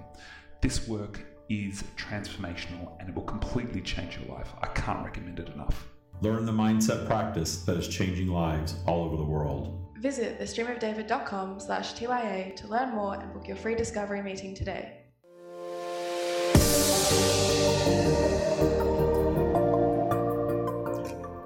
This 0.60 0.86
work 0.86 1.24
is 1.48 1.82
transformational 1.96 2.92
and 3.00 3.08
it 3.08 3.14
will 3.14 3.22
completely 3.24 3.80
change 3.80 4.18
your 4.18 4.36
life. 4.36 4.48
I 4.60 4.68
can't 4.68 5.04
recommend 5.04 5.40
it 5.40 5.48
enough. 5.48 5.88
Learn 6.20 6.46
the 6.46 6.52
mindset 6.52 7.06
practice 7.06 7.64
that 7.64 7.76
is 7.76 7.88
changing 7.88 8.28
lives 8.28 8.76
all 8.86 9.04
over 9.04 9.16
the 9.16 9.24
world. 9.24 9.88
Visit 9.98 10.38
thestreamofdavid.com 10.38 11.58
slash 11.58 11.94
TYA 11.94 12.54
to 12.56 12.68
learn 12.68 12.90
more 12.94 13.14
and 13.14 13.32
book 13.32 13.48
your 13.48 13.56
free 13.56 13.74
discovery 13.74 14.22
meeting 14.22 14.54
today. 14.54 15.01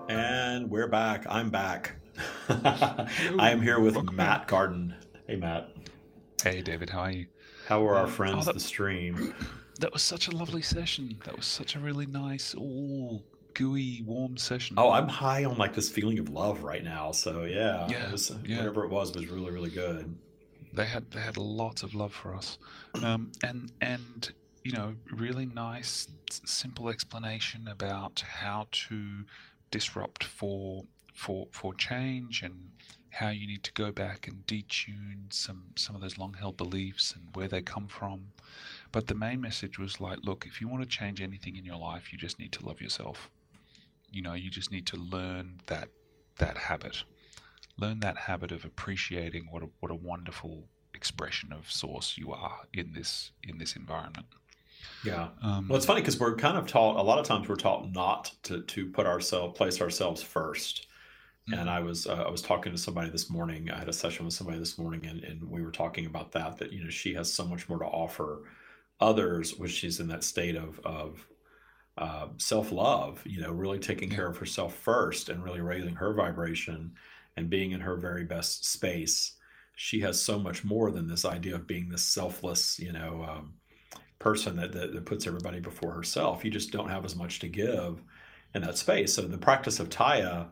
And 0.09 0.71
we're 0.71 0.87
back. 0.89 1.27
I'm 1.29 1.51
back. 1.51 1.97
I 2.49 3.51
am 3.51 3.61
here 3.61 3.79
with 3.81 3.97
Welcome 3.97 4.17
Matt 4.17 4.47
back. 4.47 4.49
Gardan. 4.49 4.95
Hey, 5.27 5.37
Matt. 5.37 5.71
Hey, 6.43 6.63
David, 6.63 6.89
how 6.91 7.01
are 7.01 7.11
you? 7.11 7.27
How 7.67 7.87
are 7.87 7.97
our 7.97 8.05
Um, 8.07 8.11
friends, 8.13 8.37
oh, 8.39 8.45
that- 8.45 8.55
the 8.55 8.61
stream? 8.61 9.35
That 9.79 9.93
was 9.93 10.01
such 10.03 10.27
a 10.29 10.31
lovely 10.31 10.63
session. 10.63 11.19
That 11.27 11.37
was 11.37 11.45
such 11.45 11.77
a 11.77 11.79
really 11.79 12.07
nice, 12.07 12.55
all 12.55 13.23
gooey, 13.53 14.01
warm 14.07 14.39
session. 14.39 14.77
Oh, 14.79 14.91
I'm 14.91 15.07
high 15.07 15.45
on 15.45 15.59
like 15.59 15.75
this 15.75 15.91
feeling 15.91 16.19
of 16.19 16.31
love 16.31 16.63
right 16.63 16.83
now. 16.83 17.13
So 17.13 17.45
yeah, 17.45 17.87
Yeah, 17.87 18.07
it 18.07 18.13
was, 18.13 18.33
yeah. 18.43 18.57
whatever 18.57 18.85
it 18.85 18.91
was 18.91 19.15
was 19.15 19.27
really, 19.27 19.51
really 19.51 19.69
good. 19.69 20.17
they 20.73 20.87
had 20.87 21.11
they 21.11 21.21
had 21.21 21.37
lots 21.37 21.83
of 21.83 21.95
love 21.95 22.15
for 22.15 22.35
us, 22.35 22.57
um, 23.03 23.31
and 23.43 23.71
and 23.83 24.33
you 24.67 24.73
know 24.73 24.97
really 25.13 25.47
nice 25.47 26.09
simple 26.45 26.89
explanation 26.89 27.69
about 27.69 28.25
how 28.43 28.67
to 28.73 29.25
disrupt 29.71 30.25
for 30.25 30.85
for 31.15 31.47
for 31.53 31.73
change 31.75 32.43
and 32.43 32.71
how 33.11 33.29
you 33.29 33.47
need 33.47 33.63
to 33.63 33.73
go 33.73 33.93
back 33.93 34.27
and 34.29 34.45
detune 34.47 35.33
some 35.33 35.63
some 35.77 35.95
of 35.95 36.03
those 36.03 36.19
long 36.19 36.35
held 36.35 36.57
beliefs 36.57 37.15
and 37.15 37.25
where 37.35 37.49
they 37.49 37.63
come 37.63 37.87
from. 37.87 38.19
But 38.93 39.07
the 39.07 39.15
main 39.15 39.41
message 39.41 39.79
was 39.79 40.01
like, 40.01 40.19
look, 40.23 40.45
if 40.47 40.61
you 40.61 40.69
want 40.69 40.83
to 40.83 40.89
change 40.89 41.21
anything 41.23 41.57
in 41.57 41.65
your 41.65 41.79
life, 41.79 42.13
you 42.13 42.19
just 42.19 42.39
need 42.39 42.53
to 42.53 42.67
love 42.67 42.81
yourself. 42.81 43.31
You 44.11 44.23
know, 44.23 44.35
you 44.35 44.51
just 44.51 44.73
need 44.73 44.87
to 44.89 44.97
learn 44.97 45.61
that 45.67 45.89
that 46.39 46.59
habit 46.59 47.05
learn 47.79 48.01
that 48.01 48.17
habit 48.17 48.51
of 48.53 48.65
appreciating 48.65 49.47
what 49.51 49.63
a, 49.63 49.69
what 49.81 49.93
a 49.93 49.95
wonderful 49.95 50.65
expression 50.95 51.53
of 51.53 51.71
source 51.71 52.17
you 52.17 52.33
are 52.33 52.61
in 52.73 52.93
this 52.93 53.31
in 53.43 53.59
this 53.59 53.77
environment. 53.77 54.27
Yeah. 55.03 55.31
Um, 55.43 55.69
Well, 55.69 55.77
it's 55.77 55.87
funny 55.87 56.01
because 56.01 56.19
we're 56.19 56.37
kind 56.37 56.57
of 56.57 56.67
taught 56.67 56.97
a 56.97 57.03
lot 57.03 57.19
of 57.19 57.27
times 57.27 57.49
we're 57.49 57.57
taught 57.57 57.93
not 57.93 58.33
to 58.45 58.63
to 58.63 58.91
put 58.91 59.07
ourselves 59.07 59.57
place 59.57 59.81
ourselves 59.81 60.23
1st 60.23 60.87
Mhm. 61.47 61.67
And 61.67 61.71
I 61.71 61.81
was 61.81 62.07
uh, 62.07 62.25
I 62.27 62.31
was 62.31 62.43
talking 62.43 62.73
to 62.73 62.79
somebody 62.79 63.11
this 63.11 63.31
morning. 63.31 63.71
I 63.71 63.79
had 63.79 63.89
a 63.89 63.93
session 63.93 64.25
with 64.25 64.35
somebody 64.35 64.59
this 64.59 64.79
morning, 64.79 65.07
and, 65.07 65.23
and 65.25 65.45
we 65.51 65.63
were 65.63 65.71
talking 65.73 66.07
about 66.07 66.33
that. 66.33 66.59
That 66.59 66.73
you 66.73 66.83
know 66.85 66.91
she 66.91 67.15
has 67.15 67.33
so 67.33 67.47
much 67.47 67.69
more 67.69 67.79
to 67.79 67.85
offer 67.87 68.45
others 69.01 69.57
when 69.59 69.69
she's 69.71 70.01
in 70.01 70.09
that 70.09 70.25
state 70.25 70.57
of 70.57 70.81
of 70.85 71.29
uh, 71.99 72.29
self 72.39 72.73
love. 72.73 73.23
You 73.27 73.41
know, 73.41 73.53
really 73.53 73.79
taking 73.79 74.11
Yeah. 74.11 74.17
care 74.17 74.29
of 74.29 74.37
herself 74.39 74.75
first, 74.77 75.29
and 75.29 75.43
really 75.43 75.61
raising 75.61 75.97
her 75.97 76.13
vibration, 76.15 76.95
and 77.37 77.51
being 77.51 77.73
in 77.73 77.81
her 77.81 77.97
very 77.97 78.25
best 78.25 78.65
space. 78.71 79.35
She 79.77 80.01
has 80.01 80.23
so 80.23 80.39
much 80.39 80.65
more 80.65 80.91
than 80.91 81.07
this 81.09 81.25
idea 81.25 81.55
of 81.57 81.67
being 81.67 81.89
this 81.89 82.05
selfless, 82.07 82.79
you 82.79 82.93
know, 82.93 83.23
um, 83.25 83.59
person 84.19 84.57
that, 84.57 84.73
that 84.73 84.93
that 84.95 85.05
puts 85.05 85.27
everybody 85.27 85.61
before 85.61 85.93
herself. 85.93 86.45
You 86.45 86.51
just 86.51 86.73
don't 86.73 86.89
have 86.89 87.05
as 87.05 87.17
much 87.17 87.39
to 87.41 87.49
give 87.49 88.03
in 88.55 88.63
that 88.63 88.79
space. 88.79 89.15
So 89.15 89.23
the 89.23 89.39
practice 89.39 89.81
of 89.81 89.89
Taya 89.89 90.49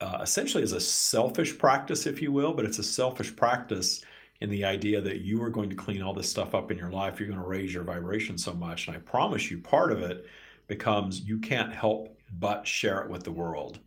uh, 0.00 0.18
essentially 0.20 0.62
is 0.62 0.72
a 0.72 0.80
selfish 0.80 1.58
practice, 1.58 2.06
if 2.06 2.22
you 2.22 2.32
will, 2.32 2.52
but 2.52 2.64
it's 2.64 2.78
a 2.78 2.84
selfish 2.84 3.34
practice 3.34 4.02
in 4.40 4.50
the 4.50 4.64
idea 4.64 5.00
that 5.00 5.20
you 5.20 5.40
are 5.42 5.50
going 5.50 5.70
to 5.70 5.76
clean 5.76 6.02
all 6.02 6.12
this 6.12 6.28
stuff 6.28 6.54
up 6.54 6.72
in 6.72 6.78
your 6.78 6.90
life. 6.90 7.20
You're 7.20 7.28
going 7.28 7.40
to 7.40 7.46
raise 7.46 7.72
your 7.72 7.84
vibration 7.84 8.36
so 8.36 8.52
much. 8.52 8.88
And 8.88 8.96
I 8.96 9.00
promise 9.00 9.50
you, 9.50 9.58
part 9.58 9.92
of 9.92 10.00
it 10.02 10.26
becomes 10.66 11.20
you 11.20 11.38
can't 11.38 11.72
help 11.72 12.18
but 12.38 12.66
share 12.66 13.02
it 13.02 13.10
with 13.10 13.22
the 13.22 13.30
world. 13.30 13.78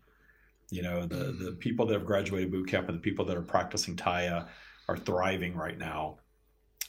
You 0.72 0.82
know, 0.82 1.06
the, 1.06 1.34
the 1.34 1.52
people 1.60 1.86
that 1.86 1.94
have 1.94 2.06
graduated 2.06 2.52
boot 2.52 2.70
camp 2.70 2.88
and 2.88 2.98
the 2.98 3.02
people 3.02 3.26
that 3.26 3.38
are 3.38 3.42
practicing 3.42 3.96
Taya 3.96 4.48
are 4.88 4.98
thriving 4.98 5.56
right 5.56 5.78
now. 5.78 6.20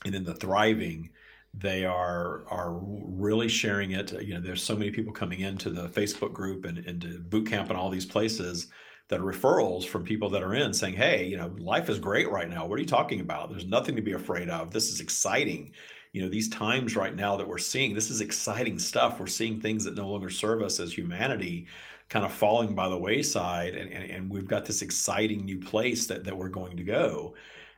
And 0.05 0.14
in 0.14 0.22
the 0.22 0.35
thriving, 0.35 1.11
they 1.59 1.84
are 1.84 2.44
are 2.48 2.78
really 2.82 3.48
sharing 3.48 3.92
it. 3.92 4.12
You 4.22 4.34
know, 4.34 4.40
there's 4.40 4.62
so 4.62 4.76
many 4.76 4.90
people 4.90 5.12
coming 5.12 5.40
into 5.40 5.70
the 5.70 5.88
Facebook 5.88 6.32
group 6.32 6.64
and 6.64 6.78
into 6.78 7.18
boot 7.18 7.48
camp 7.48 7.70
and 7.70 7.78
all 7.78 7.90
these 7.90 8.07
places 8.07 8.68
that 9.09 9.20
are 9.20 9.24
referrals 9.24 9.84
from 9.84 10.04
people 10.04 10.28
that 10.30 10.42
are 10.42 10.54
in 10.54 10.74
saying, 10.74 10.94
Hey, 10.94 11.26
you 11.26 11.36
know, 11.36 11.54
life 11.59 11.88
is 11.88 11.98
great 11.98 12.30
right 12.30 12.48
now. 12.48 12.66
What 12.66 12.78
are 12.78 12.82
you 12.82 12.88
talking 12.88 13.20
about? 13.20 13.50
There's 13.50 13.66
nothing 13.66 13.96
to 13.96 14.02
be 14.02 14.12
afraid 14.12 14.48
of. 14.50 14.70
This 14.70 14.90
is 14.90 15.00
exciting. 15.00 15.72
You 16.12 16.22
know, 16.22 16.28
these 16.28 16.48
times 16.48 16.96
right 16.96 17.14
now 17.14 17.36
that 17.36 17.46
we're 17.46 17.59
seeing, 17.59 17.94
this 17.94 18.11
is 18.11 18.20
exciting 18.20 18.78
stuff. 18.78 19.20
We're 19.20 19.26
seeing 19.26 19.61
things 19.61 19.84
that 19.84 19.96
no 19.96 20.09
longer 20.09 20.30
serve 20.30 20.62
us 20.62 20.80
as 20.80 20.92
humanity 20.92 21.66
kind 22.09 22.24
of 22.24 22.32
falling 22.32 22.74
by 22.74 22.88
the 22.88 22.96
wayside. 22.96 23.74
And, 23.74 23.92
and, 23.92 24.11
and 24.11 24.30
we've 24.30 24.46
got 24.46 24.64
this 24.64 24.82
exciting 24.82 25.44
new 25.44 25.59
place 25.59 26.07
that, 26.07 26.24
that 26.24 26.36
we're 26.36 26.48
going 26.48 26.76
to 26.76 26.84
go. 26.84 27.34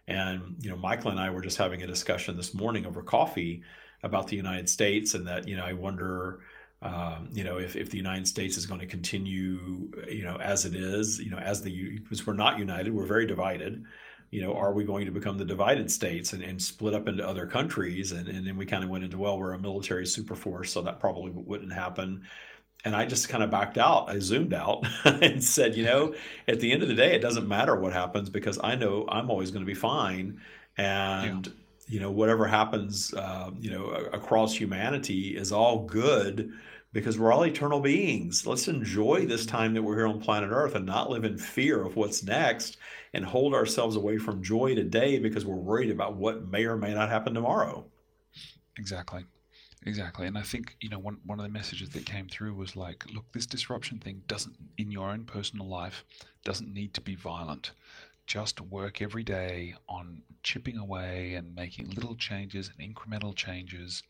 And, 0.09 0.57
you 0.61 0.71
know, 0.71 0.77
Michael 0.77 1.11
and 1.11 1.21
I 1.21 1.29
were 1.31 1.43
just 1.43 1.59
having 1.59 1.83
a 1.83 1.87
discussion 1.87 2.37
this 2.37 2.55
morning 2.55 2.87
over 2.87 3.03
coffee 3.03 3.63
about 4.03 4.27
the 4.27 4.37
United 4.37 4.69
States 4.69 5.15
and 5.15 5.27
that, 5.27 5.47
you 5.47 5.55
know, 5.55 5.65
I 5.65 5.75
wonder, 5.75 6.41
um, 6.81 7.29
you 7.31 7.45
know, 7.45 7.59
if, 7.59 7.77
if 7.77 7.91
the 7.91 7.99
United 7.99 8.27
States 8.27 8.57
is 8.57 8.65
going 8.65 8.81
to 8.81 8.87
continue, 8.87 9.91
you 10.09 10.25
know, 10.25 10.37
as 10.37 10.65
it 10.65 10.75
is, 10.75 11.21
you 11.21 11.31
know, 11.31 11.37
as 11.37 11.61
the, 11.61 11.99
because 11.99 12.27
we're 12.27 12.33
not 12.33 12.59
united, 12.59 12.93
we're 12.93 13.07
very 13.07 13.27
divided. 13.27 13.85
You 14.31 14.43
know, 14.43 14.55
are 14.55 14.73
we 14.73 14.85
going 14.85 15.05
to 15.05 15.13
become 15.13 15.37
the 15.37 15.45
divided 15.45 15.91
states 15.91 16.33
and, 16.33 16.43
and 16.43 16.61
split 16.61 16.95
up 16.95 17.07
into 17.07 17.27
other 17.27 17.47
countries? 17.47 18.13
And, 18.13 18.29
and 18.29 18.47
then 18.47 18.57
we 18.57 18.65
kind 18.65 18.85
of 18.85 18.91
went 18.91 19.05
into, 19.05 19.19
well, 19.19 19.39
we're 19.39 19.53
a 19.53 19.59
military 19.59 20.05
superforce, 20.05 20.69
so 20.69 20.81
that 20.83 21.01
probably 21.01 21.33
wouldn't 21.35 21.73
happen. 21.73 22.23
And 22.85 22.95
I 22.95 23.07
just 23.07 23.29
kind 23.29 23.43
of 23.43 23.51
backed 23.51 23.77
out. 23.77 24.09
I 24.09 24.19
zoomed 24.21 24.55
out 24.55 24.87
and 25.05 25.43
said, 25.43 25.77
you 25.77 25.85
know, 25.85 26.15
at 26.47 26.61
the 26.61 26.73
end 26.73 26.83
of 26.83 26.89
the 26.89 26.95
day, 26.95 27.15
it 27.15 27.21
doesn't 27.21 27.49
matter 27.49 27.77
what 27.77 27.93
happens 27.93 28.31
because 28.31 28.59
I 28.63 28.77
know 28.77 29.05
I'm 29.09 29.31
always 29.31 29.51
going 29.51 29.65
to 29.65 29.67
be 29.67 29.75
fine. 29.75 30.41
And, 30.77 31.53
you 31.89 31.99
know, 31.99 32.11
whatever 32.11 32.47
happens, 32.47 33.13
uh, 33.15 33.51
you 33.59 33.71
know, 33.71 33.87
across 34.13 34.55
humanity 34.55 35.37
is 35.37 35.51
all 35.51 35.87
good 35.87 36.53
because 36.93 37.19
we're 37.19 37.33
all 37.33 37.45
eternal 37.45 37.81
beings. 37.81 38.47
Let's 38.47 38.69
enjoy 38.69 39.27
this 39.27 39.45
time 39.45 39.75
that 39.75 39.83
we're 39.83 39.97
here 39.97 40.07
on 40.07 40.21
planet 40.21 40.51
Earth 40.53 40.75
and 40.75 40.87
not 40.87 41.11
live 41.11 41.25
in 41.25 41.37
fear 41.37 41.85
of 41.85 41.97
what's 41.97 42.23
next 42.23 42.79
and 43.15 43.25
hold 43.25 43.55
ourselves 43.55 43.97
away 43.97 44.19
from 44.19 44.43
joy 44.43 44.75
today 44.75 45.19
because 45.19 45.45
we're 45.45 45.57
worried 45.57 45.91
about 45.91 46.17
what 46.17 46.49
may 46.49 46.65
or 46.65 46.77
may 46.77 46.95
not 46.95 47.11
happen 47.11 47.35
tomorrow. 47.35 47.85
Exactly. 48.79 49.25
Exactly. 49.87 50.27
And 50.27 50.37
I 50.37 50.43
think, 50.43 50.77
you 50.81 50.89
know, 50.89 50.99
one, 50.99 51.19
one 51.25 51.39
of 51.39 51.45
the 51.45 51.53
messages 51.53 51.91
that 51.91 52.05
came 52.05 52.29
through 52.29 52.55
was 52.55 52.75
like, 52.77 53.05
look, 53.15 53.31
this 53.33 53.47
disruption 53.47 53.99
thing 53.99 54.23
doesn't, 54.27 54.57
in 54.77 54.91
your 54.91 55.09
own 55.11 55.25
personal 55.25 55.69
life, 55.69 56.05
doesn't 56.45 56.73
need 56.73 56.95
to 56.95 57.01
be 57.01 57.15
violent. 57.15 57.73
Just 58.27 58.61
work 58.61 59.01
every 59.01 59.23
day 59.23 59.75
on 59.89 60.23
chipping 60.43 60.77
away 60.77 61.35
and 61.35 61.55
making 61.55 61.91
little 61.91 62.17
changes 62.17 62.71
and 62.77 62.95
incremental 62.95 63.35
changes. 63.35 64.03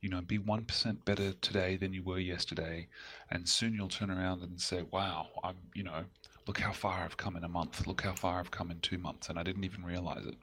You 0.00 0.10
know, 0.10 0.20
be 0.20 0.38
1% 0.38 1.04
better 1.04 1.32
today 1.32 1.76
than 1.76 1.92
you 1.94 2.02
were 2.02 2.18
yesterday. 2.18 2.86
And 3.30 3.48
soon 3.48 3.74
you'll 3.74 3.88
turn 3.88 4.10
around 4.10 4.42
and 4.42 4.60
say, 4.60 4.82
wow, 4.90 5.28
I'm, 5.42 5.56
you 5.74 5.82
know, 5.82 6.04
look 6.46 6.58
how 6.58 6.72
far 6.72 7.02
I've 7.02 7.16
come 7.16 7.34
in 7.36 7.44
a 7.44 7.48
month. 7.48 7.86
Look 7.86 8.02
how 8.02 8.14
far 8.14 8.38
I've 8.38 8.50
come 8.50 8.70
in 8.70 8.78
two 8.80 8.98
months. 8.98 9.28
And 9.30 9.38
I 9.38 9.42
didn't 9.42 9.64
even 9.64 9.84
realize 9.84 10.26
it. 10.26 10.36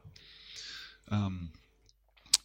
Um, 1.10 1.52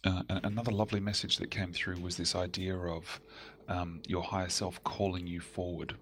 uh, 0.03 0.21
another 0.27 0.71
lovely 0.71 0.99
message 0.99 1.37
that 1.37 1.51
came 1.51 1.73
through 1.73 1.99
was 1.99 2.17
this 2.17 2.35
idea 2.35 2.75
of 2.77 3.19
um, 3.67 4.01
your 4.07 4.23
higher 4.23 4.49
self 4.49 4.83
calling 4.83 5.27
you 5.27 5.39
forward, 5.39 5.95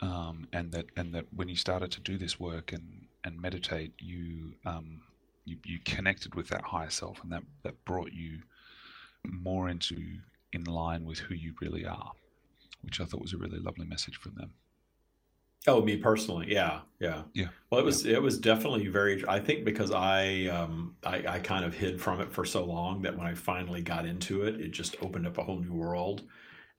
um, 0.00 0.48
and 0.52 0.72
that 0.72 0.86
and 0.96 1.14
that 1.14 1.26
when 1.34 1.48
you 1.48 1.56
started 1.56 1.90
to 1.92 2.00
do 2.00 2.18
this 2.18 2.38
work 2.38 2.72
and 2.72 3.06
and 3.24 3.40
meditate, 3.40 3.92
you 3.98 4.54
um, 4.64 5.02
you, 5.44 5.56
you 5.64 5.78
connected 5.84 6.34
with 6.34 6.48
that 6.48 6.62
higher 6.62 6.90
self, 6.90 7.22
and 7.22 7.32
that 7.32 7.42
that 7.62 7.84
brought 7.84 8.12
you 8.12 8.38
more 9.24 9.68
into 9.68 10.18
in 10.52 10.64
line 10.64 11.04
with 11.04 11.18
who 11.18 11.34
you 11.34 11.54
really 11.60 11.86
are, 11.86 12.12
which 12.82 13.00
I 13.00 13.04
thought 13.04 13.22
was 13.22 13.32
a 13.32 13.38
really 13.38 13.58
lovely 13.58 13.86
message 13.86 14.16
from 14.16 14.34
them. 14.34 14.54
Oh, 15.66 15.82
me 15.82 15.96
personally, 15.96 16.52
yeah, 16.52 16.82
yeah, 16.98 17.24
Yeah, 17.34 17.50
Well, 17.70 17.80
it 17.80 17.84
was 17.84 18.04
it 18.04 18.20
was 18.20 18.38
definitely 18.38 18.88
very. 18.88 19.24
I 19.28 19.38
think 19.40 19.64
because 19.64 19.92
I 19.92 20.46
um 20.46 20.96
I, 21.04 21.24
I 21.26 21.38
kind 21.40 21.64
of 21.64 21.74
hid 21.74 22.00
from 22.00 22.20
it 22.20 22.32
for 22.32 22.44
so 22.44 22.64
long 22.64 23.02
that 23.02 23.16
when 23.16 23.26
I 23.26 23.34
finally 23.34 23.80
got 23.82 24.04
into 24.06 24.42
it, 24.44 24.60
it 24.60 24.70
just 24.72 24.96
opened 25.00 25.26
up 25.26 25.38
a 25.38 25.44
whole 25.44 25.60
new 25.60 25.72
world. 25.72 26.28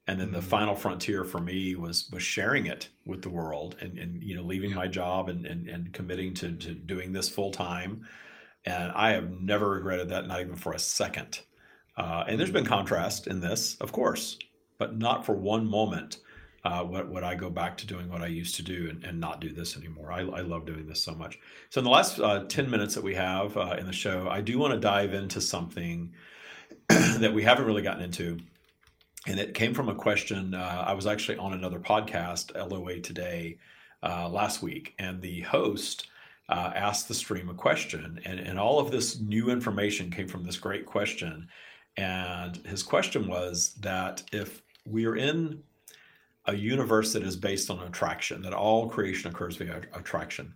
And 0.08 0.20
then 0.20 0.32
the 0.32 0.42
Mhm. 0.42 0.44
final 0.44 0.76
frontier 0.76 1.24
for 1.26 1.42
me 1.42 1.76
was 1.76 2.10
was 2.12 2.24
sharing 2.24 2.68
it 2.68 2.90
with 3.06 3.22
the 3.24 3.30
world 3.30 3.78
and 3.82 4.00
and 4.00 4.24
you 4.24 4.36
know 4.36 4.44
leaving 4.44 4.74
Yeah. 4.74 4.76
my 4.76 4.88
job 4.88 5.30
and 5.30 5.46
and, 5.46 5.68
and 5.70 5.94
committing 5.94 6.34
to 6.36 6.56
to 6.58 6.76
doing 6.76 7.14
this 7.14 7.30
full 7.30 7.52
time. 7.52 8.08
And 8.66 8.92
I 8.94 9.12
have 9.12 9.30
never 9.32 9.70
regretted 9.72 10.10
that, 10.10 10.28
not 10.28 10.42
even 10.42 10.56
for 10.56 10.74
a 10.74 10.80
second. 10.80 11.42
Uh, 11.98 12.24
and 12.28 12.40
there's 12.40 12.52
been 12.52 12.66
contrast 12.66 13.28
in 13.28 13.40
this, 13.40 13.76
of 13.78 13.92
course, 13.92 14.38
but 14.80 14.98
not 14.98 15.26
for 15.26 15.36
one 15.36 15.68
moment 15.70 16.20
uh, 16.66 16.84
what 16.84 17.10
would 17.10 17.24
I 17.24 17.36
go 17.36 17.50
back 17.50 17.78
to 17.78 17.88
doing 17.88 18.10
what 18.10 18.22
I 18.22 18.28
used 18.28 18.56
to 18.56 18.64
do 18.64 18.88
and, 18.90 19.04
and 19.04 19.20
not 19.20 19.42
do 19.42 19.52
this 19.52 19.76
anymore. 19.76 20.12
I, 20.12 20.22
I, 20.22 20.42
love 20.42 20.66
doing 20.66 20.88
this 20.88 21.04
so 21.04 21.14
much. 21.14 21.38
So 21.70 21.80
in 21.80 21.86
the 21.86 21.92
last 21.92 22.20
uh, 22.20 22.46
10 22.46 22.70
minutes 22.70 22.96
that 22.96 23.04
we 23.04 23.16
have 23.16 23.58
uh, 23.58 23.76
in 23.78 23.86
the 23.86 23.94
show, 23.94 24.30
I 24.30 24.40
do 24.40 24.58
want 24.58 24.74
to 24.74 24.80
dive 24.80 25.14
into 25.14 25.42
something 25.42 26.14
that 26.88 27.34
we 27.34 27.44
haven't 27.44 27.66
really 27.66 27.82
gotten 27.82 28.02
into. 28.02 28.40
And 29.28 29.40
it 29.40 29.54
came 29.54 29.74
from 29.74 29.90
a 29.90 29.96
question. 29.96 30.54
Uh, 30.54 30.86
I 30.88 30.94
was 30.94 31.06
actually 31.06 31.38
on 31.38 31.54
another 31.54 31.80
podcast, 31.80 32.56
LOA 32.56 33.00
Today, 33.00 33.58
uh, 34.02 34.30
last 34.30 34.62
week, 34.62 34.94
and 35.00 35.22
the 35.22 35.42
host 35.42 36.08
uh, 36.50 36.72
asked 36.76 37.08
the 37.08 37.14
stream 37.14 37.50
a 37.50 37.54
question. 37.54 38.22
And, 38.26 38.40
and 38.40 38.60
all 38.60 38.80
of 38.80 38.92
this 38.92 39.20
new 39.20 39.50
information 39.50 40.12
came 40.12 40.28
from 40.28 40.44
this 40.44 40.58
great 40.58 40.86
question. 40.86 41.48
And 41.98 42.58
his 42.66 42.84
question 42.84 43.28
was 43.28 43.76
that 43.82 44.24
if 44.32 44.62
we 44.86 45.06
are 45.06 45.16
in 45.16 45.62
a 46.46 46.56
universe 46.56 47.14
that 47.14 47.24
is 47.24 47.36
based 47.36 47.70
on 47.70 47.80
attraction, 47.80 48.42
that 48.42 48.54
all 48.54 48.90
creation 48.90 49.32
occurs 49.32 49.56
via 49.56 49.82
attraction, 49.94 50.54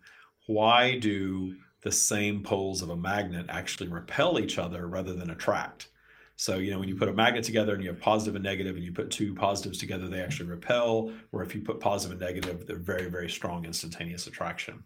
why 0.48 0.98
do 1.00 1.56
the 1.82 1.92
same 1.92 2.44
poles 2.44 2.82
of 2.82 2.90
a 2.90 2.98
magnet 2.98 3.46
actually 3.50 3.88
repel 3.88 4.40
each 4.40 4.58
other 4.58 4.88
rather 4.88 5.14
than 5.14 5.30
attract? 5.30 5.90
So, 6.36 6.58
you 6.58 6.70
know, 6.70 6.80
when 6.80 6.88
you 6.88 6.96
put 6.96 7.10
a 7.10 7.14
magnet 7.14 7.44
together 7.44 7.74
and 7.74 7.84
you 7.84 7.90
have 7.90 8.00
positive 8.00 8.36
and 8.36 8.44
negative, 8.44 8.76
and 8.76 8.86
you 8.86 8.92
put 8.92 9.10
two 9.10 9.34
positives 9.34 9.80
together, 9.80 10.08
they 10.08 10.22
actually 10.22 10.50
repel. 10.50 11.12
Or 11.32 11.42
if 11.42 11.56
you 11.56 11.62
put 11.62 11.80
positive 11.80 12.12
and 12.12 12.22
negative, 12.22 12.68
they're 12.68 12.78
very, 12.78 13.10
very 13.10 13.30
strong 13.30 13.66
instantaneous 13.66 14.28
attraction. 14.28 14.84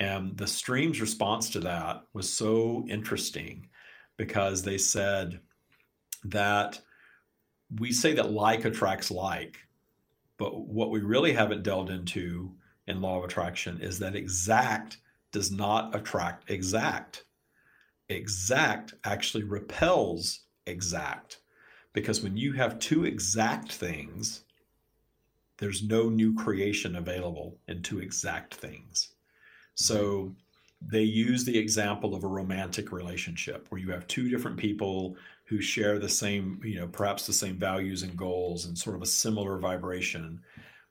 And 0.00 0.36
the 0.36 0.48
stream's 0.48 1.00
response 1.00 1.50
to 1.50 1.60
that 1.60 2.02
was 2.12 2.32
so 2.32 2.84
interesting 2.88 3.68
because 4.16 4.62
they 4.62 4.78
said 4.78 5.38
that 6.24 6.80
we 7.78 7.92
say 7.92 8.12
that 8.14 8.32
like 8.32 8.64
attracts 8.64 9.12
like, 9.12 9.58
but 10.36 10.66
what 10.66 10.90
we 10.90 11.00
really 11.00 11.32
haven't 11.32 11.62
delved 11.62 11.90
into 11.90 12.52
in 12.86 13.00
law 13.00 13.18
of 13.18 13.24
attraction 13.24 13.80
is 13.80 13.98
that 13.98 14.16
exact 14.16 14.98
does 15.32 15.50
not 15.50 15.94
attract 15.94 16.50
exact. 16.50 17.24
Exact 18.08 18.94
actually 19.04 19.44
repels 19.44 20.40
exact. 20.66 21.38
Because 21.92 22.22
when 22.22 22.36
you 22.36 22.52
have 22.52 22.78
two 22.78 23.04
exact 23.04 23.72
things, 23.72 24.44
there's 25.58 25.82
no 25.82 26.08
new 26.08 26.34
creation 26.34 26.96
available 26.96 27.58
in 27.68 27.82
two 27.82 28.00
exact 28.00 28.54
things. 28.54 29.14
So 29.74 30.34
they 30.86 31.02
use 31.02 31.44
the 31.44 31.56
example 31.56 32.14
of 32.14 32.24
a 32.24 32.28
romantic 32.28 32.92
relationship 32.92 33.66
where 33.68 33.80
you 33.80 33.90
have 33.90 34.06
two 34.06 34.28
different 34.28 34.56
people 34.56 35.16
who 35.44 35.60
share 35.60 35.98
the 35.98 36.08
same, 36.08 36.60
you 36.64 36.80
know, 36.80 36.88
perhaps 36.88 37.26
the 37.26 37.32
same 37.32 37.56
values 37.56 38.02
and 38.02 38.16
goals 38.16 38.64
and 38.64 38.76
sort 38.76 38.96
of 38.96 39.02
a 39.02 39.06
similar 39.06 39.58
vibration 39.58 40.40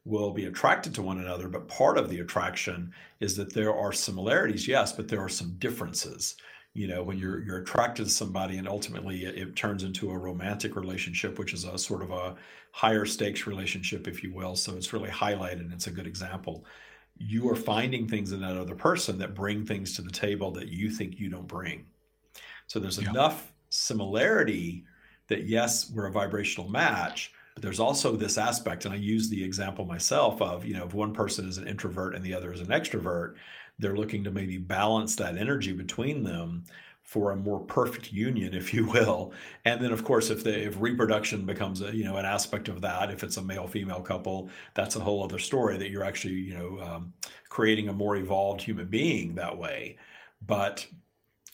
will 0.06 0.32
be 0.32 0.46
attracted 0.46 0.94
to 0.94 1.02
one 1.02 1.20
another. 1.20 1.48
But 1.48 1.68
part 1.68 1.98
of 1.98 2.10
the 2.10 2.20
attraction 2.20 2.92
is 3.20 3.36
that 3.38 3.54
there 3.54 3.76
are 3.76 3.92
similarities, 3.92 4.68
yes, 4.68 4.92
but 4.92 5.08
there 5.08 5.22
are 5.22 5.30
some 5.30 5.56
differences. 5.58 6.36
You 6.74 6.88
know, 6.88 7.04
when 7.04 7.18
you're 7.18 7.44
you're 7.44 7.60
attracted 7.60 8.06
to 8.06 8.12
somebody 8.12 8.58
and 8.58 8.68
ultimately 8.68 9.26
it, 9.26 9.38
it 9.38 9.56
turns 9.56 9.84
into 9.84 10.12
a 10.12 10.18
romantic 10.18 10.76
relationship, 10.76 11.40
which 11.40 11.54
is 11.54 11.66
a 11.66 11.78
sort 11.78 12.02
of 12.02 12.12
a 12.12 12.36
higher 12.72 13.06
stakes 13.06 13.48
relationship, 13.48 14.08
if 14.08 14.24
you 14.24 14.34
will. 14.34 14.56
So 14.56 14.76
it's 14.76 14.92
really 14.92 15.10
highlighted 15.10 15.62
and 15.62 15.74
it's 15.74 15.88
a 15.88 15.92
good 15.92 16.08
example. 16.08 16.66
You 17.18 17.48
are 17.50 17.56
finding 17.56 18.08
things 18.08 18.32
in 18.32 18.42
that 18.42 18.58
other 18.58 18.76
person 18.76 19.20
that 19.20 19.36
bring 19.36 19.66
things 19.66 19.96
to 19.96 20.02
the 20.02 20.12
table 20.12 20.52
that 20.52 20.70
you 20.70 20.90
think 20.90 21.20
you 21.20 21.30
don't 21.30 21.48
bring. 21.48 21.86
So 22.66 22.80
there's 22.80 23.00
yeah. 23.00 23.12
enough 23.12 23.53
similarity 23.74 24.86
that 25.28 25.46
yes, 25.46 25.90
we're 25.92 26.08
a 26.08 26.12
vibrational 26.12 26.70
match, 26.70 27.32
but 27.54 27.64
there's 27.64 27.80
also 27.80 28.16
this 28.16 28.38
aspect, 28.38 28.86
and 28.86 28.94
I 28.94 28.98
use 28.98 29.30
the 29.30 29.44
example 29.44 29.86
myself 29.86 30.42
of, 30.42 30.66
you 30.66 30.74
know, 30.74 30.86
if 30.86 30.94
one 30.94 31.14
person 31.14 31.48
is 31.48 31.58
an 31.58 31.68
introvert 31.68 32.16
and 32.16 32.24
the 32.24 32.34
other 32.34 32.52
is 32.52 32.62
an 32.62 32.68
extrovert, 32.68 33.36
they're 33.80 33.96
looking 33.96 34.24
to 34.24 34.32
maybe 34.32 34.58
balance 34.58 35.16
that 35.16 35.38
energy 35.38 35.74
between 35.74 36.24
them 36.24 36.64
for 37.04 37.32
a 37.32 37.36
more 37.36 37.60
perfect 37.60 38.14
union, 38.14 38.54
if 38.54 38.74
you 38.74 38.86
will. 38.86 39.34
And 39.66 39.84
then, 39.84 39.92
of 39.92 40.04
course, 40.04 40.30
if 40.30 40.44
the 40.44 40.68
if 40.68 40.76
reproduction 40.80 41.46
becomes 41.46 41.82
a 41.82 41.96
you 41.96 42.04
know 42.04 42.18
an 42.18 42.26
aspect 42.26 42.70
of 42.70 42.82
that, 42.82 43.12
if 43.12 43.24
it's 43.24 43.38
a 43.38 43.42
male 43.42 43.68
female 43.68 44.02
couple, 44.02 44.50
that's 44.74 44.96
a 44.96 45.00
whole 45.00 45.24
other 45.24 45.40
story. 45.40 45.78
That 45.78 45.90
you're 45.90 46.04
actually 46.04 46.36
you 46.36 46.58
know 46.58 46.80
um, 46.82 47.14
creating 47.50 47.90
a 47.90 47.94
more 47.94 48.16
evolved 48.16 48.62
human 48.62 48.88
being 48.88 49.36
that 49.36 49.58
way. 49.58 49.98
But 50.46 50.86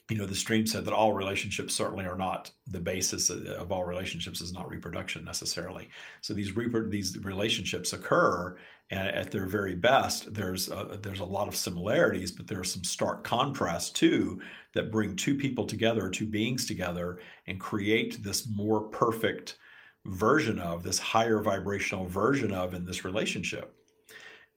you 0.09 0.17
know, 0.17 0.25
the 0.25 0.35
stream 0.35 0.65
said 0.65 0.85
that 0.85 0.93
all 0.93 1.13
relationships 1.13 1.75
certainly 1.75 2.05
are 2.05 2.17
not 2.17 2.51
the 2.67 2.79
basis 2.79 3.29
of 3.29 3.71
all 3.71 3.85
relationships 3.85 4.41
is 4.41 4.51
not 4.51 4.69
reproduction 4.69 5.23
necessarily. 5.23 5.87
So 6.21 6.33
these 6.33 6.53
repro- 6.53 6.89
these 6.89 7.17
relationships 7.19 7.93
occur, 7.93 8.57
and 8.89 9.07
at 9.07 9.29
their 9.29 9.45
very 9.45 9.75
best, 9.75 10.33
there's 10.33 10.69
a, 10.69 10.99
there's 11.03 11.19
a 11.19 11.25
lot 11.25 11.47
of 11.47 11.55
similarities, 11.55 12.31
but 12.31 12.47
there 12.47 12.59
are 12.59 12.63
some 12.63 12.83
stark 12.83 13.23
contrasts 13.23 13.91
too 13.91 14.41
that 14.73 14.91
bring 14.91 15.15
two 15.15 15.35
people 15.35 15.65
together, 15.65 16.09
two 16.09 16.25
beings 16.25 16.65
together, 16.65 17.19
and 17.45 17.59
create 17.59 18.23
this 18.23 18.47
more 18.49 18.81
perfect 18.89 19.57
version 20.05 20.57
of 20.57 20.81
this 20.81 20.97
higher 20.97 21.39
vibrational 21.39 22.07
version 22.07 22.51
of 22.51 22.73
in 22.73 22.83
this 22.83 23.05
relationship. 23.05 23.75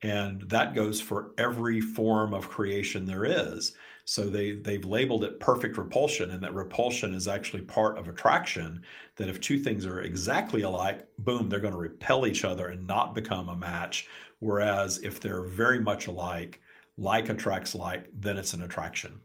And 0.03 0.43
that 0.43 0.75
goes 0.75 1.01
for 1.01 1.33
every 1.37 1.81
form 1.81 2.33
of 2.33 2.49
creation 2.49 3.05
there 3.05 3.25
is. 3.25 3.75
So 4.05 4.29
they 4.29 4.53
they've 4.53 4.85
labeled 4.85 5.25
it 5.25 5.41
perfect 5.41 5.79
repulsion, 5.79 6.31
and 6.31 6.43
that 6.43 6.55
repulsion 6.55 7.15
is 7.15 7.29
actually 7.29 7.63
part 7.63 7.99
of 7.99 8.09
attraction. 8.09 8.83
That 9.17 9.29
if 9.29 9.41
two 9.41 9.59
things 9.59 9.87
are 9.87 10.01
exactly 10.01 10.63
alike, 10.63 11.07
boom, 11.19 11.49
they're 11.49 11.61
going 11.61 11.73
to 11.75 11.79
repel 11.79 12.27
each 12.27 12.45
other 12.45 12.69
and 12.69 12.87
not 12.87 13.15
become 13.15 13.49
a 13.49 13.57
match. 13.57 14.09
Whereas 14.41 14.99
if 14.99 15.21
they're 15.21 15.45
very 15.45 15.81
much 15.81 16.09
alike, 16.09 16.61
like 16.97 17.29
attracts 17.29 17.75
like, 17.75 18.09
then 18.13 18.37
it's 18.37 18.55
an 18.55 18.63
attraction. 18.63 19.21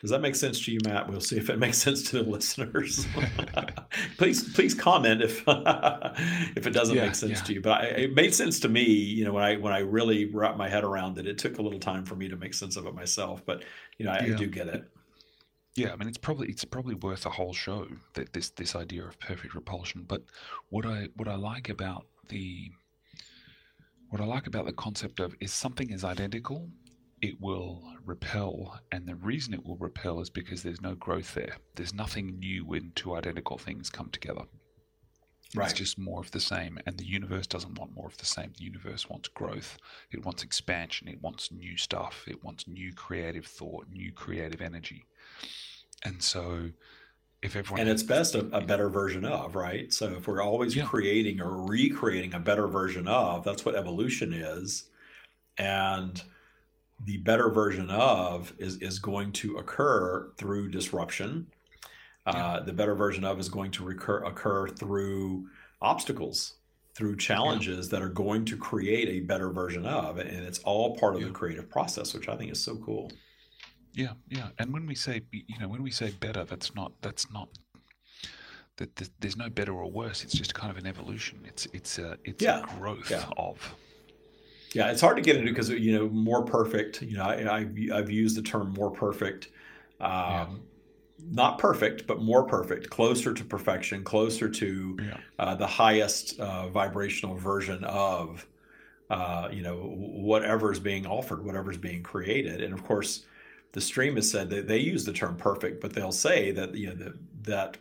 Does 0.00 0.10
that 0.10 0.20
make 0.20 0.36
sense 0.36 0.64
to 0.64 0.72
you, 0.72 0.78
Matt? 0.84 1.08
We'll 1.08 1.20
see 1.20 1.36
if 1.36 1.50
it 1.50 1.58
makes 1.58 1.78
sense 1.78 2.02
to 2.10 2.22
the 2.22 2.30
listeners. 2.30 3.06
please, 4.16 4.52
please 4.54 4.74
comment 4.74 5.22
if 5.22 5.42
if 5.48 6.66
it 6.66 6.70
doesn't 6.70 6.94
yeah, 6.94 7.06
make 7.06 7.14
sense 7.14 7.38
yeah. 7.38 7.44
to 7.44 7.54
you. 7.54 7.60
But 7.60 7.80
I, 7.80 7.84
it 7.86 8.14
made 8.14 8.34
sense 8.34 8.60
to 8.60 8.68
me, 8.68 8.84
you 8.84 9.24
know, 9.24 9.32
when 9.32 9.42
I 9.42 9.56
when 9.56 9.72
I 9.72 9.80
really 9.80 10.26
wrapped 10.26 10.56
my 10.56 10.68
head 10.68 10.84
around 10.84 11.18
it. 11.18 11.26
It 11.26 11.38
took 11.38 11.58
a 11.58 11.62
little 11.62 11.80
time 11.80 12.04
for 12.04 12.14
me 12.14 12.28
to 12.28 12.36
make 12.36 12.54
sense 12.54 12.76
of 12.76 12.86
it 12.86 12.94
myself, 12.94 13.44
but 13.44 13.64
you 13.98 14.06
know, 14.06 14.12
I, 14.12 14.24
yeah. 14.24 14.34
I 14.34 14.36
do 14.36 14.46
get 14.46 14.68
it. 14.68 14.84
Yeah, 15.74 15.92
I 15.92 15.96
mean, 15.96 16.08
it's 16.08 16.18
probably 16.18 16.48
it's 16.48 16.64
probably 16.64 16.94
worth 16.94 17.26
a 17.26 17.30
whole 17.30 17.52
show 17.52 17.86
that 18.14 18.32
this 18.32 18.50
this 18.50 18.76
idea 18.76 19.04
of 19.04 19.18
perfect 19.18 19.54
repulsion. 19.54 20.04
But 20.06 20.22
what 20.70 20.86
I 20.86 21.08
what 21.16 21.28
I 21.28 21.34
like 21.34 21.68
about 21.68 22.06
the 22.28 22.70
what 24.10 24.20
I 24.20 24.24
like 24.24 24.46
about 24.46 24.66
the 24.66 24.72
concept 24.72 25.20
of 25.20 25.34
is 25.40 25.52
something 25.52 25.90
is 25.90 26.04
identical 26.04 26.68
it 27.20 27.40
will 27.40 27.82
repel. 28.04 28.80
And 28.92 29.06
the 29.06 29.14
reason 29.14 29.54
it 29.54 29.64
will 29.64 29.76
repel 29.76 30.20
is 30.20 30.30
because 30.30 30.62
there's 30.62 30.80
no 30.80 30.94
growth 30.94 31.34
there. 31.34 31.56
There's 31.74 31.94
nothing 31.94 32.38
new 32.38 32.64
when 32.64 32.92
two 32.94 33.14
identical 33.14 33.58
things 33.58 33.90
come 33.90 34.10
together. 34.10 34.42
Right. 35.54 35.70
It's 35.70 35.78
just 35.78 35.98
more 35.98 36.20
of 36.20 36.30
the 36.30 36.40
same. 36.40 36.78
And 36.86 36.98
the 36.98 37.06
universe 37.06 37.46
doesn't 37.46 37.78
want 37.78 37.94
more 37.94 38.06
of 38.06 38.18
the 38.18 38.26
same. 38.26 38.52
The 38.58 38.64
universe 38.64 39.08
wants 39.08 39.28
growth, 39.28 39.78
it 40.10 40.24
wants 40.24 40.42
expansion, 40.42 41.08
it 41.08 41.22
wants 41.22 41.50
new 41.50 41.76
stuff, 41.78 42.24
it 42.28 42.44
wants 42.44 42.68
new 42.68 42.92
creative 42.92 43.46
thought, 43.46 43.86
new 43.90 44.12
creative 44.12 44.60
energy. 44.60 45.06
And 46.04 46.22
so 46.22 46.70
if 47.40 47.56
everyone 47.56 47.80
and 47.80 47.88
it's 47.88 48.02
best 48.02 48.34
a, 48.34 48.40
a, 48.52 48.60
better 48.60 48.88
version 48.88 49.24
of 49.24 49.54
right 49.54 49.92
so 49.92 50.16
if 50.16 50.26
we're 50.26 50.42
always 50.42 50.74
yeah. 50.74 50.84
creating 50.84 51.40
or 51.40 51.62
recreating 51.62 52.34
a 52.34 52.38
better 52.40 52.66
version 52.66 53.06
of 53.06 53.44
that's 53.44 53.64
what 53.64 53.76
evolution 53.76 54.32
is 54.32 54.88
and 55.56 56.22
the 57.04 57.18
better 57.18 57.48
version 57.48 57.90
of 57.90 58.52
is, 58.58 58.76
is 58.78 58.98
going 58.98 59.32
to 59.32 59.56
occur 59.56 60.30
through 60.36 60.70
disruption. 60.70 61.46
Uh, 62.26 62.60
the 62.60 62.72
better 62.72 62.94
version 62.94 63.24
of 63.24 63.40
is 63.40 63.48
going 63.48 63.70
to 63.70 63.82
recur, 63.82 64.22
occur 64.24 64.68
through 64.68 65.48
obstacles, 65.80 66.56
through 66.94 67.16
challenges 67.16 67.86
yeah. 67.86 67.98
that 67.98 68.04
are 68.04 68.10
going 68.10 68.44
to 68.44 68.56
create 68.56 69.08
a 69.08 69.20
better 69.20 69.50
version 69.50 69.86
of. 69.86 70.18
And 70.18 70.28
it's 70.44 70.58
all 70.58 70.96
part 70.96 71.14
of 71.14 71.22
yeah. 71.22 71.28
the 71.28 71.32
creative 71.32 71.70
process, 71.70 72.12
which 72.12 72.28
I 72.28 72.36
think 72.36 72.52
is 72.52 72.62
so 72.62 72.76
cool. 72.76 73.10
Yeah, 73.94 74.12
yeah. 74.28 74.48
And 74.58 74.72
when 74.72 74.84
we 74.84 74.94
say, 74.94 75.22
you 75.32 75.58
know, 75.58 75.68
when 75.68 75.82
we 75.82 75.90
say 75.90 76.10
better, 76.10 76.44
that's 76.44 76.74
not, 76.74 76.92
that's 77.00 77.30
not, 77.32 77.48
that 78.76 79.10
there's 79.20 79.36
no 79.36 79.48
better 79.48 79.72
or 79.72 79.90
worse. 79.90 80.22
It's 80.22 80.34
just 80.34 80.52
kind 80.52 80.70
of 80.70 80.76
an 80.76 80.86
evolution. 80.86 81.40
It's, 81.44 81.66
it's 81.72 81.98
a, 81.98 82.18
it's 82.24 82.44
yeah. 82.44 82.60
a 82.60 82.66
growth 82.78 83.10
of. 83.38 83.74
Yeah, 84.72 84.90
it's 84.90 85.00
hard 85.00 85.16
to 85.16 85.22
get 85.22 85.36
into 85.36 85.50
because 85.50 85.70
you 85.70 85.92
know 85.92 86.08
more 86.08 86.44
perfect. 86.44 87.02
You 87.02 87.16
know, 87.16 87.24
I, 87.24 87.60
have 87.60 87.76
I've 87.92 88.10
used 88.10 88.36
the 88.36 88.42
term 88.42 88.72
more 88.74 88.90
perfect. 88.90 89.48
Um, 90.00 90.10
yeah. 90.10 90.46
Not 91.30 91.58
perfect, 91.58 92.06
but 92.06 92.22
more 92.22 92.44
perfect, 92.44 92.90
closer 92.90 93.34
to 93.34 93.44
perfection, 93.44 94.04
closer 94.04 94.48
to 94.48 94.96
yeah. 95.02 95.16
uh, 95.38 95.54
the 95.56 95.66
highest 95.66 96.38
uh, 96.38 96.68
vibrational 96.68 97.34
version 97.34 97.82
of, 97.82 98.46
uh, 99.10 99.48
you 99.50 99.62
know, 99.62 99.78
whatever 99.96 100.70
is 100.70 100.78
being 100.78 101.06
offered, 101.06 101.44
whatever 101.44 101.72
is 101.72 101.76
being 101.76 102.04
created. 102.04 102.62
And 102.62 102.72
of 102.72 102.84
course, 102.84 103.24
the 103.72 103.80
stream 103.80 104.16
has 104.16 104.30
said 104.30 104.48
that 104.50 104.68
they 104.68 104.78
use 104.78 105.04
the 105.04 105.12
term 105.12 105.36
perfect, 105.36 105.80
but 105.80 105.92
they'll 105.92 106.12
say 106.12 106.52
that 106.52 106.74
you 106.74 106.88
know 106.88 106.94
the, 106.94 107.18
that 107.42 107.76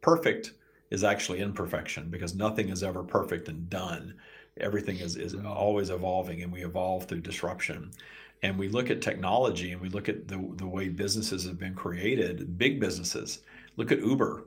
perfect 0.00 0.52
is 0.90 1.02
actually 1.02 1.40
imperfection 1.40 2.10
because 2.10 2.34
nothing 2.34 2.68
is 2.68 2.82
ever 2.82 3.02
perfect 3.02 3.48
and 3.48 3.68
done. 3.68 4.14
Everything 4.60 4.98
is, 4.98 5.16
is 5.16 5.34
Mm. 5.34 5.46
always 5.46 5.90
evolving 5.90 6.42
and 6.42 6.52
we 6.52 6.64
evolve 6.64 7.06
through 7.06 7.20
disruption. 7.20 7.90
And 8.42 8.58
we 8.58 8.68
look 8.68 8.90
at 8.90 9.00
technology 9.02 9.72
and 9.72 9.80
we 9.80 9.88
look 9.88 10.08
at 10.08 10.28
the, 10.28 10.36
the 10.56 10.66
way 10.66 10.88
businesses 10.88 11.44
have 11.44 11.58
been 11.58 11.74
created, 11.74 12.58
big 12.58 12.78
businesses. 12.78 13.40
Look 13.76 13.90
at 13.90 14.00
Uber. 14.00 14.44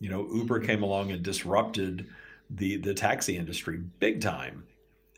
You 0.00 0.10
know, 0.10 0.26
Uber 0.34 0.58
Mm-hmm. 0.58 0.66
came 0.66 0.82
along 0.82 1.12
and 1.12 1.22
disrupted 1.22 2.06
the, 2.50 2.76
the 2.78 2.94
taxi 2.94 3.36
industry 3.36 3.78
big 4.00 4.20
time 4.20 4.64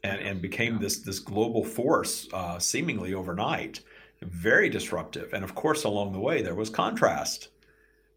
and, 0.05 0.21
and 0.21 0.43
became 0.43 0.79
this, 0.79 0.99
this 0.99 1.19
global 1.19 1.65
force 1.65 2.29
uh, 2.33 2.59
seemingly 2.59 3.15
overnight. 3.15 3.81
Very 4.23 4.69
disruptive. 4.69 5.33
And 5.33 5.45
of 5.45 5.55
course, 5.55 5.85
along 5.85 6.13
the 6.13 6.21
way, 6.21 6.43
there 6.43 6.55
was 6.55 6.71
contrast 6.71 7.49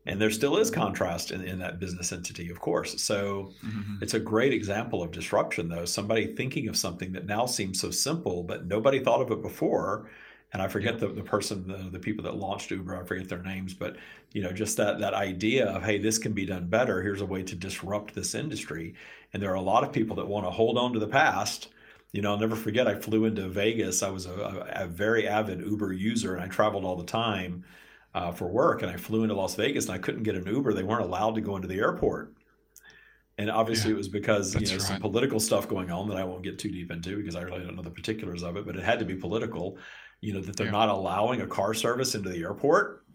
and 0.05 0.19
there 0.19 0.31
still 0.31 0.57
is 0.57 0.71
contrast 0.71 1.31
in, 1.31 1.41
in 1.43 1.59
that 1.59 1.79
business 1.79 2.11
entity 2.11 2.49
of 2.49 2.59
course. 2.59 3.01
So 3.01 3.53
Mhm. 3.65 4.01
it's 4.01 4.13
a 4.13 4.19
great 4.19 4.53
example 4.53 5.03
of 5.03 5.11
disruption 5.11 5.67
though. 5.69 5.85
Somebody 5.85 6.27
thinking 6.35 6.67
of 6.69 6.77
something 6.77 7.11
that 7.13 7.25
now 7.25 7.45
seems 7.45 7.79
so 7.79 7.91
simple 7.91 8.43
but 8.43 8.65
nobody 8.65 8.99
thought 8.99 9.21
of 9.21 9.31
it 9.31 9.41
before. 9.41 10.09
And 10.51 10.61
i 10.63 10.67
forget 10.67 10.99
the, 10.99 11.09
the 11.09 11.21
person 11.21 11.67
the, 11.67 11.89
the 11.91 11.99
people 11.99 12.23
that 12.23 12.35
launched 12.35 12.71
uber. 12.71 12.95
I 12.99 13.03
forget 13.05 13.29
their 13.29 13.43
names 13.43 13.73
but 13.73 13.97
you 14.33 14.41
know 14.41 14.51
just 14.51 14.77
that 14.77 14.99
that 14.99 15.13
idea 15.13 15.65
of 15.67 15.83
hey 15.83 15.97
this 15.99 16.17
can 16.17 16.33
be 16.33 16.45
done 16.45 16.67
better. 16.67 17.01
Here's 17.03 17.21
a 17.21 17.25
way 17.25 17.43
to 17.43 17.55
disrupt 17.55 18.15
this 18.15 18.33
industry. 18.33 18.95
And 19.33 19.43
there 19.43 19.51
are 19.51 19.55
a 19.55 19.61
lot 19.61 19.83
of 19.83 19.91
people 19.91 20.15
that 20.15 20.27
want 20.27 20.45
to 20.45 20.51
hold 20.51 20.77
on 20.77 20.93
to 20.93 20.99
the 20.99 21.07
past. 21.07 21.69
You 22.13 22.21
know 22.23 22.31
i'll 22.31 22.39
never 22.39 22.55
forget 22.55 22.87
i 22.87 22.95
flew 22.95 23.25
into 23.25 23.47
vegas. 23.49 24.01
I 24.01 24.09
was 24.09 24.25
a, 24.25 24.31
a, 24.33 24.83
a 24.85 24.87
very 24.87 25.27
avid 25.27 25.59
uber 25.59 25.93
user 25.93 26.33
and 26.35 26.43
i 26.43 26.47
traveled 26.47 26.83
all 26.85 26.95
the 26.95 27.03
time 27.03 27.63
uh, 28.13 28.31
for 28.31 28.47
work, 28.47 28.81
and 28.81 28.91
I 28.91 28.97
flew 28.97 29.23
into 29.23 29.35
Las 29.35 29.55
Vegas, 29.55 29.85
and 29.85 29.93
I 29.93 29.97
couldn't 29.97 30.23
get 30.23 30.35
an 30.35 30.45
Uber. 30.45 30.73
They 30.73 30.83
weren't 30.83 31.03
allowed 31.03 31.35
to 31.35 31.41
go 31.41 31.55
into 31.55 31.67
the 31.67 31.77
airport, 31.79 32.33
and 33.37 33.49
obviously 33.49 33.91
Yeah, 33.91 33.95
it 33.95 33.97
was 33.97 34.07
because 34.07 34.55
you 34.55 34.61
know 34.61 34.77
some 34.79 34.99
political 34.99 35.39
stuff 35.39 35.67
going 35.67 35.91
on 35.91 36.09
that 36.09 36.17
I 36.17 36.23
won't 36.23 36.43
get 36.43 36.59
too 36.59 36.71
deep 36.71 36.91
into 36.91 37.17
because 37.17 37.35
I 37.35 37.41
really 37.41 37.63
don't 37.63 37.75
know 37.75 37.83
the 37.83 37.91
particulars 37.91 38.43
of 38.43 38.57
it. 38.57 38.65
But 38.65 38.75
it 38.75 38.83
had 38.83 38.99
to 38.99 39.05
be 39.05 39.15
political, 39.15 39.77
you 40.21 40.33
know, 40.33 40.41
that 40.41 40.55
they're 40.55 40.67
Yeah. 40.67 40.71
not 40.71 40.89
allowing 40.89 41.41
a 41.41 41.47
car 41.47 41.73
service 41.73 42.15
into 42.15 42.29
the 42.29 42.39
airport. 42.39 43.05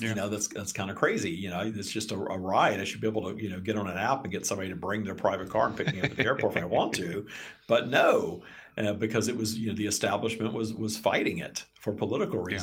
Yeah. 0.00 0.10
You 0.10 0.14
know, 0.16 0.28
that's 0.28 0.48
that's 0.48 0.72
kind 0.72 0.90
of 0.90 0.96
crazy. 0.96 1.30
You 1.30 1.48
know, 1.48 1.60
it's 1.74 1.90
just 1.90 2.12
a, 2.12 2.16
a 2.16 2.38
ride. 2.38 2.80
I 2.80 2.84
should 2.84 3.00
be 3.00 3.08
able 3.08 3.32
to 3.34 3.42
you 3.42 3.48
know 3.48 3.58
get 3.60 3.76
on 3.78 3.88
an 3.88 3.96
app 3.96 4.24
and 4.24 4.32
get 4.32 4.44
somebody 4.44 4.68
to 4.68 4.76
bring 4.76 5.02
their 5.02 5.14
private 5.14 5.48
car 5.48 5.68
and 5.68 5.76
pick 5.76 5.90
me 5.90 6.00
up 6.00 6.10
at 6.10 6.16
the 6.18 6.24
airport 6.26 6.56
if 6.56 6.62
I 6.62 6.66
want 6.66 6.92
to, 6.96 7.26
but 7.66 7.88
no. 7.88 8.42
Uh, 8.78 8.92
because 8.92 9.28
it 9.28 9.34
was, 9.34 9.58
you 9.58 9.68
know, 9.68 9.74
the 9.74 9.86
establishment 9.86 10.52
was 10.52 10.74
was 10.74 10.98
fighting 10.98 11.38
it 11.38 11.64
for 11.80 11.94
political 11.94 12.40
Yeah. 12.50 12.58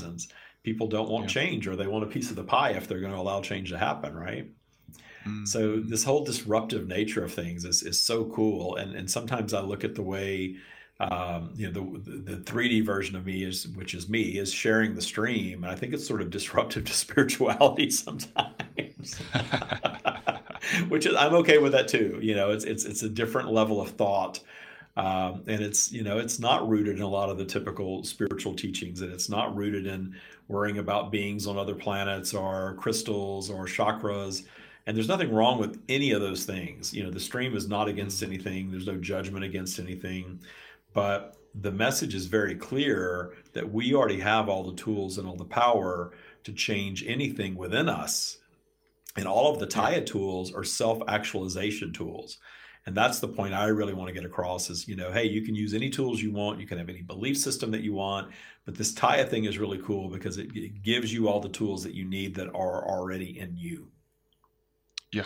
People 0.63 0.87
don't 0.87 1.09
want 1.09 1.25
Yeah. 1.25 1.41
change 1.41 1.67
or 1.67 1.75
they 1.75 1.87
want 1.87 2.03
a 2.03 2.07
piece 2.07 2.29
of 2.29 2.35
the 2.35 2.43
pie 2.43 2.71
if 2.71 2.87
they're 2.87 2.99
going 3.01 3.11
to 3.13 3.19
allow 3.19 3.41
change 3.41 3.69
to 3.69 3.77
happen 3.77 4.15
right? 4.15 4.49
Mm. 5.27 5.47
so 5.47 5.79
this 5.79 6.03
whole 6.03 6.23
disruptive 6.25 6.87
nature 6.87 7.23
of 7.23 7.33
things 7.33 7.63
is, 7.63 7.81
is 7.83 7.97
so 7.99 8.25
cool. 8.25 8.75
And 8.75 8.93
and 8.95 9.09
sometimes 9.09 9.53
i 9.53 9.61
look 9.61 9.83
at 9.85 9.95
the 9.95 10.01
way 10.01 10.55
um, 10.99 11.51
you 11.55 11.69
know 11.71 11.97
the 11.97 12.35
the 12.35 12.37
3d 12.37 12.85
version 12.85 13.15
of 13.15 13.25
me 13.25 13.43
is 13.43 13.67
which 13.69 13.93
is 13.93 14.07
me 14.09 14.37
is 14.37 14.51
sharing 14.53 14.95
the 14.95 15.01
stream. 15.01 15.63
And 15.63 15.71
i 15.71 15.75
think 15.75 15.93
it's 15.93 16.05
sort 16.07 16.21
of 16.21 16.29
disruptive 16.29 16.83
to 16.89 16.93
spirituality 16.93 17.89
sometimes. 18.03 19.15
Which 20.89 21.05
is 21.05 21.15
i'm 21.15 21.33
okay 21.35 21.57
with 21.57 21.73
that 21.73 21.87
too. 21.89 22.19
You 22.21 22.35
know 22.35 22.51
it's 22.51 22.63
it's 22.63 22.85
it's 22.85 23.03
a 23.03 23.09
different 23.09 23.51
level 23.51 23.81
of 23.81 23.89
thought 23.91 24.39
um, 24.95 25.43
and 25.47 25.61
it's 25.61 25.91
you 25.91 26.03
know 26.03 26.19
it's 26.19 26.39
not 26.39 26.67
rooted 26.69 26.97
in 26.97 27.01
a 27.01 27.07
lot 27.07 27.29
of 27.29 27.37
the 27.37 27.45
typical 27.45 28.03
spiritual 28.03 28.53
teachings 28.53 29.01
and 29.01 29.11
it's 29.11 29.29
not 29.29 29.55
rooted 29.55 29.87
in 29.87 30.15
worrying 30.47 30.77
about 30.77 31.11
beings 31.11 31.47
on 31.47 31.57
other 31.57 31.73
planets 31.73 32.33
or 32.33 32.75
crystals 32.79 33.49
or 33.49 33.65
chakras. 33.65 34.45
And 34.85 34.95
there's 34.95 35.07
nothing 35.07 35.33
wrong 35.33 35.59
with 35.59 35.81
any 35.87 36.11
of 36.11 36.21
those 36.21 36.45
things. 36.45 36.93
You 36.93 37.03
know 37.03 37.09
the 37.09 37.19
stream 37.19 37.55
is 37.55 37.67
not 37.67 37.87
against 37.87 38.21
anything. 38.21 38.69
There's 38.69 38.85
no 38.85 38.97
judgment 38.97 39.43
against 39.43 39.79
anything. 39.79 40.39
But 40.93 41.37
the 41.55 41.71
message 41.71 42.13
is 42.13 42.27
very 42.27 42.55
clear 42.55 43.33
that 43.53 43.71
we 43.71 43.95
already 43.95 44.19
have 44.19 44.47
all 44.47 44.63
the 44.63 44.75
tools 44.75 45.17
and 45.17 45.27
all 45.27 45.35
the 45.35 45.45
power 45.45 46.11
to 46.43 46.51
change 46.51 47.03
anything 47.07 47.55
within 47.55 47.89
us. 47.89 48.39
And 49.15 49.27
all 49.27 49.53
of 49.53 49.59
the 49.59 49.67
Taya 49.67 50.05
tools 50.05 50.53
are 50.53 50.63
self-actualization 50.63 51.93
tools 51.93 52.37
and 52.85 52.95
that's 52.95 53.19
the 53.19 53.27
point 53.27 53.53
i 53.53 53.65
really 53.65 53.93
want 53.93 54.07
to 54.07 54.13
get 54.13 54.25
across 54.25 54.69
is 54.69 54.87
you 54.87 54.95
know 54.95 55.11
hey 55.11 55.23
you 55.25 55.41
can 55.41 55.55
use 55.55 55.73
any 55.73 55.89
tools 55.89 56.21
you 56.21 56.31
want 56.31 56.59
you 56.59 56.67
can 56.67 56.77
have 56.77 56.89
any 56.89 57.01
belief 57.01 57.37
system 57.37 57.71
that 57.71 57.81
you 57.81 57.93
want 57.93 58.31
but 58.65 58.75
this 58.75 58.93
Taya 58.93 59.27
thing 59.27 59.45
is 59.45 59.57
really 59.57 59.79
cool 59.79 60.09
because 60.09 60.37
it, 60.37 60.55
it 60.55 60.81
gives 60.83 61.13
you 61.13 61.27
all 61.27 61.39
the 61.39 61.49
tools 61.49 61.83
that 61.83 61.93
you 61.93 62.05
need 62.05 62.35
that 62.35 62.47
are 62.47 62.87
already 62.87 63.39
in 63.39 63.55
you 63.57 63.87
Yeah. 65.11 65.25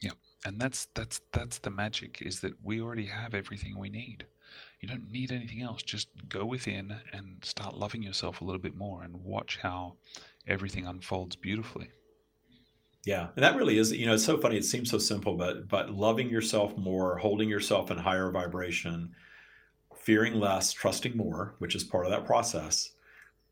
Yeah. 0.00 0.12
and 0.44 0.60
that's 0.60 0.88
that's 0.94 1.20
that's 1.32 1.58
the 1.58 1.70
magic 1.70 2.22
is 2.22 2.40
that 2.40 2.54
we 2.62 2.80
already 2.80 3.06
have 3.06 3.34
everything 3.34 3.78
we 3.78 3.88
need 3.90 4.26
you 4.80 4.88
don't 4.88 5.10
need 5.10 5.32
anything 5.32 5.62
else 5.62 5.82
just 5.82 6.08
go 6.28 6.44
within 6.44 6.94
and 7.12 7.44
start 7.44 7.76
loving 7.76 8.02
yourself 8.02 8.40
a 8.40 8.44
little 8.44 8.60
bit 8.60 8.76
more 8.76 9.02
and 9.02 9.14
watch 9.24 9.58
how 9.62 9.94
everything 10.46 10.86
unfolds 10.86 11.34
beautifully 11.34 11.88
Yeah, 13.06 13.28
and 13.36 13.42
that 13.44 13.56
really 13.56 13.78
is, 13.78 13.90
you 13.92 14.04
know, 14.06 14.14
it's 14.14 14.24
so 14.24 14.36
funny. 14.36 14.56
It 14.58 14.64
seems 14.66 14.90
so 14.90 14.98
simple, 14.98 15.36
but 15.36 15.68
but 15.68 15.90
loving 15.90 16.28
yourself 16.28 16.76
more, 16.76 17.16
holding 17.16 17.48
yourself 17.48 17.90
in 17.90 17.96
higher 17.98 18.30
vibration, 18.30 19.14
fearing 19.96 20.34
less, 20.34 20.72
trusting 20.72 21.16
more, 21.16 21.56
which 21.60 21.76
is 21.76 21.84
part 21.84 22.06
of 22.06 22.12
that 22.12 22.26
process. 22.26 22.92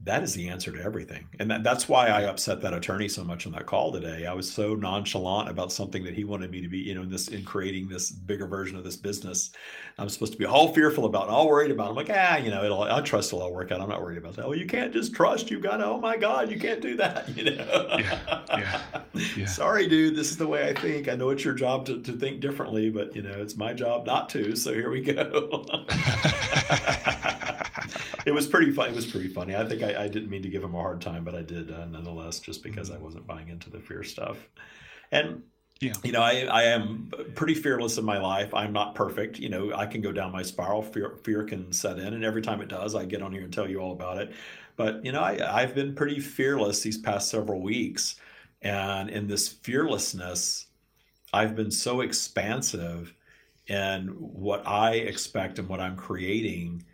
That 0.02 0.22
is 0.22 0.34
the 0.34 0.48
answer 0.48 0.70
to 0.72 0.82
everything, 0.82 1.26
and 1.38 1.50
that, 1.50 1.62
that's 1.62 1.88
why 1.88 2.08
I 2.08 2.22
upset 2.22 2.60
that 2.60 2.74
attorney 2.74 3.08
so 3.08 3.24
much 3.24 3.46
on 3.46 3.52
that 3.52 3.64
call 3.64 3.90
today. 3.90 4.26
I 4.26 4.34
was 4.34 4.50
so 4.50 4.74
nonchalant 4.74 5.48
about 5.48 5.72
something 5.72 6.04
that 6.04 6.14
he 6.14 6.24
wanted 6.24 6.50
me 6.50 6.60
to 6.60 6.68
be, 6.68 6.78
you 6.78 6.94
know, 6.94 7.02
in 7.02 7.10
this 7.10 7.28
in 7.28 7.44
creating 7.44 7.88
this 7.88 8.10
bigger 8.10 8.46
version 8.46 8.76
of 8.76 8.84
this 8.84 8.96
business. 8.96 9.50
I'm 9.96 10.08
supposed 10.08 10.32
to 10.32 10.38
be 10.38 10.44
all 10.44 10.74
fearful 10.74 11.04
about, 11.04 11.28
all 11.28 11.48
worried 11.48 11.70
about. 11.70 11.88
I'm 11.90 11.94
like, 11.94 12.10
ah, 12.12 12.36
you 12.36 12.50
know, 12.50 12.64
it'll. 12.64 12.82
I 12.82 13.00
trust 13.00 13.32
it'll 13.32 13.42
all 13.42 13.54
work 13.54 13.70
out. 13.72 13.80
I'm 13.80 13.88
not 13.88 14.02
worried 14.02 14.18
about 14.18 14.34
that. 14.36 14.46
Well, 14.46 14.58
you 14.58 14.66
can't 14.66 14.92
just 14.92 15.14
trust. 15.14 15.50
You 15.50 15.60
gotta. 15.60 15.86
Oh 15.86 16.00
my 16.00 16.16
God, 16.16 16.50
you 16.50 16.58
can't 16.58 16.80
do 16.80 16.96
that. 16.96 17.28
You 17.34 17.56
know. 17.56 17.86
Yeah, 17.98 18.20
yeah, 18.48 19.02
yeah. 19.36 19.46
Sorry, 19.46 19.88
dude. 19.88 20.16
This 20.16 20.30
is 20.30 20.36
the 20.36 20.46
way 20.46 20.68
I 20.68 20.74
think. 20.74 21.08
I 21.08 21.14
know 21.14 21.30
it's 21.30 21.44
your 21.44 21.54
job 21.54 21.84
to, 21.86 22.00
to 22.02 22.12
think 22.12 22.40
differently, 22.40 22.90
but 22.90 23.14
you 23.14 23.22
know, 23.22 23.32
it's 23.32 23.56
my 23.56 23.72
job 23.72 24.06
not 24.06 24.28
to. 24.30 24.54
So 24.56 24.72
here 24.72 24.90
we 24.90 25.00
go. 25.00 25.66
it 28.26 28.32
was 28.32 28.46
pretty 28.46 28.72
fun. 28.72 28.90
It 28.90 28.94
was 28.94 29.06
pretty 29.06 29.28
funny. 29.28 29.54
I 29.54 29.66
think 29.66 29.82
I, 29.84 30.04
I 30.04 30.08
didn't 30.08 30.30
mean 30.30 30.42
to 30.42 30.48
give 30.48 30.62
him 30.64 30.74
a 30.74 30.80
hard 30.80 31.00
time, 31.00 31.24
but 31.24 31.34
I 31.34 31.42
did 31.42 31.70
uh, 31.70 31.84
nonetheless, 31.86 32.40
just 32.40 32.62
because 32.62 32.90
I 32.90 32.98
wasn't 32.98 33.26
buying 33.26 33.48
into 33.48 33.70
the 33.70 33.80
fear 33.80 34.02
stuff. 34.02 34.48
And 35.12 35.42
Yeah. 35.80 35.98
you 36.04 36.12
know, 36.12 36.22
I, 36.22 36.42
I 36.50 36.64
am 36.64 37.10
pretty 37.34 37.54
fearless 37.54 37.98
in 37.98 38.04
my 38.04 38.18
life. 38.18 38.54
I'm 38.54 38.72
not 38.72 38.94
perfect. 38.94 39.38
You 39.38 39.48
know, 39.50 39.74
I 39.74 39.86
can 39.86 40.00
go 40.02 40.12
down 40.12 40.32
my 40.32 40.42
spiral. 40.42 40.82
Fear, 40.82 41.18
fear 41.24 41.44
can 41.44 41.72
set 41.72 41.98
in, 41.98 42.14
and 42.14 42.24
every 42.24 42.42
time 42.42 42.60
it 42.60 42.68
does, 42.68 42.94
I 42.94 43.04
get 43.06 43.22
on 43.22 43.32
here 43.32 43.44
and 43.44 43.52
tell 43.52 43.68
you 43.70 43.80
all 43.80 43.92
about 43.92 44.18
it. 44.18 44.32
But 44.76 45.04
you 45.04 45.12
know, 45.12 45.22
I, 45.22 45.62
I've 45.62 45.74
been 45.74 45.94
pretty 45.94 46.20
fearless 46.20 46.82
these 46.82 46.98
past 46.98 47.30
several 47.30 47.62
weeks, 47.62 48.16
and 48.62 49.10
in 49.10 49.26
this 49.28 49.48
fearlessness, 49.48 50.66
I've 51.32 51.56
been 51.56 51.70
so 51.70 52.00
expansive 52.00 53.14
in 53.66 54.08
what 54.08 54.66
I 54.66 54.94
expect 54.96 55.58
and 55.58 55.68
what 55.68 55.80
I'm 55.80 55.96
creating 55.96 56.84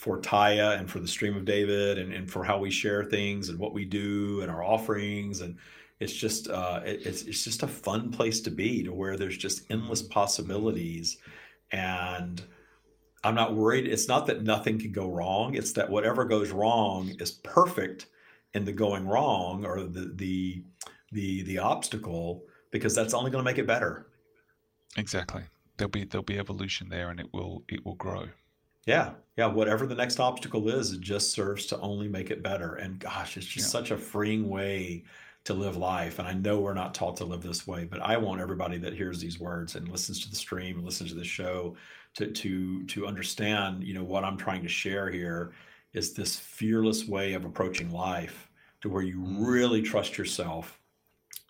for 0.00 0.18
Taya 0.18 0.78
and 0.78 0.90
for 0.90 0.98
the 0.98 1.06
Stream 1.06 1.36
of 1.36 1.44
David 1.44 1.98
and, 1.98 2.10
and 2.10 2.30
for 2.30 2.42
how 2.42 2.58
we 2.58 2.70
share 2.70 3.04
things 3.04 3.50
and 3.50 3.58
what 3.58 3.74
we 3.74 3.84
do 3.84 4.40
and 4.40 4.50
our 4.50 4.64
offerings 4.64 5.42
and 5.42 5.58
it's 5.98 6.14
just 6.14 6.48
uh, 6.48 6.80
it, 6.86 7.04
it's 7.04 7.20
it's 7.24 7.44
just 7.44 7.62
a 7.62 7.68
fun 7.68 8.10
place 8.10 8.40
to 8.40 8.50
be 8.50 8.82
to 8.82 8.94
where 8.94 9.18
there's 9.18 9.36
just 9.36 9.70
endless 9.70 10.00
possibilities 10.00 11.18
and 11.70 12.42
I'm 13.22 13.34
not 13.34 13.54
worried. 13.54 13.86
It's 13.86 14.08
not 14.08 14.26
that 14.28 14.42
nothing 14.42 14.78
can 14.78 14.90
go 14.90 15.06
wrong. 15.06 15.54
It's 15.54 15.72
that 15.74 15.90
whatever 15.90 16.24
goes 16.24 16.50
wrong 16.50 17.14
is 17.20 17.32
perfect 17.32 18.06
in 18.54 18.64
the 18.64 18.72
going 18.72 19.06
wrong 19.06 19.66
or 19.66 19.82
the 19.82 20.12
the 20.14 20.64
the 21.12 21.42
the 21.42 21.58
obstacle 21.58 22.44
because 22.70 22.94
that's 22.94 23.12
only 23.12 23.30
going 23.30 23.44
to 23.44 23.50
make 23.50 23.58
it 23.58 23.66
better. 23.66 24.06
Exactly. 24.96 25.42
There'll 25.76 25.90
be 25.90 26.04
there'll 26.04 26.24
be 26.24 26.38
evolution 26.38 26.88
there, 26.88 27.10
and 27.10 27.20
it 27.20 27.30
will 27.34 27.64
it 27.68 27.84
will 27.84 27.96
grow. 27.96 28.28
Yeah, 28.86 29.14
yeah. 29.36 29.46
Whatever 29.46 29.86
the 29.86 29.94
next 29.94 30.18
obstacle 30.20 30.68
is, 30.68 30.92
it 30.92 31.00
just 31.00 31.32
serves 31.32 31.66
to 31.66 31.78
only 31.80 32.08
make 32.08 32.30
it 32.30 32.42
better. 32.42 32.74
And 32.76 32.98
gosh, 32.98 33.36
it's 33.36 33.46
just 33.46 33.66
Yeah. 33.66 33.70
such 33.70 33.90
a 33.90 33.96
freeing 33.98 34.48
way 34.48 35.04
to 35.44 35.54
live 35.54 35.76
life. 35.76 36.18
And 36.18 36.26
I 36.28 36.32
know 36.34 36.60
we're 36.60 36.74
not 36.74 36.94
taught 36.94 37.16
to 37.18 37.24
live 37.24 37.42
this 37.42 37.66
way, 37.66 37.84
but 37.84 38.00
I 38.00 38.16
want 38.16 38.40
everybody 38.40 38.78
that 38.78 38.94
hears 38.94 39.20
these 39.20 39.38
words 39.38 39.74
and 39.76 39.88
listens 39.88 40.20
to 40.24 40.30
the 40.30 40.36
stream 40.36 40.76
and 40.76 40.84
listens 40.84 41.10
to 41.10 41.16
the 41.16 41.24
show 41.24 41.76
to 42.14 42.30
to 42.32 42.84
to 42.86 43.06
understand, 43.06 43.84
you 43.84 43.94
know, 43.94 44.04
what 44.04 44.24
I'm 44.24 44.36
trying 44.36 44.62
to 44.62 44.68
share 44.68 45.10
here 45.10 45.52
is 45.92 46.14
this 46.14 46.38
fearless 46.38 47.06
way 47.06 47.34
of 47.34 47.44
approaching 47.44 47.90
life 47.90 48.50
to 48.82 48.88
where 48.88 49.02
you 49.02 49.20
Mm. 49.22 49.50
really 49.50 49.82
trust 49.82 50.18
yourself. 50.18 50.80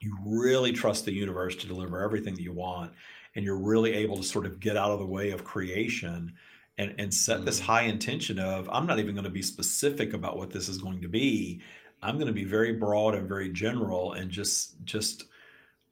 You 0.01 0.17
really 0.25 0.73
trust 0.73 1.05
the 1.05 1.13
universe 1.13 1.57
to 1.57 1.67
deliver 1.67 2.01
everything 2.03 2.35
that 2.35 2.43
you 2.43 2.53
want. 2.53 2.95
And 3.35 3.45
you're 3.45 3.59
really 3.59 3.93
able 3.95 4.17
to 4.17 4.23
sort 4.25 4.47
of 4.47 4.59
get 4.61 4.77
out 4.77 4.91
of 4.91 4.99
the 4.99 5.07
way 5.07 5.31
of 5.31 5.45
creation 5.45 6.37
and, 6.81 6.95
and 6.99 7.13
set 7.13 7.45
this 7.45 7.61
Mm. 7.61 7.65
high 7.65 7.83
intention 7.83 8.39
of 8.39 8.69
I'm 8.71 8.87
not 8.87 8.99
even 8.99 9.15
going 9.15 9.25
to 9.25 9.31
be 9.41 9.43
specific 9.43 10.15
about 10.15 10.39
what 10.39 10.51
this 10.51 10.69
is 10.69 10.79
going 10.79 11.01
to 11.03 11.09
be. 11.09 11.61
I'm 12.03 12.15
going 12.17 12.27
to 12.27 12.33
be 12.33 12.45
very 12.45 12.73
broad 12.73 13.15
and 13.15 13.29
very 13.29 13.51
general 13.53 14.15
and 14.15 14.31
just 14.31 14.83
just 14.85 15.25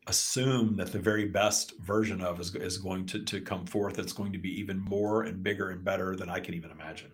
assume 0.07 0.77
that 0.77 0.91
the 0.91 0.99
very 0.99 1.27
best 1.27 1.79
version 1.81 2.23
of 2.23 2.41
is, 2.41 2.55
is 2.55 2.79
going 2.79 3.05
to, 3.05 3.23
to 3.25 3.43
come 3.43 3.67
forth. 3.67 3.99
It's 3.99 4.15
going 4.15 4.33
to 4.33 4.39
be 4.39 4.59
even 4.59 4.79
more 4.81 5.25
and 5.25 5.43
bigger 5.43 5.69
and 5.69 5.85
better 5.85 6.17
than 6.17 6.31
I 6.31 6.41
can 6.41 6.55
even 6.55 6.71
imagine 6.71 7.13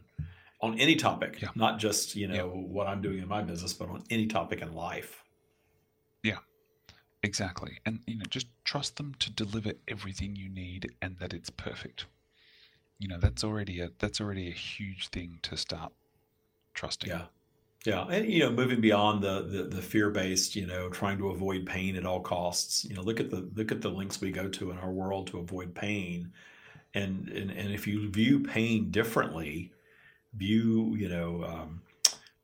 on 0.61 0.79
any 0.79 0.95
topic, 0.95 1.43
Yeah. 1.43 1.49
not 1.57 1.81
just, 1.81 2.14
you 2.14 2.29
know, 2.29 2.35
Yeah. 2.35 2.43
what 2.45 2.87
I'm 2.87 3.03
doing 3.03 3.18
in 3.18 3.27
my 3.29 3.43
business, 3.43 3.72
but 3.72 3.89
on 3.89 4.05
any 4.11 4.27
topic 4.29 4.62
in 4.62 4.72
life. 4.75 5.25
Yeah, 6.22 6.39
exactly. 7.25 7.81
And 7.85 7.99
you 8.07 8.16
know, 8.16 8.27
just 8.31 8.47
trust 8.64 8.97
them 8.97 9.14
to 9.18 9.31
deliver 9.33 9.72
everything 9.89 10.37
you 10.37 10.49
need 10.49 10.95
and 11.03 11.18
that 11.18 11.35
it's 11.35 11.51
perfect. 11.51 12.07
You 12.99 13.09
know, 13.09 13.19
that's 13.19 13.45
already 13.45 13.81
a 13.81 13.91
that's 13.99 14.21
already 14.21 14.49
a 14.49 14.55
huge 14.55 15.09
thing 15.09 15.39
to 15.43 15.57
start 15.57 15.93
trusting. 16.75 17.11
Yeah. 17.11 17.27
Yeah. 17.85 18.07
And, 18.07 18.33
you 18.33 18.41
know, 18.41 18.51
moving 18.51 18.81
beyond 18.81 19.23
the, 19.23 19.43
the, 19.43 19.65
the 19.65 19.83
fear-based, 19.83 20.57
you 20.57 20.67
know, 20.67 20.89
trying 20.89 21.19
to 21.19 21.29
avoid 21.29 21.67
pain 21.67 21.97
at 21.97 22.07
all 22.07 22.21
costs, 22.21 22.83
you 22.87 22.95
know, 22.95 23.03
look 23.03 23.21
at 23.21 23.29
the, 23.29 23.47
look 23.55 23.71
at 23.73 23.83
the 23.83 23.91
links 23.91 24.23
we 24.23 24.31
go 24.31 24.49
to 24.49 24.71
in 24.71 24.79
our 24.79 24.91
world 24.91 25.27
to 25.27 25.39
avoid 25.39 25.75
pain. 25.75 26.33
And, 26.95 27.29
and, 27.29 27.51
and 27.51 27.75
if 27.75 27.87
you 27.87 28.09
view 28.09 28.41
pain 28.41 28.91
differently, 28.91 29.71
view, 30.33 30.95
you 30.97 31.11
know, 31.11 31.45
um, 31.45 31.83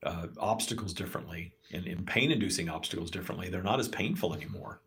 uh, 0.03 0.27
obstacles 0.37 0.93
differently 0.93 1.55
and, 1.73 1.87
and 1.87 2.07
pain-inducing 2.07 2.69
obstacles 2.69 3.11
differently, 3.11 3.49
they're 3.49 3.63
not 3.63 3.81
as 3.81 3.89
painful 3.89 4.35
anymore. 4.35 4.83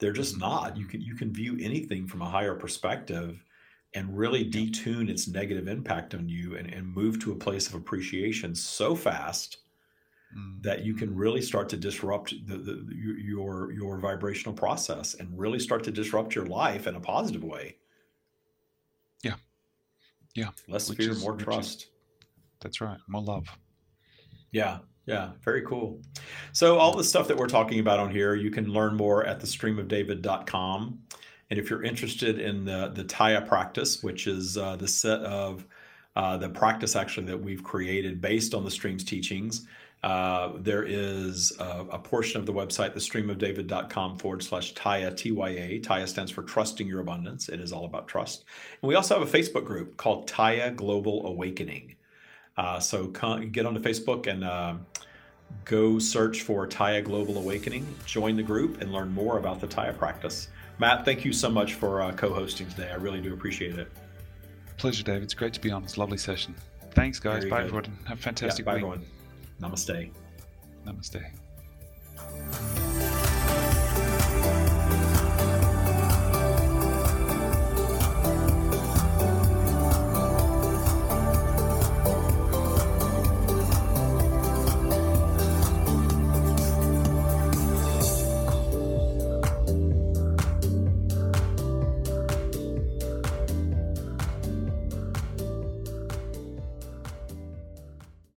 They're 0.00 0.12
just 0.12 0.36
not. 0.36 0.76
You 0.76 0.86
can, 0.86 1.00
you 1.00 1.14
can 1.14 1.32
view 1.32 1.56
anything 1.60 2.08
from 2.08 2.22
a 2.22 2.28
higher 2.28 2.56
perspective 2.56 3.44
and 3.96 4.16
really 4.16 4.48
detune 4.48 5.08
its 5.10 5.26
negative 5.26 5.66
impact 5.66 6.14
on 6.14 6.28
you 6.28 6.56
and, 6.56 6.72
and 6.72 6.86
move 6.86 7.18
to 7.20 7.32
a 7.32 7.36
place 7.36 7.66
of 7.68 7.74
appreciation 7.74 8.54
so 8.54 8.94
fast 8.94 9.58
Mm, 10.36 10.60
that 10.60 10.84
you 10.84 10.92
can 10.92 11.14
really 11.14 11.40
start 11.40 11.68
to 11.68 11.76
disrupt 11.76 12.34
the, 12.48 12.56
the, 12.56 12.84
your 13.24 13.70
your 13.70 13.96
vibrational 14.00 14.52
process 14.52 15.14
and 15.14 15.28
really 15.38 15.60
start 15.60 15.84
to 15.84 15.92
disrupt 15.92 16.34
your 16.34 16.46
life 16.46 16.88
in 16.88 16.96
a 16.96 17.00
positive 17.00 17.44
way. 17.44 17.76
Yeah. 19.22 19.34
Yeah. 20.34 20.48
Less 20.66 20.88
Which 20.88 20.98
fear, 20.98 21.10
is- 21.12 21.22
more 21.22 21.32
which 21.34 21.42
is- 21.42 21.44
trust. 21.44 21.86
That's 22.60 22.80
right. 22.80 22.98
More 23.06 23.22
love. 23.22 23.46
Yeah, 24.50 24.78
yeah, 25.06 25.30
very 25.44 25.62
cool. 25.62 26.02
So 26.52 26.76
all 26.76 26.96
the 26.96 27.04
stuff 27.04 27.28
that 27.28 27.36
we're 27.36 27.46
talking 27.46 27.78
about 27.78 28.00
on 28.00 28.10
here, 28.10 28.34
you 28.34 28.50
can 28.50 28.66
learn 28.66 28.96
more 28.96 29.24
at 29.24 29.38
thestreamofdavid.com. 29.40 30.98
And 31.50 31.58
if 31.58 31.70
you're 31.70 31.84
interested 31.84 32.38
in 32.38 32.64
the 32.64 32.92
the 32.94 33.04
Taya 33.04 33.46
practice, 33.46 34.02
which 34.02 34.26
is 34.26 34.56
uh, 34.58 34.76
the 34.76 34.88
set 34.88 35.20
of 35.20 35.66
uh, 36.14 36.36
the 36.36 36.48
practice 36.48 36.96
actually 36.96 37.26
that 37.26 37.38
we've 37.38 37.62
created 37.62 38.20
based 38.20 38.54
on 38.54 38.64
the 38.64 38.70
stream's 38.70 39.04
teachings, 39.04 39.66
uh, 40.02 40.52
there 40.58 40.84
is 40.84 41.52
a, 41.58 41.86
a 41.90 41.98
portion 41.98 42.38
of 42.38 42.46
the 42.46 42.52
website, 42.52 42.94
thestreamofdavid.com 42.94 44.18
forward 44.18 44.42
slash 44.42 44.72
Taya, 44.74 45.16
T-Y-A. 45.16 45.80
Taya 45.80 46.06
stands 46.06 46.30
for 46.30 46.42
Trusting 46.42 46.86
Your 46.86 47.00
Abundance. 47.00 47.48
It 47.48 47.60
is 47.60 47.72
all 47.72 47.84
about 47.84 48.06
trust. 48.06 48.44
And 48.82 48.88
we 48.88 48.94
also 48.94 49.18
have 49.18 49.34
a 49.34 49.38
Facebook 49.38 49.64
group 49.64 49.96
called 49.96 50.28
Taya 50.28 50.74
Global 50.74 51.26
Awakening. 51.26 51.96
Uh, 52.56 52.78
so 52.78 53.08
come, 53.08 53.50
get 53.50 53.66
onto 53.66 53.80
Facebook 53.80 54.26
and 54.26 54.44
uh, 54.44 54.74
go 55.64 55.98
search 55.98 56.42
for 56.42 56.66
Taya 56.66 57.02
Global 57.02 57.38
Awakening. 57.38 57.86
Join 58.06 58.36
the 58.36 58.42
group 58.42 58.80
and 58.80 58.92
learn 58.92 59.10
more 59.10 59.38
about 59.38 59.60
the 59.60 59.66
Taya 59.66 59.96
practice. 59.96 60.48
Matt, 60.78 61.04
thank 61.04 61.24
you 61.24 61.32
so 61.32 61.48
much 61.48 61.74
for 61.74 62.02
uh, 62.02 62.12
co 62.12 62.32
hosting 62.32 62.68
today. 62.68 62.90
I 62.90 62.96
really 62.96 63.20
do 63.20 63.32
appreciate 63.32 63.78
it. 63.78 63.90
Pleasure, 64.76 65.02
Dave. 65.02 65.22
It's 65.22 65.34
great 65.34 65.54
to 65.54 65.60
be 65.60 65.70
on. 65.70 65.82
It's 65.84 65.96
a 65.96 66.00
lovely 66.00 66.18
session. 66.18 66.54
Thanks, 66.90 67.18
guys. 67.18 67.44
Bye, 67.44 67.62
good. 67.62 67.66
everyone. 67.66 67.98
Have 68.04 68.18
a 68.18 68.22
fantastic 68.22 68.66
yeah, 68.66 68.72
bye, 68.72 68.82
week. 68.82 68.84
Everyone. 68.84 69.06
Namaste. 69.60 70.10
Namaste. 70.86 72.75